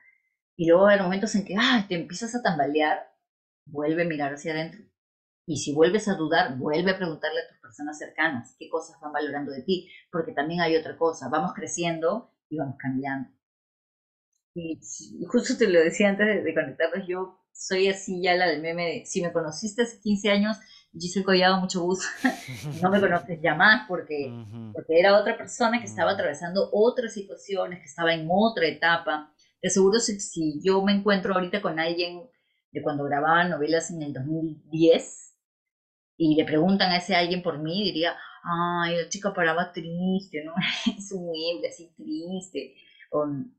y 0.56 0.66
luego 0.66 0.84
va 0.84 0.92
a 0.92 0.94
haber 0.94 1.04
momentos 1.04 1.36
en 1.36 1.44
que, 1.44 1.56
ah, 1.60 1.86
te 1.90 1.96
empiezas 1.96 2.34
a 2.36 2.42
tambalear, 2.42 3.00
vuelve 3.66 4.04
a 4.04 4.08
mirar 4.08 4.34
hacia 4.34 4.54
adentro, 4.54 4.86
y 5.46 5.58
si 5.58 5.74
vuelves 5.74 6.08
a 6.08 6.16
dudar, 6.16 6.58
vuelve 6.58 6.92
a 6.92 6.98
preguntarle 6.98 7.42
a 7.42 7.48
tus 7.50 7.58
personas 7.58 8.00
cercanas 8.00 8.56
qué 8.58 8.70
cosas 8.70 8.98
van 9.02 9.12
valorando 9.12 9.52
de 9.52 9.64
ti, 9.64 9.92
porque 10.10 10.32
también 10.32 10.62
hay 10.62 10.78
otra 10.78 10.96
cosa, 10.96 11.28
vamos 11.28 11.52
creciendo 11.54 12.32
y 12.48 12.58
vamos 12.58 12.78
cambiando. 12.80 13.30
Y, 14.56 14.80
justo 15.28 15.58
te 15.58 15.68
lo 15.68 15.82
decía 15.82 16.10
antes 16.10 16.43
de, 16.43 16.53
conectarnos, 16.53 17.06
yo 17.08 17.41
soy 17.51 17.89
así 17.89 18.22
ya 18.22 18.36
la 18.36 18.47
del 18.47 18.62
meme 18.62 18.86
de, 18.86 19.06
si 19.06 19.22
me 19.22 19.34
conociste 19.34 19.84
hace 19.84 19.99
15 19.99 20.32
años, 20.32 20.58
Giselle 20.97 21.26
Collado, 21.26 21.60
mucho 21.60 21.82
gusto, 21.82 22.06
no 22.82 22.89
me 22.89 23.01
conoces 23.01 23.39
ya 23.41 23.53
más 23.53 23.86
porque, 23.88 24.32
porque 24.74 24.97
era 24.97 25.20
otra 25.20 25.38
persona 25.38 25.80
que 25.80 25.88
estaba 25.88 26.12
atravesando 26.12 26.70
otras 26.72 27.14
situaciones, 27.14 27.80
que 27.80 27.86
estaba 27.86 28.14
en 28.14 28.28
otra 28.32 28.66
etapa. 28.66 29.34
Te 29.60 29.68
aseguro 29.68 29.99
si, 29.99 30.22
si 30.22 30.62
yo 30.64 30.82
me 30.82 30.93
encuentro 30.93 31.34
ahorita 31.34 31.62
con 31.62 31.78
alguien 31.78 32.22
de 32.72 32.82
cuando 32.82 33.03
grababa 33.03 33.43
novelas 33.43 33.91
en 33.91 34.03
el 34.03 34.14
2010 34.14 35.36
y 36.16 36.36
le 36.36 36.45
preguntan 36.45 36.91
a 36.91 36.97
ese 36.97 37.14
alguien 37.14 37.43
por 37.43 37.60
mí, 37.60 37.84
diría, 37.84 38.16
ay, 38.43 38.95
la 38.95 39.10
chica 39.10 39.34
paraba 39.34 39.74
triste, 39.74 40.45
¿no? 40.45 40.53
Es 40.97 41.12
humilde, 41.12 41.68
así 41.68 41.93
triste. 41.97 42.76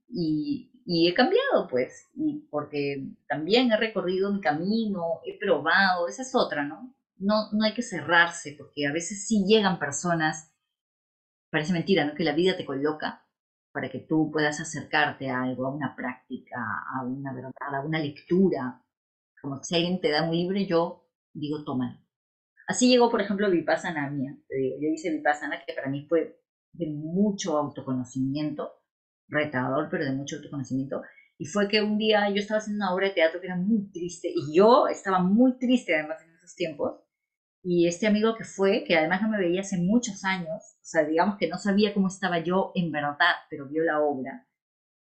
Y, 0.09 0.71
y 0.85 1.09
he 1.09 1.15
cambiado, 1.15 1.67
pues, 1.69 2.09
y 2.15 2.47
porque 2.51 3.09
también 3.29 3.73
he 3.73 3.77
recorrido 3.77 4.33
mi 4.33 4.41
camino, 4.41 5.21
he 5.25 5.39
probado, 5.39 6.09
esa 6.09 6.23
es 6.23 6.35
otra, 6.35 6.65
¿no? 6.65 6.95
No, 7.19 7.51
no 7.53 7.65
hay 7.65 7.75
que 7.75 7.83
cerrarse, 7.83 8.55
porque 8.57 8.87
a 8.87 8.93
veces 8.93 9.27
sí 9.27 9.45
llegan 9.47 9.79
personas, 9.79 10.53
parece 11.51 11.73
mentira, 11.73 12.05
¿no? 12.05 12.15
Que 12.15 12.25
la 12.25 12.35
vida 12.35 12.57
te 12.57 12.65
coloca 12.65 13.27
para 13.73 13.91
que 13.91 13.99
tú 14.01 14.31
puedas 14.33 14.61
acercarte 14.61 15.29
a 15.29 15.43
algo, 15.43 15.67
a 15.67 15.75
una 15.75 15.95
práctica, 15.95 16.57
a 16.95 17.05
una 17.05 17.35
verdad, 17.35 17.53
a 17.61 17.85
una 17.85 17.99
lectura. 17.99 18.83
Como 19.43 19.63
si 19.63 19.75
alguien 19.77 20.01
te 20.01 20.11
da 20.11 20.23
un 20.23 20.35
libro, 20.35 20.59
yo 20.61 21.09
digo, 21.35 21.63
tómalo. 21.63 21.99
Así 22.67 22.89
llegó, 22.89 23.11
por 23.11 23.21
ejemplo, 23.21 23.51
Vipassana 23.51 24.09
mía. 24.09 24.35
Yo 24.49 24.89
hice 24.89 25.11
Vipassana, 25.11 25.63
que 25.67 25.75
para 25.75 25.89
mí 25.89 26.07
fue 26.09 26.41
de 26.73 26.87
mucho 26.87 27.59
autoconocimiento 27.59 28.76
retador, 29.29 29.89
pero 29.91 30.05
de 30.05 30.13
mucho 30.13 30.37
autoconocimiento. 30.37 31.03
Y 31.39 31.47
fue 31.47 31.69
que 31.69 31.83
un 31.83 31.99
día 31.99 32.29
yo 32.31 32.37
estaba 32.37 32.59
haciendo 32.59 32.85
una 32.85 32.95
obra 32.95 33.09
de 33.09 33.15
teatro 33.15 33.41
que 33.41 33.47
era 33.47 33.57
muy 33.57 33.91
triste 33.91 34.33
y 34.35 34.57
yo 34.57 34.89
estaba 34.89 35.21
muy 35.21 35.59
triste 35.59 35.95
además 35.95 36.23
en 36.23 36.35
esos 36.35 36.55
tiempos. 36.55 37.01
Y 37.63 37.89
este 37.89 38.07
amigo 38.07 38.37
que 38.37 38.45
fue, 38.45 38.85
que 38.85 38.97
además 38.97 39.23
no 39.23 39.29
me 39.29 39.39
veía 39.39 39.61
hace 39.61 39.77
muchos 39.77 40.25
años, 40.25 40.49
o 40.49 40.85
sea, 40.85 41.05
digamos 41.05 41.37
que 41.37 41.49
no 41.49 41.59
sabía 41.59 41.93
cómo 41.93 42.09
estaba 42.09 42.39
yo 42.39 42.71
en 42.75 42.93
verdad, 42.93 43.35
pero 43.51 43.69
vio 43.69 43.83
la 43.83 44.01
obra 44.01 44.47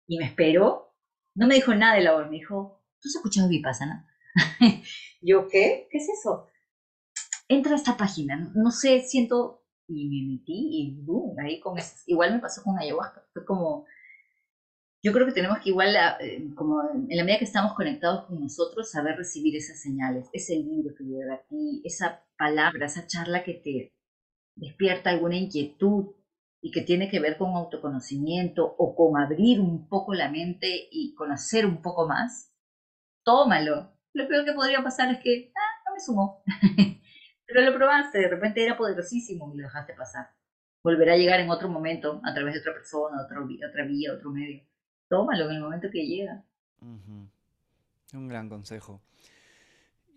y 0.07 0.18
me 0.18 0.27
esperó. 0.27 0.95
No 1.35 1.47
me 1.47 1.55
dijo 1.55 1.75
nada 1.75 1.95
de 1.95 2.03
la 2.03 2.14
obra, 2.14 2.27
me 2.27 2.37
dijo, 2.37 2.85
¿tú 3.01 3.09
has 3.09 3.14
escuchado 3.14 3.49
Vipassana? 3.49 4.07
yo, 5.23 5.49
¿qué? 5.49 5.89
¿Qué 5.91 5.99
es 5.99 6.09
eso? 6.18 6.49
Entra 7.49 7.73
a 7.73 7.77
esta 7.77 7.97
página, 7.97 8.53
no 8.55 8.71
sé, 8.71 9.01
siento, 9.01 9.64
y 9.89 10.09
me 10.09 10.35
metí 10.35 10.68
y 10.71 11.03
boom, 11.03 11.37
ahí 11.39 11.61
con 11.61 11.79
eso. 11.79 11.97
Igual 12.07 12.35
me 12.35 12.41
pasó 12.41 12.62
con 12.62 12.79
ayahuasca, 12.79 13.25
fue 13.33 13.45
como, 13.45 13.87
yo 15.03 15.12
creo 15.12 15.26
que 15.26 15.32
tenemos 15.32 15.59
que 15.61 15.70
igual, 15.70 15.96
eh, 16.20 16.51
como 16.55 16.82
en 16.92 17.16
la 17.16 17.24
medida 17.24 17.38
que 17.38 17.46
estamos 17.46 17.72
conectados 17.74 18.26
con 18.26 18.40
nosotros, 18.40 18.90
saber 18.90 19.16
recibir 19.16 19.57
esas 19.57 19.80
señales, 19.80 20.28
ese 20.32 20.57
libro 20.57 20.94
que 20.94 21.05
llega 21.05 21.34
a 21.34 21.42
ti, 21.48 21.80
esa 21.84 22.22
palabra, 22.36 22.86
esa 22.86 23.07
charla 23.07 23.42
que 23.42 23.55
te 23.55 23.94
despierta 24.57 25.11
alguna 25.11 25.36
inquietud 25.36 26.14
y 26.62 26.70
que 26.70 26.82
tiene 26.82 27.09
que 27.09 27.20
ver 27.20 27.38
con 27.38 27.55
autoconocimiento 27.57 28.74
o 28.76 28.94
con 28.94 29.18
abrir 29.18 29.61
un 29.61 29.88
poco 29.88 30.12
la 30.12 30.30
mente 30.30 30.88
y 30.90 31.14
conocer 31.14 31.64
un 31.64 31.80
poco 31.80 32.07
más, 32.07 32.53
tómalo. 33.24 33.96
Lo 34.12 34.28
peor 34.28 34.44
que 34.44 34.53
podría 34.53 34.82
pasar 34.82 35.11
es 35.14 35.20
que, 35.22 35.53
ah, 35.57 35.82
no 35.86 35.94
me 35.94 36.01
sumó. 36.01 36.42
Pero 37.46 37.62
lo 37.62 37.74
probaste, 37.74 38.18
de 38.18 38.28
repente 38.28 38.62
era 38.62 38.76
poderosísimo 38.76 39.51
y 39.55 39.57
lo 39.57 39.64
dejaste 39.64 39.94
pasar. 39.94 40.28
Volverá 40.84 41.14
a 41.14 41.16
llegar 41.16 41.40
en 41.40 41.51
otro 41.51 41.68
momento, 41.68 42.20
a 42.22 42.34
través 42.34 42.55
de 42.55 42.61
otra 42.61 42.74
persona, 42.74 43.22
otra 43.24 43.40
vía, 43.86 44.12
otro 44.14 44.30
medio 44.30 44.70
tómalo 45.11 45.51
en 45.51 45.57
el 45.57 45.61
momento 45.61 45.91
que 45.91 46.07
llega. 46.07 46.43
Un 46.81 48.29
gran 48.29 48.49
consejo. 48.49 49.03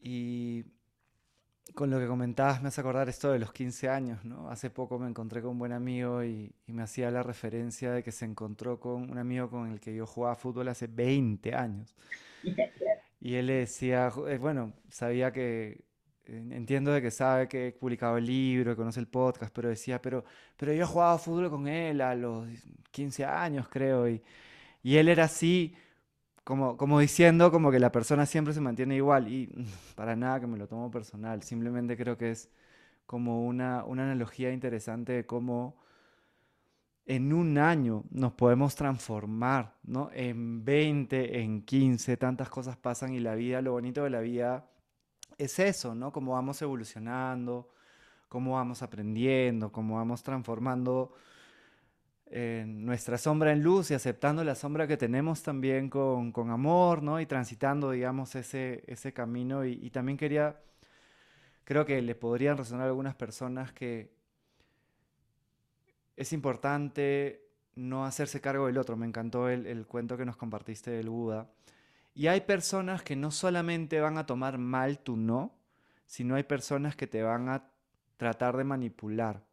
Y 0.01 0.63
con 1.73 1.89
lo 1.89 1.99
que 1.99 2.07
comentabas 2.07 2.61
me 2.61 2.67
hace 2.67 2.79
acordar 2.79 3.09
esto 3.09 3.31
de 3.31 3.39
los 3.39 3.51
15 3.51 3.89
años, 3.89 4.23
¿no? 4.23 4.49
Hace 4.49 4.69
poco 4.69 4.99
me 4.99 5.09
encontré 5.09 5.41
con 5.41 5.51
un 5.51 5.59
buen 5.59 5.71
amigo 5.71 6.23
y, 6.23 6.53
me 6.67 6.83
hacía 6.83 7.11
la 7.11 7.23
referencia 7.23 7.91
de 7.91 8.03
que 8.03 8.11
se 8.11 8.25
encontró 8.25 8.79
con 8.79 9.09
un 9.09 9.17
amigo 9.17 9.49
con 9.49 9.71
el 9.71 9.79
que 9.79 9.95
yo 9.95 10.05
jugaba 10.05 10.35
fútbol 10.35 10.67
hace 10.67 10.87
20 10.87 11.53
años. 11.53 11.95
Y 13.19 13.35
él 13.35 13.47
le 13.47 13.53
decía, 13.53 14.11
eh, 14.27 14.37
bueno, 14.37 14.73
sabía 14.89 15.31
que, 15.31 15.85
entiendo 16.25 16.91
de 16.91 17.01
que 17.01 17.09
sabe 17.09 17.47
que 17.47 17.67
he 17.67 17.71
publicado 17.71 18.17
el 18.17 18.25
libro, 18.25 18.71
que 18.71 18.77
conoce 18.77 18.99
el 18.99 19.07
podcast, 19.07 19.53
pero 19.53 19.69
decía, 19.69 20.01
pero, 20.01 20.23
pero 20.57 20.73
yo 20.73 20.85
jugaba 20.85 21.17
fútbol 21.17 21.49
con 21.49 21.67
él 21.67 22.01
a 22.01 22.15
los 22.15 22.47
15 22.91 23.25
años, 23.25 23.67
creo, 23.69 24.09
y, 24.09 24.21
y 24.83 24.97
él 24.97 25.07
era 25.07 25.23
así, 25.23 25.73
como, 26.43 26.99
diciendo 26.99 27.51
como 27.51 27.71
que 27.71 27.79
la 27.79 27.91
persona 27.91 28.25
siempre 28.25 28.53
se 28.53 28.61
mantiene 28.61 28.97
igual. 28.97 29.29
Y 29.29 29.47
para 29.95 30.15
nada 30.15 30.41
que 30.41 30.47
me 30.47 30.57
lo 30.57 30.67
tomo 30.67 30.91
personal, 30.91 31.41
simplemente 31.43 31.97
creo 31.97 32.17
que 32.17 32.31
es 32.31 32.49
como 33.05 33.45
una, 33.45 33.85
una 33.85 34.03
analogía 34.03 34.51
interesante 34.51 35.13
de 35.13 35.25
cómo 35.25 35.81
en 37.05 37.33
un 37.33 37.57
año 37.57 38.03
nos 38.11 38.33
podemos 38.33 38.75
transformar, 38.75 39.75
¿no? 39.83 40.09
En 40.13 40.63
20, 40.63 41.41
en 41.41 41.63
15, 41.63 42.17
tantas 42.17 42.49
cosas 42.49 42.77
pasan 42.77 43.13
y 43.13 43.19
la 43.19 43.35
vida, 43.35 43.61
lo 43.61 43.73
bonito 43.73 44.03
de 44.03 44.09
la 44.09 44.21
vida 44.21 44.69
es 45.37 45.59
eso, 45.59 45.95
¿no? 45.95 46.11
Cómo 46.11 46.33
vamos 46.33 46.61
evolucionando, 46.61 47.69
cómo 48.29 48.53
vamos 48.53 48.81
aprendiendo, 48.83 49.71
cómo 49.71 49.95
vamos 49.97 50.23
transformando 50.23 51.13
nuestra 52.65 53.19
sombra 53.19 53.51
en 53.51 53.61
luz 53.61 53.91
y 53.91 53.93
aceptando 53.93 54.43
la 54.43 54.55
sombra 54.55 54.87
que 54.87 54.97
tenemos 54.97 55.43
también 55.43 55.87
con, 55.89 56.33
amor, 56.49 57.03
¿no? 57.03 57.21
Y 57.21 57.27
transitando, 57.27 57.91
digamos, 57.91 58.33
ese, 58.33 58.83
ese 58.87 59.13
camino. 59.13 59.65
Y, 59.65 59.89
también 59.91 60.17
quería, 60.17 60.59
creo 61.63 61.85
que 61.85 62.01
le 62.01 62.15
podrían 62.15 62.57
resonar 62.57 62.87
algunas 62.87 63.13
personas 63.13 63.71
que 63.71 64.11
es 66.17 66.33
importante 66.33 67.45
no 67.75 68.03
hacerse 68.03 68.41
cargo 68.41 68.65
del 68.65 68.79
otro. 68.79 68.97
Me 68.97 69.05
encantó 69.05 69.47
el, 69.47 69.67
el 69.67 69.85
cuento 69.85 70.17
que 70.17 70.25
nos 70.25 70.35
compartiste 70.35 70.89
del 70.89 71.09
Buda. 71.09 71.47
Y 72.15 72.27
hay 72.27 72.41
personas 72.41 73.03
que 73.03 73.15
no 73.15 73.29
solamente 73.29 73.99
van 73.99 74.17
a 74.17 74.25
tomar 74.25 74.57
mal 74.57 74.97
tu 74.97 75.17
no, 75.17 75.53
sino 76.07 76.33
hay 76.33 76.43
personas 76.43 76.95
que 76.95 77.05
te 77.05 77.21
van 77.21 77.49
a 77.49 77.69
tratar 78.17 78.57
de 78.57 78.63
manipular 78.63 79.43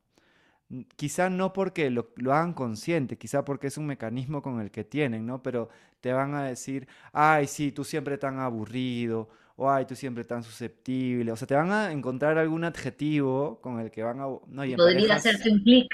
Quizá 0.97 1.31
no 1.31 1.53
porque 1.53 1.91
lo, 1.91 2.13
hagan 2.27 2.53
consciente, 2.53 3.19
quizá 3.19 3.45
porque 3.45 3.67
es 3.67 3.77
un 3.77 3.87
mecanismo 3.87 4.41
con 4.41 4.61
el 4.61 4.71
que 4.71 4.85
tienen, 4.85 5.27
¿no? 5.27 5.43
Pero 5.43 5.69
te 6.01 6.13
van 6.13 6.35
a 6.35 6.45
decir, 6.45 6.87
ay, 7.13 7.47
sí, 7.49 7.73
tú 7.73 7.83
siempre 7.83 8.19
tan 8.19 8.39
aburrido, 8.39 9.29
o 9.57 9.69
ay, 9.69 9.85
tú 9.85 9.97
siempre 9.97 10.25
tan 10.25 10.45
susceptible. 10.45 11.33
O 11.33 11.37
sea, 11.37 11.49
te 11.49 11.55
van 11.55 11.73
a 11.73 11.91
encontrar 11.91 12.39
algún 12.39 12.65
adjetivo 12.65 13.61
con 13.61 13.81
el 13.81 13.91
que 13.91 14.03
van 14.03 14.21
a... 14.21 14.25
No, 14.25 14.77
podría 14.77 15.17
hacerte 15.17 15.51
un 15.51 15.61
clic. 15.61 15.89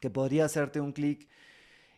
Que 0.00 0.10
podría 0.10 0.46
hacerte 0.46 0.80
un 0.80 0.92
clic. 0.92 1.28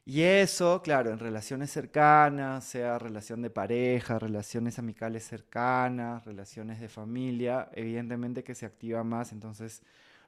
Y 0.05 0.23
eso, 0.23 0.83
claro, 0.83 1.11
en 1.11 1.21
relaciones 1.21 1.71
cercanas, 1.71 2.65
sea 2.65 2.99
relación 2.99 3.43
de 3.43 3.51
pareja, 3.51 4.19
relaciones 4.19 4.79
amicales 4.81 5.25
cercanas, 5.25 6.25
relaciones 6.25 6.81
de 6.81 6.89
familia, 6.89 7.69
evidentemente 7.73 8.43
que 8.43 8.57
se 8.57 8.67
activa 8.67 9.05
más. 9.05 9.31
Entonces, 9.31 9.83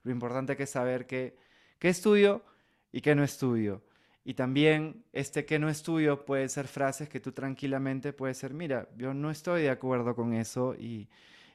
lo 0.04 0.12
importante 0.12 0.56
que 0.56 0.62
es 0.64 0.70
saber 0.70 1.06
que 1.06 1.36
qué 1.82 1.88
estudio 1.88 2.44
y 2.92 3.00
qué 3.00 3.16
no 3.16 3.24
estudio. 3.24 3.82
Y 4.24 4.34
también 4.34 5.04
este 5.12 5.44
que 5.44 5.58
no 5.58 5.68
estudio 5.68 6.24
puede 6.24 6.48
ser 6.48 6.68
frases 6.68 7.08
que 7.08 7.18
tú 7.18 7.32
tranquilamente 7.32 8.12
puedes 8.12 8.38
ser, 8.38 8.54
mira, 8.54 8.88
yo 8.96 9.12
no 9.14 9.32
estoy 9.32 9.62
de 9.62 9.70
acuerdo 9.70 10.14
con 10.14 10.32
eso 10.32 10.76
y, 10.78 11.08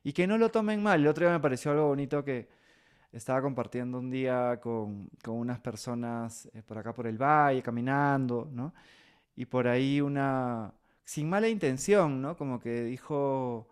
y 0.03 0.11
que 0.11 0.27
no 0.27 0.37
lo 0.37 0.49
tomen 0.51 0.83
mal. 0.83 0.99
El 0.99 1.07
otro 1.07 1.25
día 1.25 1.33
me 1.33 1.39
pareció 1.39 1.71
algo 1.71 1.87
bonito 1.87 2.25
que 2.25 2.49
estaba 3.13 3.41
compartiendo 3.41 3.99
un 3.99 4.09
día 4.09 4.59
con, 4.61 5.09
unas 5.27 5.59
personas 5.61 6.49
eh, 6.53 6.61
por 6.61 6.77
acá 6.77 6.93
por 6.93 7.07
el 7.07 7.17
valle, 7.17 7.63
caminando, 7.63 8.49
¿no? 8.51 8.73
Y 9.33 9.45
por 9.45 9.65
ahí 9.65 10.01
una, 10.01 10.73
sin 11.05 11.29
mala 11.29 11.47
intención, 11.47 12.21
¿no? 12.21 12.35
Como 12.35 12.59
que 12.59 12.83
dijo, 12.83 13.69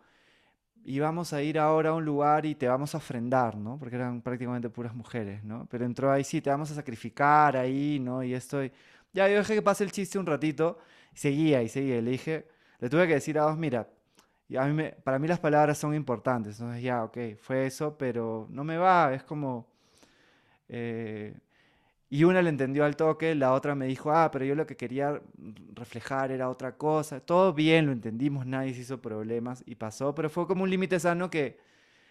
íbamos 0.85 1.33
a 1.33 1.41
ir 1.41 1.59
ahora 1.59 1.89
a 1.89 1.93
un 1.93 2.05
lugar 2.05 2.45
y 2.45 2.55
te 2.55 2.67
vamos 2.67 2.93
a 2.95 2.99
ofrendar, 2.99 3.57
¿no? 3.57 3.77
Porque 3.77 3.95
eran 3.95 4.21
prácticamente 4.21 4.69
puras 4.69 4.95
mujeres, 4.95 5.43
¿no? 5.43 5.67
Pero 5.69 5.85
entró 5.85 6.11
ahí, 6.11 6.23
sí, 6.23 6.41
te 6.41 6.49
vamos 6.49 6.71
a 6.71 6.75
sacrificar 6.75 7.57
ahí, 7.57 7.99
¿no? 7.99 8.23
Y 8.23 8.33
estoy... 8.33 8.71
Ya, 9.13 9.27
yo 9.27 9.37
dejé 9.37 9.55
que 9.55 9.61
pase 9.61 9.83
el 9.83 9.91
chiste 9.91 10.19
un 10.19 10.25
ratito, 10.25 10.77
y 11.13 11.17
seguía 11.17 11.63
y 11.63 11.69
seguía. 11.69 12.01
le 12.01 12.11
dije, 12.11 12.47
le 12.79 12.89
tuve 12.89 13.07
que 13.07 13.15
decir 13.15 13.39
a 13.39 13.45
vos, 13.47 13.57
mira, 13.57 13.87
y 14.47 14.57
a 14.57 14.65
mí 14.65 14.73
me, 14.73 14.91
para 14.91 15.17
mí 15.19 15.27
las 15.27 15.39
palabras 15.39 15.77
son 15.77 15.95
importantes. 15.95 16.59
Entonces 16.59 16.83
ya, 16.83 17.03
ok, 17.03 17.17
fue 17.41 17.65
eso, 17.65 17.97
pero 17.97 18.47
no 18.51 18.63
me 18.63 18.77
va, 18.77 19.13
es 19.13 19.23
como... 19.23 19.67
Eh, 20.67 21.35
y 22.09 22.23
una 22.23 22.41
le 22.41 22.49
entendió 22.49 22.85
al 22.85 22.95
toque, 22.95 23.33
la 23.35 23.53
otra 23.53 23.75
me 23.75 23.87
dijo, 23.87 24.11
ah, 24.11 24.29
pero 24.31 24.45
yo 24.45 24.55
lo 24.55 24.67
que 24.67 24.77
quería 24.77 25.21
reflejar 25.73 26.31
era 26.31 26.49
otra 26.49 26.77
cosa. 26.77 27.19
Todo 27.19 27.53
bien, 27.53 27.87
lo 27.87 27.91
entendimos, 27.91 28.45
nadie 28.45 28.73
se 28.73 28.81
hizo 28.81 29.01
problemas 29.01 29.63
y 29.65 29.75
pasó, 29.75 30.13
pero 30.13 30.29
fue 30.29 30.47
como 30.47 30.63
un 30.63 30.69
límite 30.69 30.99
sano 30.99 31.29
que, 31.29 31.59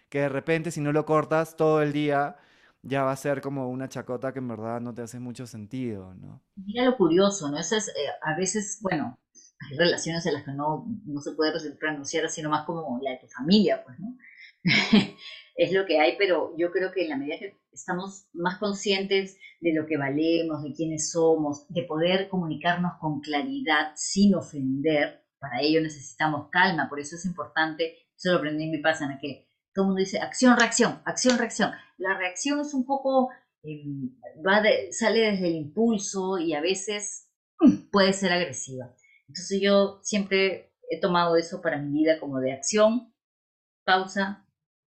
que 0.09 0.21
de 0.21 0.29
repente 0.29 0.71
si 0.71 0.81
no 0.81 0.91
lo 0.91 1.05
cortas 1.05 1.55
todo 1.55 1.81
el 1.81 1.93
día, 1.93 2.37
ya 2.83 3.03
va 3.03 3.11
a 3.13 3.15
ser 3.15 3.41
como 3.41 3.69
una 3.69 3.89
chacota 3.89 4.33
que 4.33 4.39
en 4.39 4.47
verdad 4.47 4.81
no 4.81 4.93
te 4.93 5.01
hace 5.01 5.19
mucho 5.19 5.47
sentido, 5.47 6.13
¿no? 6.15 6.43
Mira 6.55 6.85
lo 6.85 6.97
curioso, 6.97 7.49
¿no? 7.49 7.57
Eso 7.57 7.77
es, 7.77 7.87
eh, 7.87 7.93
a 8.21 8.37
veces, 8.37 8.79
bueno, 8.81 9.17
hay 9.33 9.77
relaciones 9.77 10.25
en 10.25 10.33
las 10.33 10.43
que 10.43 10.51
no, 10.51 10.85
no 11.05 11.21
se 11.21 11.31
puede 11.31 11.53
pronunciar 11.79 12.25
así 12.25 12.41
nomás 12.41 12.65
como 12.65 12.99
la 13.01 13.11
de 13.11 13.17
tu 13.17 13.27
familia, 13.27 13.83
pues, 13.83 13.97
¿no? 13.99 14.17
es 15.55 15.71
lo 15.71 15.85
que 15.85 15.99
hay, 15.99 16.15
pero 16.17 16.53
yo 16.57 16.71
creo 16.71 16.91
que 16.91 17.03
en 17.03 17.09
la 17.09 17.17
medida 17.17 17.39
que 17.39 17.57
estamos 17.75 18.27
más 18.33 18.57
conscientes 18.57 19.37
de 19.61 19.73
lo 19.73 19.85
que 19.85 19.97
valemos, 19.97 20.63
de 20.63 20.73
quiénes 20.73 21.11
somos, 21.11 21.67
de 21.69 21.83
poder 21.83 22.29
comunicarnos 22.29 22.93
con 22.99 23.21
claridad 23.21 23.91
sin 23.95 24.35
ofender, 24.35 25.25
para 25.39 25.61
ello 25.61 25.81
necesitamos 25.81 26.49
calma, 26.49 26.89
por 26.89 26.99
eso 26.99 27.15
es 27.15 27.25
importante, 27.25 27.95
eso 28.15 28.31
lo 28.31 28.37
aprendí 28.37 28.63
en 28.63 28.71
mi 28.71 28.79
pasana, 28.79 29.19
que 29.21 29.49
todo 29.73 29.85
el 29.85 29.87
mundo 29.89 29.99
dice 29.99 30.19
acción, 30.19 30.57
reacción, 30.57 31.01
acción, 31.05 31.37
reacción. 31.37 31.71
La 31.97 32.17
reacción 32.17 32.61
es 32.61 32.73
un 32.73 32.85
poco, 32.85 33.29
em, 33.61 34.17
va 34.45 34.63
sale 34.91 35.31
desde 35.31 35.47
el 35.47 35.55
impulso 35.55 36.37
y 36.37 36.53
a 36.53 36.61
veces 36.61 37.29
puede 37.91 38.13
ser 38.13 38.31
agresiva. 38.31 38.95
Entonces 39.27 39.59
yo 39.61 39.99
siempre 40.01 40.73
he 40.89 40.99
tomado 40.99 41.35
eso 41.35 41.61
para 41.61 41.77
mi 41.77 41.91
vida 41.91 42.19
como 42.19 42.39
de 42.39 42.53
acción, 42.53 43.13
pausa, 43.83 44.47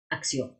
acción. 0.10 0.58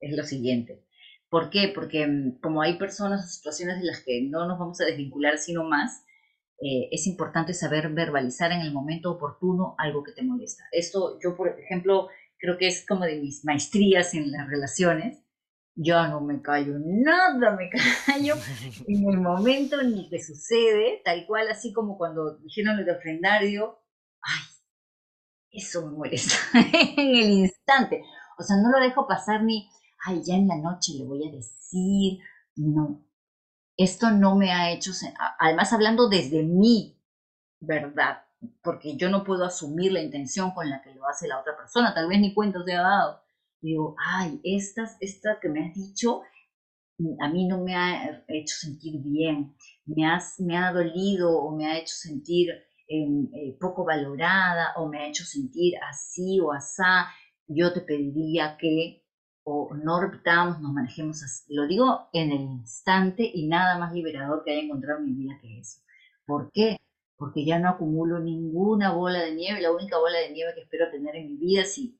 Es 0.00 0.16
lo 0.16 0.24
siguiente. 0.24 0.84
¿Por 1.30 1.50
qué? 1.50 1.72
Porque 1.74 2.06
mm, 2.06 2.40
como 2.40 2.62
hay 2.62 2.78
personas 2.78 3.24
o 3.24 3.28
situaciones 3.28 3.78
en 3.78 3.86
las 3.86 4.02
que 4.02 4.22
no 4.22 4.46
nos 4.46 4.58
vamos 4.58 4.80
a 4.80 4.84
desvincular 4.84 5.38
sino 5.38 5.64
más, 5.64 6.04
eh, 6.60 6.88
es 6.90 7.06
importante 7.06 7.54
saber 7.54 7.88
verbalizar 7.90 8.50
en 8.50 8.60
el 8.62 8.72
momento 8.72 9.12
oportuno 9.12 9.74
algo 9.78 10.02
que 10.02 10.12
te 10.12 10.22
molesta. 10.22 10.64
Esto 10.72 11.18
yo, 11.22 11.36
por 11.36 11.48
ejemplo, 11.60 12.08
creo 12.38 12.58
que 12.58 12.66
es 12.66 12.84
como 12.86 13.04
de 13.04 13.20
mis 13.20 13.44
maestrías 13.44 14.14
en 14.14 14.32
las 14.32 14.48
relaciones. 14.48 15.22
Yo 15.76 16.04
no 16.08 16.20
me 16.20 16.42
callo 16.42 16.74
nada, 16.78 17.54
me 17.54 17.70
callo 18.06 18.34
en 18.86 19.08
el 19.08 19.20
momento 19.20 19.80
ni 19.82 20.08
que 20.08 20.20
sucede, 20.20 21.00
tal 21.04 21.24
cual 21.26 21.48
así 21.48 21.72
como 21.72 21.96
cuando 21.96 22.36
dijeron 22.38 22.76
lo 22.76 22.84
de 22.84 22.92
ofrendario, 22.92 23.78
ay, 24.20 24.42
eso 25.52 25.86
me 25.86 25.96
molesta 25.96 26.34
en 26.96 27.14
el 27.14 27.30
instante. 27.30 28.02
O 28.36 28.42
sea, 28.42 28.56
no 28.56 28.70
lo 28.70 28.80
dejo 28.80 29.06
pasar 29.06 29.44
ni, 29.44 29.68
ay, 30.04 30.22
ya 30.24 30.34
en 30.34 30.48
la 30.48 30.56
noche 30.56 30.92
le 30.94 31.04
voy 31.04 31.26
a 31.26 31.30
decir, 31.30 32.18
no. 32.56 33.04
Esto 33.76 34.10
no 34.10 34.34
me 34.34 34.52
ha 34.52 34.70
hecho, 34.72 34.90
además 35.38 35.72
hablando 35.72 36.08
desde 36.08 36.42
mi 36.42 36.96
verdad, 37.60 38.18
porque 38.62 38.96
yo 38.96 39.08
no 39.08 39.24
puedo 39.24 39.44
asumir 39.44 39.92
la 39.92 40.00
intención 40.02 40.52
con 40.52 40.68
la 40.68 40.80
que 40.82 40.94
lo 40.94 41.06
hace 41.06 41.28
la 41.28 41.40
otra 41.40 41.56
persona, 41.56 41.94
tal 41.94 42.08
vez 42.08 42.20
ni 42.20 42.34
cuenta 42.34 42.62
se 42.64 42.74
ha 42.74 42.82
dado. 42.82 43.20
Digo, 43.60 43.96
ay, 43.98 44.40
esta, 44.44 44.84
esta 45.00 45.38
que 45.40 45.48
me 45.48 45.66
has 45.66 45.74
dicho, 45.74 46.22
a 47.20 47.28
mí 47.28 47.46
no 47.46 47.62
me 47.62 47.74
ha 47.76 48.22
hecho 48.28 48.56
sentir 48.56 49.00
bien, 49.00 49.54
me, 49.86 50.06
has, 50.06 50.38
me 50.40 50.56
ha 50.56 50.72
dolido 50.72 51.38
o 51.38 51.54
me 51.54 51.66
ha 51.66 51.78
hecho 51.78 51.94
sentir 51.94 52.50
em, 52.88 53.28
eh, 53.34 53.56
poco 53.60 53.84
valorada 53.84 54.72
o 54.76 54.88
me 54.88 54.98
ha 54.98 55.08
hecho 55.08 55.24
sentir 55.24 55.74
así 55.88 56.40
o 56.40 56.52
asá, 56.52 57.08
yo 57.46 57.72
te 57.72 57.80
pediría 57.80 58.56
que 58.56 59.02
o 59.50 59.74
no 59.74 59.98
repitamos, 59.98 60.60
nos 60.60 60.72
manejemos 60.72 61.22
así. 61.22 61.54
Lo 61.54 61.66
digo 61.66 62.10
en 62.12 62.32
el 62.32 62.42
instante 62.42 63.30
y 63.32 63.46
nada 63.46 63.78
más 63.78 63.94
liberador 63.94 64.44
que 64.44 64.50
haya 64.50 64.60
encontrado 64.60 64.98
en 64.98 65.06
mi 65.06 65.12
vida 65.12 65.38
que 65.40 65.58
eso. 65.58 65.80
¿Por 66.26 66.52
qué? 66.52 66.76
Porque 67.16 67.46
ya 67.46 67.58
no 67.58 67.70
acumulo 67.70 68.18
ninguna 68.18 68.92
bola 68.92 69.20
de 69.20 69.34
nieve. 69.34 69.62
La 69.62 69.72
única 69.72 69.96
bola 69.96 70.18
de 70.18 70.32
nieve 70.32 70.52
que 70.54 70.60
espero 70.60 70.90
tener 70.90 71.16
en 71.16 71.28
mi 71.28 71.36
vida, 71.38 71.64
si 71.64 71.98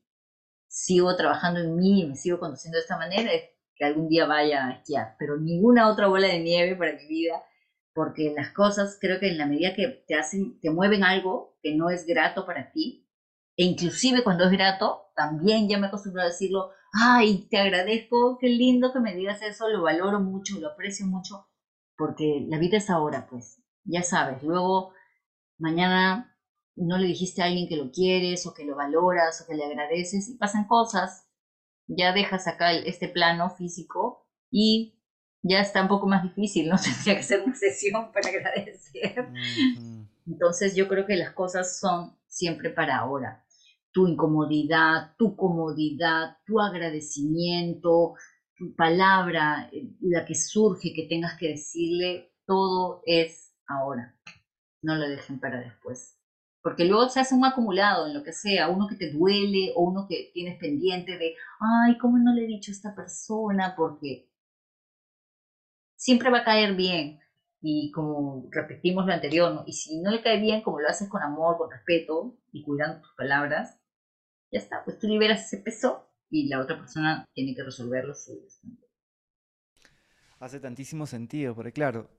sigo 0.67 1.15
trabajando 1.15 1.59
en 1.59 1.75
mí 1.75 2.03
y 2.03 2.07
me 2.07 2.15
sigo 2.15 2.39
conduciendo 2.39 2.77
de 2.77 2.83
esta 2.83 2.99
manera, 2.99 3.33
es 3.33 3.49
que 3.75 3.83
algún 3.83 4.09
día 4.09 4.27
vaya 4.27 4.67
a 4.67 4.71
esquiar. 4.73 5.15
Pero 5.17 5.37
ninguna 5.37 5.89
otra 5.89 6.05
bola 6.05 6.27
de 6.27 6.41
nieve 6.41 6.75
para 6.75 6.93
mi 6.93 7.07
vida, 7.07 7.43
porque 7.95 8.31
las 8.37 8.51
cosas 8.51 8.99
creo 9.01 9.19
que 9.19 9.29
en 9.29 9.39
la 9.39 9.47
medida 9.47 9.73
que 9.73 10.03
te 10.07 10.13
hacen, 10.13 10.59
te 10.59 10.69
mueven 10.69 11.03
algo 11.03 11.57
que 11.63 11.73
no 11.73 11.89
es 11.89 12.05
grato 12.05 12.45
para 12.45 12.71
ti, 12.71 13.07
e 13.57 13.63
inclusive 13.63 14.23
cuando 14.23 14.43
es 14.43 14.51
grato, 14.51 15.11
también 15.15 15.67
ya 15.67 15.79
me 15.79 15.87
acostumbro 15.87 16.21
a 16.21 16.25
decirlo, 16.25 16.73
ay, 16.93 17.47
te 17.49 17.57
agradezco, 17.57 18.37
qué 18.39 18.47
lindo 18.47 18.91
que 18.93 18.99
me 18.99 19.15
digas 19.15 19.41
eso, 19.41 19.69
lo 19.69 19.83
valoro 19.83 20.19
mucho, 20.19 20.59
lo 20.59 20.69
aprecio 20.69 21.05
mucho, 21.05 21.47
porque 21.97 22.45
la 22.47 22.57
vida 22.57 22.77
es 22.77 22.89
ahora, 22.89 23.27
pues, 23.29 23.61
ya 23.83 24.03
sabes, 24.03 24.43
luego 24.43 24.93
mañana 25.57 26.35
no 26.75 26.97
le 26.97 27.07
dijiste 27.07 27.41
a 27.41 27.45
alguien 27.45 27.67
que 27.67 27.75
lo 27.75 27.91
quieres 27.91 28.45
o 28.47 28.53
que 28.53 28.65
lo 28.65 28.75
valoras 28.75 29.41
o 29.41 29.47
que 29.47 29.55
le 29.55 29.65
agradeces 29.65 30.29
y 30.29 30.37
pasan 30.37 30.65
cosas, 30.67 31.27
ya 31.87 32.13
dejas 32.13 32.47
acá 32.47 32.71
este 32.71 33.09
plano 33.09 33.49
físico 33.49 34.27
y 34.49 34.99
ya 35.41 35.59
está 35.59 35.81
un 35.81 35.87
poco 35.87 36.07
más 36.07 36.23
difícil, 36.23 36.69
¿no? 36.69 36.75
Tendría 36.81 37.17
que 37.17 37.23
ser 37.23 37.41
una 37.41 37.55
sesión 37.55 38.11
para 38.11 38.29
agradecer. 38.29 39.27
Entonces 40.27 40.75
yo 40.75 40.87
creo 40.87 41.05
que 41.05 41.15
las 41.15 41.33
cosas 41.33 41.79
son 41.79 42.17
siempre 42.27 42.69
para 42.69 42.97
ahora 42.97 43.43
tu 43.91 44.07
incomodidad, 44.07 45.15
tu 45.17 45.35
comodidad, 45.35 46.37
tu 46.45 46.59
agradecimiento, 46.59 48.13
tu 48.55 48.75
palabra, 48.75 49.69
eh, 49.71 49.89
la 50.01 50.25
que 50.25 50.35
surge, 50.35 50.93
que 50.93 51.07
tengas 51.07 51.37
que 51.37 51.49
decirle, 51.49 52.33
todo 52.45 53.01
es 53.05 53.55
ahora. 53.67 54.15
No 54.81 54.95
lo 54.95 55.07
dejen 55.09 55.39
para 55.39 55.59
después. 55.59 56.17
Porque 56.61 56.85
luego 56.85 57.09
se 57.09 57.21
hace 57.21 57.35
un 57.35 57.45
acumulado 57.45 58.07
en 58.07 58.13
lo 58.13 58.23
que 58.23 58.33
sea, 58.33 58.69
uno 58.69 58.87
que 58.87 58.95
te 58.95 59.11
duele 59.11 59.71
o 59.75 59.83
uno 59.83 60.05
que 60.09 60.29
tienes 60.33 60.59
pendiente 60.59 61.17
de, 61.17 61.35
ay, 61.59 61.97
¿cómo 61.97 62.17
no 62.17 62.33
le 62.33 62.43
he 62.43 62.47
dicho 62.47 62.71
a 62.71 62.75
esta 62.75 62.95
persona? 62.95 63.75
Porque 63.77 64.29
siempre 65.95 66.29
va 66.29 66.39
a 66.39 66.43
caer 66.43 66.75
bien. 66.75 67.19
Y 67.61 67.91
como 67.91 68.47
repetimos 68.51 69.05
lo 69.05 69.13
anterior, 69.13 69.63
y 69.65 69.73
si 69.73 69.99
no 69.99 70.11
le 70.11 70.21
cae 70.21 70.39
bien, 70.39 70.61
como 70.61 70.79
lo 70.79 70.87
haces 70.87 71.09
con 71.09 71.21
amor, 71.21 71.57
con 71.57 71.69
respeto 71.69 72.37
y 72.51 72.63
cuidando 72.63 73.01
tus 73.01 73.13
palabras, 73.17 73.79
ya 74.51 74.59
está, 74.59 74.83
pues 74.83 74.97
tú 74.97 75.07
liberas 75.07 75.45
ese 75.45 75.61
peso 75.61 76.07
y 76.29 76.47
la 76.47 76.59
otra 76.59 76.77
persona 76.77 77.25
tiene 77.33 77.55
que 77.55 77.63
resolverlo 77.63 78.13
Hace 80.39 80.59
tantísimo 80.59 81.05
sentido, 81.05 81.53
porque 81.53 81.73
claro, 81.73 82.09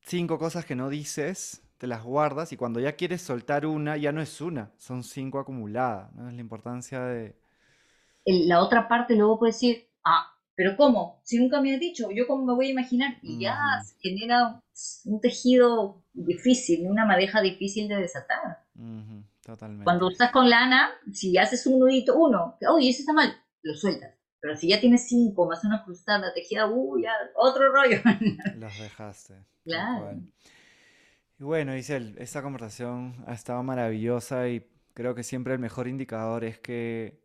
cinco 0.00 0.38
cosas 0.38 0.64
que 0.64 0.74
no 0.74 0.88
dices, 0.88 1.62
te 1.78 1.86
las 1.86 2.02
guardas 2.02 2.52
y 2.52 2.56
cuando 2.56 2.80
ya 2.80 2.96
quieres 2.96 3.22
soltar 3.22 3.64
una, 3.64 3.96
ya 3.96 4.12
no 4.12 4.20
es 4.20 4.40
una, 4.40 4.72
son 4.76 5.04
cinco 5.04 5.38
acumuladas, 5.38 6.12
¿no? 6.14 6.28
Es 6.28 6.34
la 6.34 6.40
importancia 6.40 7.00
de... 7.02 7.36
la 8.26 8.60
otra 8.60 8.88
parte 8.88 9.14
luego 9.14 9.38
puede 9.38 9.52
decir, 9.52 9.88
ah, 10.04 10.26
pero 10.60 10.76
¿cómo? 10.76 11.22
Si 11.22 11.38
nunca 11.38 11.62
me 11.62 11.72
has 11.72 11.80
dicho, 11.80 12.10
¿yo 12.10 12.26
cómo 12.26 12.44
me 12.44 12.52
voy 12.52 12.66
a 12.66 12.72
imaginar? 12.72 13.16
Y 13.22 13.40
ya 13.40 13.56
se 13.82 13.94
genera 13.98 14.62
un 15.06 15.18
tejido 15.18 16.02
difícil, 16.12 16.86
una 16.86 17.06
madeja 17.06 17.40
difícil 17.40 17.88
de 17.88 17.96
desatar. 17.96 18.58
Cuando 19.84 20.10
estás 20.10 20.30
con 20.30 20.50
lana, 20.50 20.90
si 21.14 21.38
haces 21.38 21.66
un 21.66 21.78
nudito, 21.78 22.14
uno, 22.14 22.58
uy, 22.74 22.90
ese 22.90 23.00
está 23.00 23.14
mal, 23.14 23.34
lo 23.62 23.74
sueltas. 23.74 24.12
Pero 24.38 24.54
si 24.54 24.68
ya 24.68 24.78
tienes 24.78 25.08
cinco 25.08 25.46
más 25.46 25.64
una 25.64 25.82
cruzada 25.82 26.30
tejida, 26.34 26.66
uy, 26.66 27.04
ya, 27.04 27.12
otro 27.36 27.72
rollo. 27.72 27.96
Los 28.56 28.78
dejaste. 28.78 29.36
Claro. 29.64 30.20
Y 31.38 31.42
bueno, 31.42 31.74
Isel, 31.74 32.16
esta 32.18 32.42
conversación 32.42 33.24
ha 33.26 33.32
estado 33.32 33.62
maravillosa 33.62 34.46
y 34.50 34.68
creo 34.92 35.14
que 35.14 35.22
siempre 35.22 35.54
el 35.54 35.58
mejor 35.58 35.88
indicador 35.88 36.44
es 36.44 36.58
que 36.58 37.18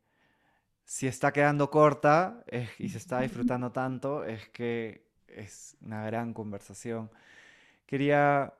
si 0.85 1.07
está 1.07 1.33
quedando 1.33 1.69
corta 1.69 2.43
y 2.77 2.89
se 2.89 2.99
está 2.99 3.21
disfrutando 3.21 3.71
tanto, 3.71 4.23
es 4.23 4.47
que 4.49 5.07
es 5.27 5.75
una 5.81 6.05
gran 6.05 6.33
conversación. 6.33 7.09
Quería 7.85 8.53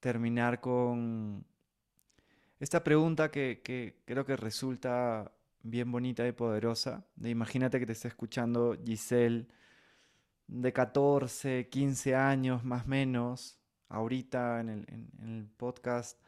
terminar 0.00 0.60
con 0.60 1.44
esta 2.60 2.84
pregunta 2.84 3.30
que, 3.30 4.02
creo 4.04 4.24
que 4.26 4.36
resulta 4.36 5.32
bien 5.62 5.90
bonita 5.90 6.26
y 6.28 6.32
poderosa. 6.32 7.04
imagínate 7.22 7.80
que 7.80 7.86
te 7.86 7.92
está 7.92 8.08
escuchando 8.08 8.76
Giselle 8.84 9.46
de 10.46 10.72
14, 10.72 11.68
15 11.70 12.14
años 12.14 12.64
más 12.64 12.84
o 12.84 12.88
menos, 12.88 13.58
ahorita 13.88 14.60
en 14.60 14.68
el, 14.68 15.48
podcast. 15.56 16.18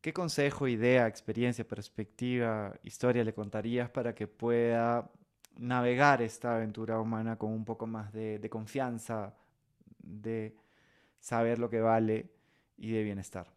¿Qué 0.00 0.14
consejo, 0.14 0.66
idea, 0.66 1.06
experiencia, 1.06 1.68
perspectiva, 1.68 2.74
historia 2.82 3.22
le 3.22 3.34
contarías 3.34 3.90
para 3.90 4.14
que 4.14 4.26
pueda 4.26 5.10
navegar 5.58 6.22
esta 6.22 6.56
aventura 6.56 6.98
humana 6.98 7.36
con 7.36 7.52
un 7.52 7.66
poco 7.66 7.86
más 7.86 8.10
de, 8.12 8.48
confianza, 8.48 9.34
de 9.98 10.56
saber 11.18 11.58
lo 11.58 11.68
que 11.68 11.80
vale 11.80 12.30
y 12.78 12.92
de 12.92 13.02
bienestar? 13.02 13.52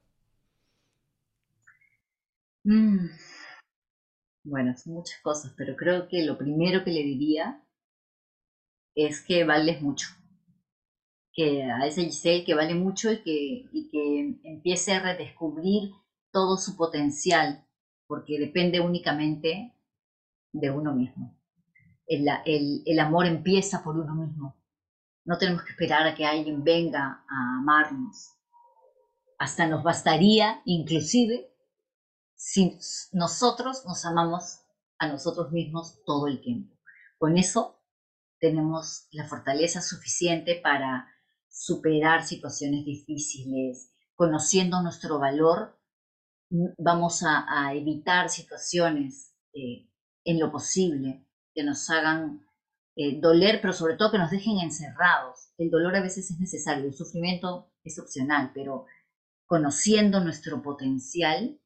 Mm. 2.66 3.08
Bueno, 4.44 4.76
son 4.76 4.96
muchas 4.96 5.22
cosas, 5.22 5.54
pero 5.56 5.78
creo 5.78 6.10
que 6.10 6.26
lo 6.26 6.38
primero 6.38 6.84
que 6.84 6.92
le 6.92 7.04
diría 7.04 7.64
es 8.96 9.22
que 9.22 9.46
vales 9.46 9.82
mucho. 9.82 10.08
Que 11.32 11.64
a 11.64 11.88
ese 11.88 12.04
Giselle 12.04 12.44
que 12.44 12.54
vale 12.54 12.76
mucho 12.76 13.14
y 13.14 13.24
que, 13.24 13.70
y 13.72 13.90
que 13.90 14.50
empiece 14.50 14.92
a 14.92 15.00
redescubrir 15.00 15.92
todo 16.34 16.58
su 16.58 16.76
potencial, 16.76 17.66
porque 18.08 18.40
depende 18.40 18.82
únicamente 18.82 19.74
de 20.52 20.72
uno 20.72 20.94
mismo. 20.94 21.40
El, 22.06 23.00
amor 23.00 23.28
empieza 23.28 23.84
por 23.84 23.98
uno 23.98 24.14
mismo. 24.16 24.58
No 25.24 25.38
tenemos 25.38 25.64
que 25.64 25.72
esperar 25.72 26.06
a 26.06 26.16
que 26.16 26.26
alguien 26.26 26.64
venga 26.64 27.24
a 27.30 27.60
amarnos. 27.60 28.34
Hasta 29.38 29.68
nos 29.68 29.84
bastaría, 29.84 30.62
inclusive, 30.66 31.54
si 32.36 32.78
nosotros 33.14 33.86
nos 33.86 34.04
amamos 34.04 34.60
a 34.98 35.08
nosotros 35.08 35.52
mismos 35.52 36.04
todo 36.06 36.28
el 36.28 36.42
tiempo. 36.42 36.76
Con 37.18 37.38
eso 37.38 37.80
tenemos 38.40 39.08
la 39.12 39.28
fortaleza 39.28 39.82
suficiente 39.82 40.60
para 40.62 41.08
superar 41.48 42.26
situaciones 42.26 42.84
difíciles, 42.86 43.94
conociendo 44.16 44.82
nuestro 44.82 45.20
valor, 45.20 45.80
vamos 46.78 47.24
a, 47.24 47.74
evitar 47.74 48.30
situaciones 48.30 49.34
eh, 49.54 49.88
en 50.24 50.40
lo 50.40 50.52
posible 50.52 51.26
que 51.54 51.64
nos 51.64 51.90
hagan 51.90 52.46
eh, 52.96 53.20
doler, 53.20 53.60
pero 53.62 53.74
sobre 53.74 53.96
todo 53.96 54.12
que 54.12 54.18
nos 54.18 54.32
dejen 54.32 54.60
encerrados. 54.60 55.52
El 55.58 55.70
dolor 55.70 55.96
a 55.96 56.02
veces 56.02 56.30
es 56.30 56.40
necesario, 56.40 56.86
el 56.86 56.94
sufrimiento 56.94 57.72
es 57.84 57.98
opcional, 58.00 58.52
pero 58.54 58.86
conociendo 59.46 60.24
nuestro 60.24 60.62
potencial, 60.62 61.60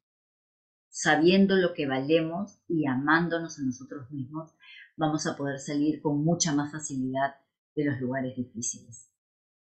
sabiendo 0.90 1.56
lo 1.56 1.74
que 1.74 1.88
valemos 1.88 2.60
y 2.68 2.88
amándonos 2.88 3.60
a 3.60 3.64
nosotros 3.64 4.10
mismos, 4.10 4.52
vamos 4.96 5.28
a 5.28 5.36
poder 5.36 5.60
salir 5.60 6.02
con 6.02 6.24
mucha 6.24 6.54
más 6.54 6.72
facilidad 6.72 7.36
de 7.76 7.86
los 7.86 8.00
lugares 8.00 8.36
difíciles. 8.36 9.12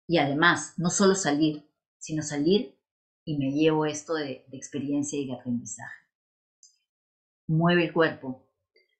Y 0.06 0.18
además, 0.18 0.74
no 0.76 0.90
solo 0.90 1.14
salir, 1.14 1.66
sino 1.98 2.22
salir 2.22 2.73
y 3.24 3.38
me 3.38 3.50
llevo 3.52 3.86
esto 3.86 4.14
de, 4.14 4.44
experiencia 4.52 5.18
y 5.18 5.26
de 5.26 5.34
aprendizaje. 5.34 5.94
Mueve 7.46 7.86
el 7.86 7.92
cuerpo, 7.92 8.46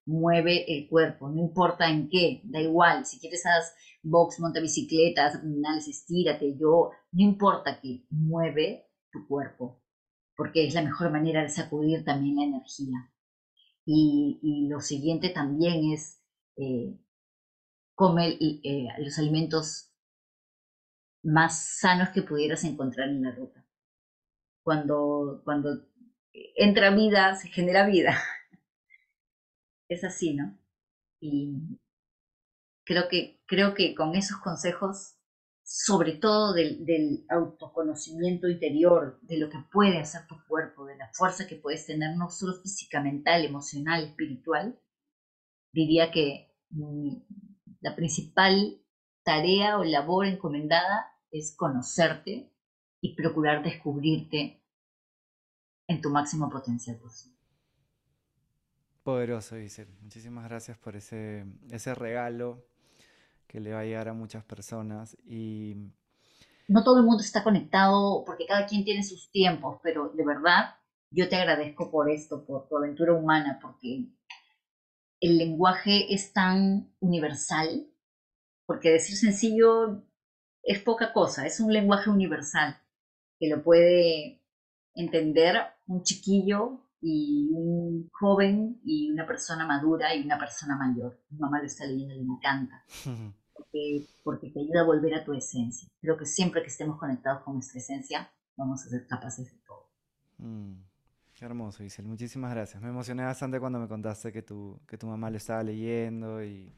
mueve 0.07 0.65
el 0.77 0.89
cuerpo, 0.89 1.29
no 1.29 1.41
importa 1.41 1.89
en 1.91 2.09
qué, 2.09 2.41
da 2.45 2.61
igual, 2.61 3.07
si 3.07 3.19
quieres 3.19 3.45
haz 3.47 3.75
box, 4.03 4.39
monta 4.41 4.61
bicicletas, 4.61 5.37
abdominales, 5.37 5.89
estírate, 5.89 6.57
yo, 6.59 6.91
no 7.13 7.23
importa 7.23 7.81
que 7.81 8.05
mueve 8.11 8.87
tu 9.11 9.27
cuerpo, 9.27 9.83
porque 10.37 10.67
es 10.67 10.75
la 10.75 10.83
mejor 10.83 11.11
manera 11.11 11.43
de 11.43 11.49
sacudir 11.49 12.05
también 12.05 12.37
la 12.37 12.45
energía. 12.45 13.11
Y, 13.87 14.67
lo 14.69 14.81
siguiente 14.81 15.29
también 15.29 15.93
es 15.93 16.23
eh, 16.57 16.99
comer 17.95 18.37
eh, 18.41 18.89
los 18.99 19.19
alimentos 19.19 19.93
más 21.23 21.79
sanos 21.81 22.11
que 22.11 22.23
pudieras 22.23 22.65
encontrar 22.65 23.09
en 23.09 23.23
la 23.23 23.33
ruta. 23.33 23.64
Cuando, 24.65 25.43
cuando 25.45 25.87
entra 26.57 26.91
vida, 26.91 27.37
se 27.37 27.49
genera 27.49 27.87
vida. 27.87 28.19
Es 29.87 30.03
así, 30.03 30.35
¿no? 30.35 30.59
Y 31.21 31.79
creo 32.85 33.07
que, 33.09 33.43
creo 33.47 33.75
que 33.75 33.95
con 33.95 34.17
esos 34.17 34.39
consejos 34.39 35.19
sobre 35.65 36.13
todo 36.13 36.53
del, 36.53 37.25
autoconocimiento 37.31 38.49
interior, 38.49 39.19
de 39.23 39.39
lo 39.39 39.49
que 39.49 39.59
puede 39.73 39.99
hacer 39.99 40.27
tu 40.27 40.37
cuerpo, 40.47 40.85
de 40.85 40.97
la 40.97 41.11
fuerza 41.15 41.47
que 41.47 41.57
puedes 41.57 41.87
tener, 41.87 42.17
no 42.17 42.29
solo 42.29 42.61
física, 42.61 43.01
mental, 43.01 43.45
emocional, 43.45 44.05
espiritual, 44.05 44.79
diría 45.73 46.11
que 46.11 46.55
mm, 46.71 47.17
la 47.81 47.97
principal 47.97 48.79
tarea 49.25 49.79
o 49.79 49.85
labor 49.85 50.27
encomendada 50.27 51.11
es 51.31 51.57
conocerte 51.57 52.53
y 53.05 53.15
procurar 53.15 53.63
descubrirte 53.63 54.63
en 55.87 56.01
tu 56.01 56.09
máximo 56.09 56.49
potencial 56.49 56.97
posible. 56.97 57.37
Poderoso, 59.03 59.57
dice. 59.57 59.87
Muchísimas 60.01 60.49
gracias 60.49 60.79
por 60.79 60.97
ese, 60.97 61.45
ese 61.71 61.95
regalo 61.95 62.65
que 63.47 63.61
le 63.61 63.75
va 63.75 63.81
a 63.81 63.85
llegar 63.85 64.09
a 64.09 64.15
muchas 64.15 64.43
personas 64.45 65.19
y... 65.27 65.77
No 66.67 66.83
todo 66.83 67.01
el 67.01 67.05
mundo 67.05 67.23
está 67.23 67.45
conectado 67.45 68.25
porque 68.25 68.47
cada 68.47 68.65
quien 68.65 68.87
tiene 68.87 69.05
sus 69.05 69.31
tiempos, 69.31 69.81
pero 69.83 70.09
de 70.09 70.25
verdad 70.25 70.77
yo 71.11 71.29
te 71.29 71.37
agradezco 71.37 71.91
por 71.91 72.09
esto, 72.09 72.47
por 72.47 72.67
tu 72.69 72.79
aventura 72.79 73.13
humana, 73.13 73.59
porque 73.61 74.07
el 75.21 75.37
lenguaje 75.37 76.15
es 76.15 76.33
tan 76.33 76.91
universal, 77.01 77.87
porque 78.65 78.93
decir 78.93 79.15
sencillo 79.15 80.07
es 80.63 80.79
poca 80.83 81.13
cosa, 81.13 81.45
es 81.45 81.61
un 81.61 81.71
lenguaje 81.71 82.09
universal 82.09 82.81
que 83.39 83.49
lo 83.49 83.63
puede 83.63 84.41
entender 84.95 85.57
un 85.87 86.03
chiquillo 86.03 86.81
y 87.01 87.51
un 87.53 88.09
joven 88.13 88.81
y 88.85 89.11
una 89.11 89.27
persona 89.27 89.67
madura 89.67 90.15
y 90.15 90.25
una 90.25 90.39
persona 90.39 90.77
mayor. 90.77 91.21
Mi 91.31 91.39
mamá 91.39 91.59
lo 91.59 91.67
está 91.67 91.87
leyendo 91.87 92.15
y 92.15 92.25
me 92.25 92.35
encanta. 92.35 92.85
porque, 94.23 94.51
te 94.51 94.61
ayuda 94.61 94.83
a 94.83 94.85
volver 94.85 95.15
a 95.15 95.25
tu 95.25 95.33
esencia. 95.33 95.89
Creo 96.01 96.17
que 96.17 96.27
siempre 96.27 96.63
que 96.63 96.69
estemos 96.69 96.99
conectados 96.99 97.43
con 97.43 97.55
nuestra 97.55 97.81
esencia, 97.81 98.31
vamos 98.57 98.85
a 98.85 98.89
ser 98.89 99.07
capaces 99.07 99.53
de 99.53 99.59
todo. 99.67 99.89
Mm, 100.39 100.75
qué 101.35 101.45
hermoso, 101.45 101.83
Isel. 101.83 102.07
Muchísimas 102.07 102.53
gracias. 102.53 102.83
Me 102.83 102.89
emocioné 102.89 103.25
bastante 103.25 103.59
cuando 103.59 103.79
me 103.79 103.89
contaste 103.89 104.33
que 104.33 104.43
tu, 104.43 104.81
que 104.87 104.97
tu 104.97 105.07
mamá 105.07 105.31
lo 105.31 105.37
estaba 105.37 105.63
leyendo 105.63 106.43
y, 106.43 106.73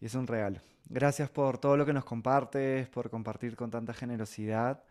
es 0.00 0.14
un 0.14 0.26
regalo. 0.26 0.60
Gracias 0.88 1.28
por 1.28 1.58
todo 1.58 1.76
lo 1.76 1.84
que 1.84 1.92
nos 1.92 2.04
compartes, 2.04 2.88
por 2.88 3.10
compartir 3.10 3.56
con 3.56 3.70
tanta 3.70 3.92
generosidad. 3.92 4.84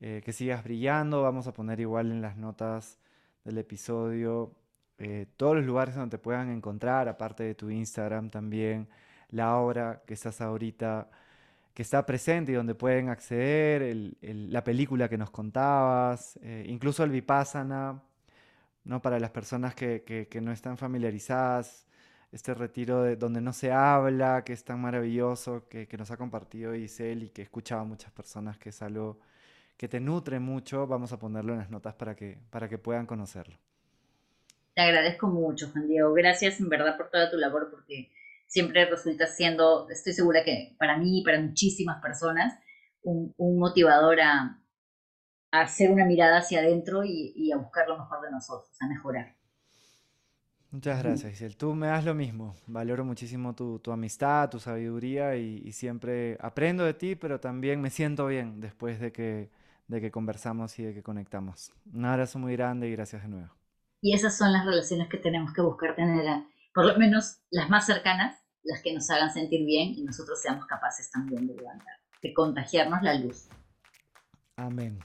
Eh, 0.00 0.22
que 0.24 0.32
sigas 0.32 0.64
brillando. 0.64 1.22
Vamos 1.22 1.46
a 1.46 1.52
poner 1.52 1.80
igual 1.80 2.10
en 2.10 2.20
las 2.20 2.36
notas 2.36 2.98
del 3.44 3.58
episodio 3.58 4.54
eh, 4.98 5.26
todos 5.36 5.56
los 5.56 5.64
lugares 5.64 5.94
donde 5.94 6.18
puedan 6.18 6.50
encontrar, 6.50 7.08
aparte 7.08 7.42
de 7.42 7.54
tu 7.54 7.70
Instagram 7.70 8.30
también 8.30 8.88
la 9.30 9.56
obra 9.56 10.02
que 10.06 10.14
estás 10.14 10.40
ahorita, 10.40 11.10
que 11.74 11.82
está 11.82 12.06
presente 12.06 12.52
y 12.52 12.54
donde 12.54 12.74
pueden 12.76 13.08
acceder, 13.08 14.14
la 14.22 14.62
película 14.64 15.08
que 15.08 15.18
nos 15.18 15.30
contabas, 15.30 16.38
eh, 16.42 16.64
incluso 16.68 17.02
el 17.04 17.10
Vipassana, 17.10 18.00
¿no? 18.84 19.02
para 19.02 19.18
las 19.18 19.30
personas 19.30 19.74
que, 19.74 20.28
no 20.42 20.52
están 20.52 20.78
familiarizadas, 20.78 21.86
este 22.32 22.54
retiro 22.54 23.02
de, 23.02 23.16
donde 23.16 23.40
no 23.40 23.52
se 23.52 23.72
habla, 23.72 24.44
que 24.44 24.52
es 24.52 24.64
tan 24.64 24.80
maravilloso, 24.80 25.68
que, 25.68 25.88
nos 25.98 26.10
ha 26.10 26.16
compartido 26.16 26.74
Isel 26.74 27.24
y 27.24 27.30
que 27.30 27.42
he 27.42 27.44
escuchado 27.44 27.84
muchas 27.84 28.12
personas 28.12 28.58
que 28.58 28.70
es 28.70 28.82
algo 28.82 29.18
que 29.76 29.88
te 29.88 30.00
nutre 30.00 30.38
mucho, 30.40 30.86
vamos 30.86 31.12
a 31.12 31.18
ponerlo 31.18 31.52
en 31.52 31.58
las 31.60 31.70
notas 31.70 31.94
para 31.94 32.14
que, 32.14 32.38
para 32.50 32.68
que 32.68 32.78
puedan 32.78 33.06
conocerlo. 33.06 33.58
Te 34.74 34.82
agradezco 34.82 35.28
mucho, 35.28 35.70
Juan 35.70 35.88
Diego. 35.88 36.12
Gracias 36.12 36.58
en 36.60 36.68
verdad 36.68 36.96
por 36.96 37.10
toda 37.10 37.30
tu 37.30 37.36
labor, 37.36 37.70
porque 37.70 38.10
siempre 38.46 38.84
resulta 38.86 39.26
siendo, 39.26 39.88
estoy 39.88 40.12
segura 40.12 40.44
que 40.44 40.74
para 40.78 40.98
mí 40.98 41.20
y 41.20 41.24
para 41.24 41.40
muchísimas 41.40 42.00
personas, 42.02 42.58
un, 43.02 43.34
motivador 43.58 44.20
a, 44.20 44.60
hacer 45.50 45.90
una 45.90 46.04
mirada 46.04 46.38
hacia 46.38 46.60
adentro 46.60 47.04
y, 47.04 47.52
a 47.52 47.56
buscar 47.56 47.86
lo 47.88 47.98
mejor 47.98 48.22
de 48.22 48.30
nosotros, 48.32 48.76
a 48.80 48.88
mejorar. 48.88 49.36
Muchas 50.72 51.00
gracias, 51.04 51.32
Isel. 51.32 51.56
Tú 51.56 51.72
me 51.74 51.86
das 51.86 52.04
lo 52.04 52.14
mismo. 52.14 52.56
Valoro 52.66 53.04
muchísimo 53.04 53.54
tu, 53.54 53.80
amistad, 53.92 54.50
tu 54.50 54.58
sabiduría 54.58 55.36
y, 55.36 55.70
siempre 55.70 56.36
aprendo 56.40 56.84
de 56.84 56.94
ti, 56.94 57.14
pero 57.14 57.38
también 57.38 57.80
me 57.80 57.90
siento 57.90 58.26
bien 58.26 58.60
después 58.60 58.98
de 58.98 59.12
que, 59.12 59.50
de 59.88 60.00
que 60.00 60.10
conversamos 60.10 60.78
y 60.78 60.84
de 60.84 60.94
que 60.94 61.02
conectamos. 61.02 61.72
Un 61.92 62.04
abrazo 62.04 62.38
muy 62.38 62.52
grande 62.54 62.88
y 62.88 62.92
gracias 62.92 63.22
de 63.22 63.28
nuevo. 63.28 63.50
Y 64.00 64.14
esas 64.14 64.36
son 64.36 64.52
las 64.52 64.64
relaciones 64.64 65.08
que 65.08 65.18
tenemos 65.18 65.52
que 65.52 65.62
buscar 65.62 65.94
tener, 65.94 66.44
por 66.74 66.86
lo 66.86 66.98
menos 66.98 67.38
las 67.50 67.70
más 67.70 67.86
cercanas, 67.86 68.36
las 68.62 68.82
que 68.82 68.92
nos 68.92 69.08
hagan 69.10 69.32
sentir 69.32 69.64
bien 69.64 69.94
y 69.94 70.02
nosotros 70.04 70.40
seamos 70.40 70.66
capaces 70.66 71.10
también 71.10 71.46
de 71.46 71.54
levantar, 71.54 71.96
de 72.22 72.34
contagiarnos 72.34 73.02
la 73.02 73.14
luz. 73.14 73.48
Amén. 74.56 74.98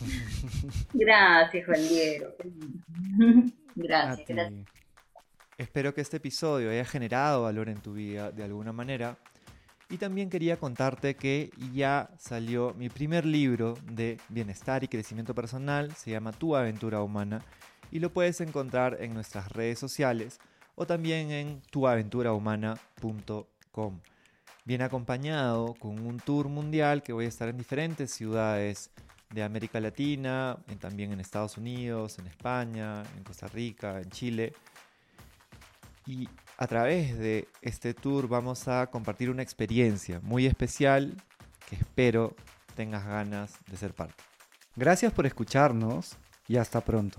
Gracias, 0.94 1.66
Juan 1.66 1.88
Diego. 1.88 2.34
Gracias, 3.74 4.28
gracias. 4.28 4.66
Espero 5.56 5.94
que 5.94 6.00
este 6.00 6.16
episodio 6.16 6.70
haya 6.70 6.84
generado 6.84 7.42
valor 7.42 7.68
en 7.68 7.80
tu 7.80 7.92
vida 7.92 8.32
de 8.32 8.42
alguna 8.42 8.72
manera. 8.72 9.18
Y 9.90 9.98
también 9.98 10.30
quería 10.30 10.56
contarte 10.56 11.16
que 11.16 11.50
ya 11.74 12.08
salió 12.16 12.72
mi 12.74 12.88
primer 12.88 13.26
libro 13.26 13.76
de 13.90 14.20
bienestar 14.28 14.84
y 14.84 14.88
crecimiento 14.88 15.34
personal, 15.34 15.92
se 15.96 16.12
llama 16.12 16.30
Tu 16.30 16.54
aventura 16.54 17.02
humana, 17.02 17.44
y 17.90 17.98
lo 17.98 18.12
puedes 18.12 18.40
encontrar 18.40 18.98
en 19.00 19.14
nuestras 19.14 19.50
redes 19.50 19.80
sociales 19.80 20.38
o 20.76 20.86
también 20.86 21.32
en 21.32 21.60
tuaventurahumana.com. 21.70 24.00
Viene 24.64 24.84
acompañado 24.84 25.74
con 25.74 25.98
un 26.06 26.20
tour 26.20 26.48
mundial 26.48 27.02
que 27.02 27.12
voy 27.12 27.24
a 27.24 27.28
estar 27.28 27.48
en 27.48 27.56
diferentes 27.56 28.12
ciudades 28.12 28.92
de 29.30 29.42
América 29.42 29.80
Latina, 29.80 30.56
también 30.78 31.10
en 31.12 31.18
Estados 31.20 31.56
Unidos, 31.56 32.18
en 32.18 32.26
España, 32.28 33.02
en 33.16 33.24
Costa 33.24 33.48
Rica, 33.48 34.00
en 34.00 34.10
Chile 34.10 34.52
y 36.06 36.28
a 36.60 36.66
través 36.66 37.18
de 37.18 37.48
este 37.62 37.94
tour 37.94 38.28
vamos 38.28 38.68
a 38.68 38.86
compartir 38.88 39.30
una 39.30 39.42
experiencia 39.42 40.20
muy 40.22 40.44
especial 40.44 41.14
que 41.66 41.76
espero 41.76 42.36
tengas 42.76 43.06
ganas 43.06 43.54
de 43.66 43.78
ser 43.78 43.94
parte. 43.94 44.22
Gracias 44.76 45.10
por 45.10 45.24
escucharnos 45.24 46.18
y 46.46 46.58
hasta 46.58 46.82
pronto. 46.82 47.16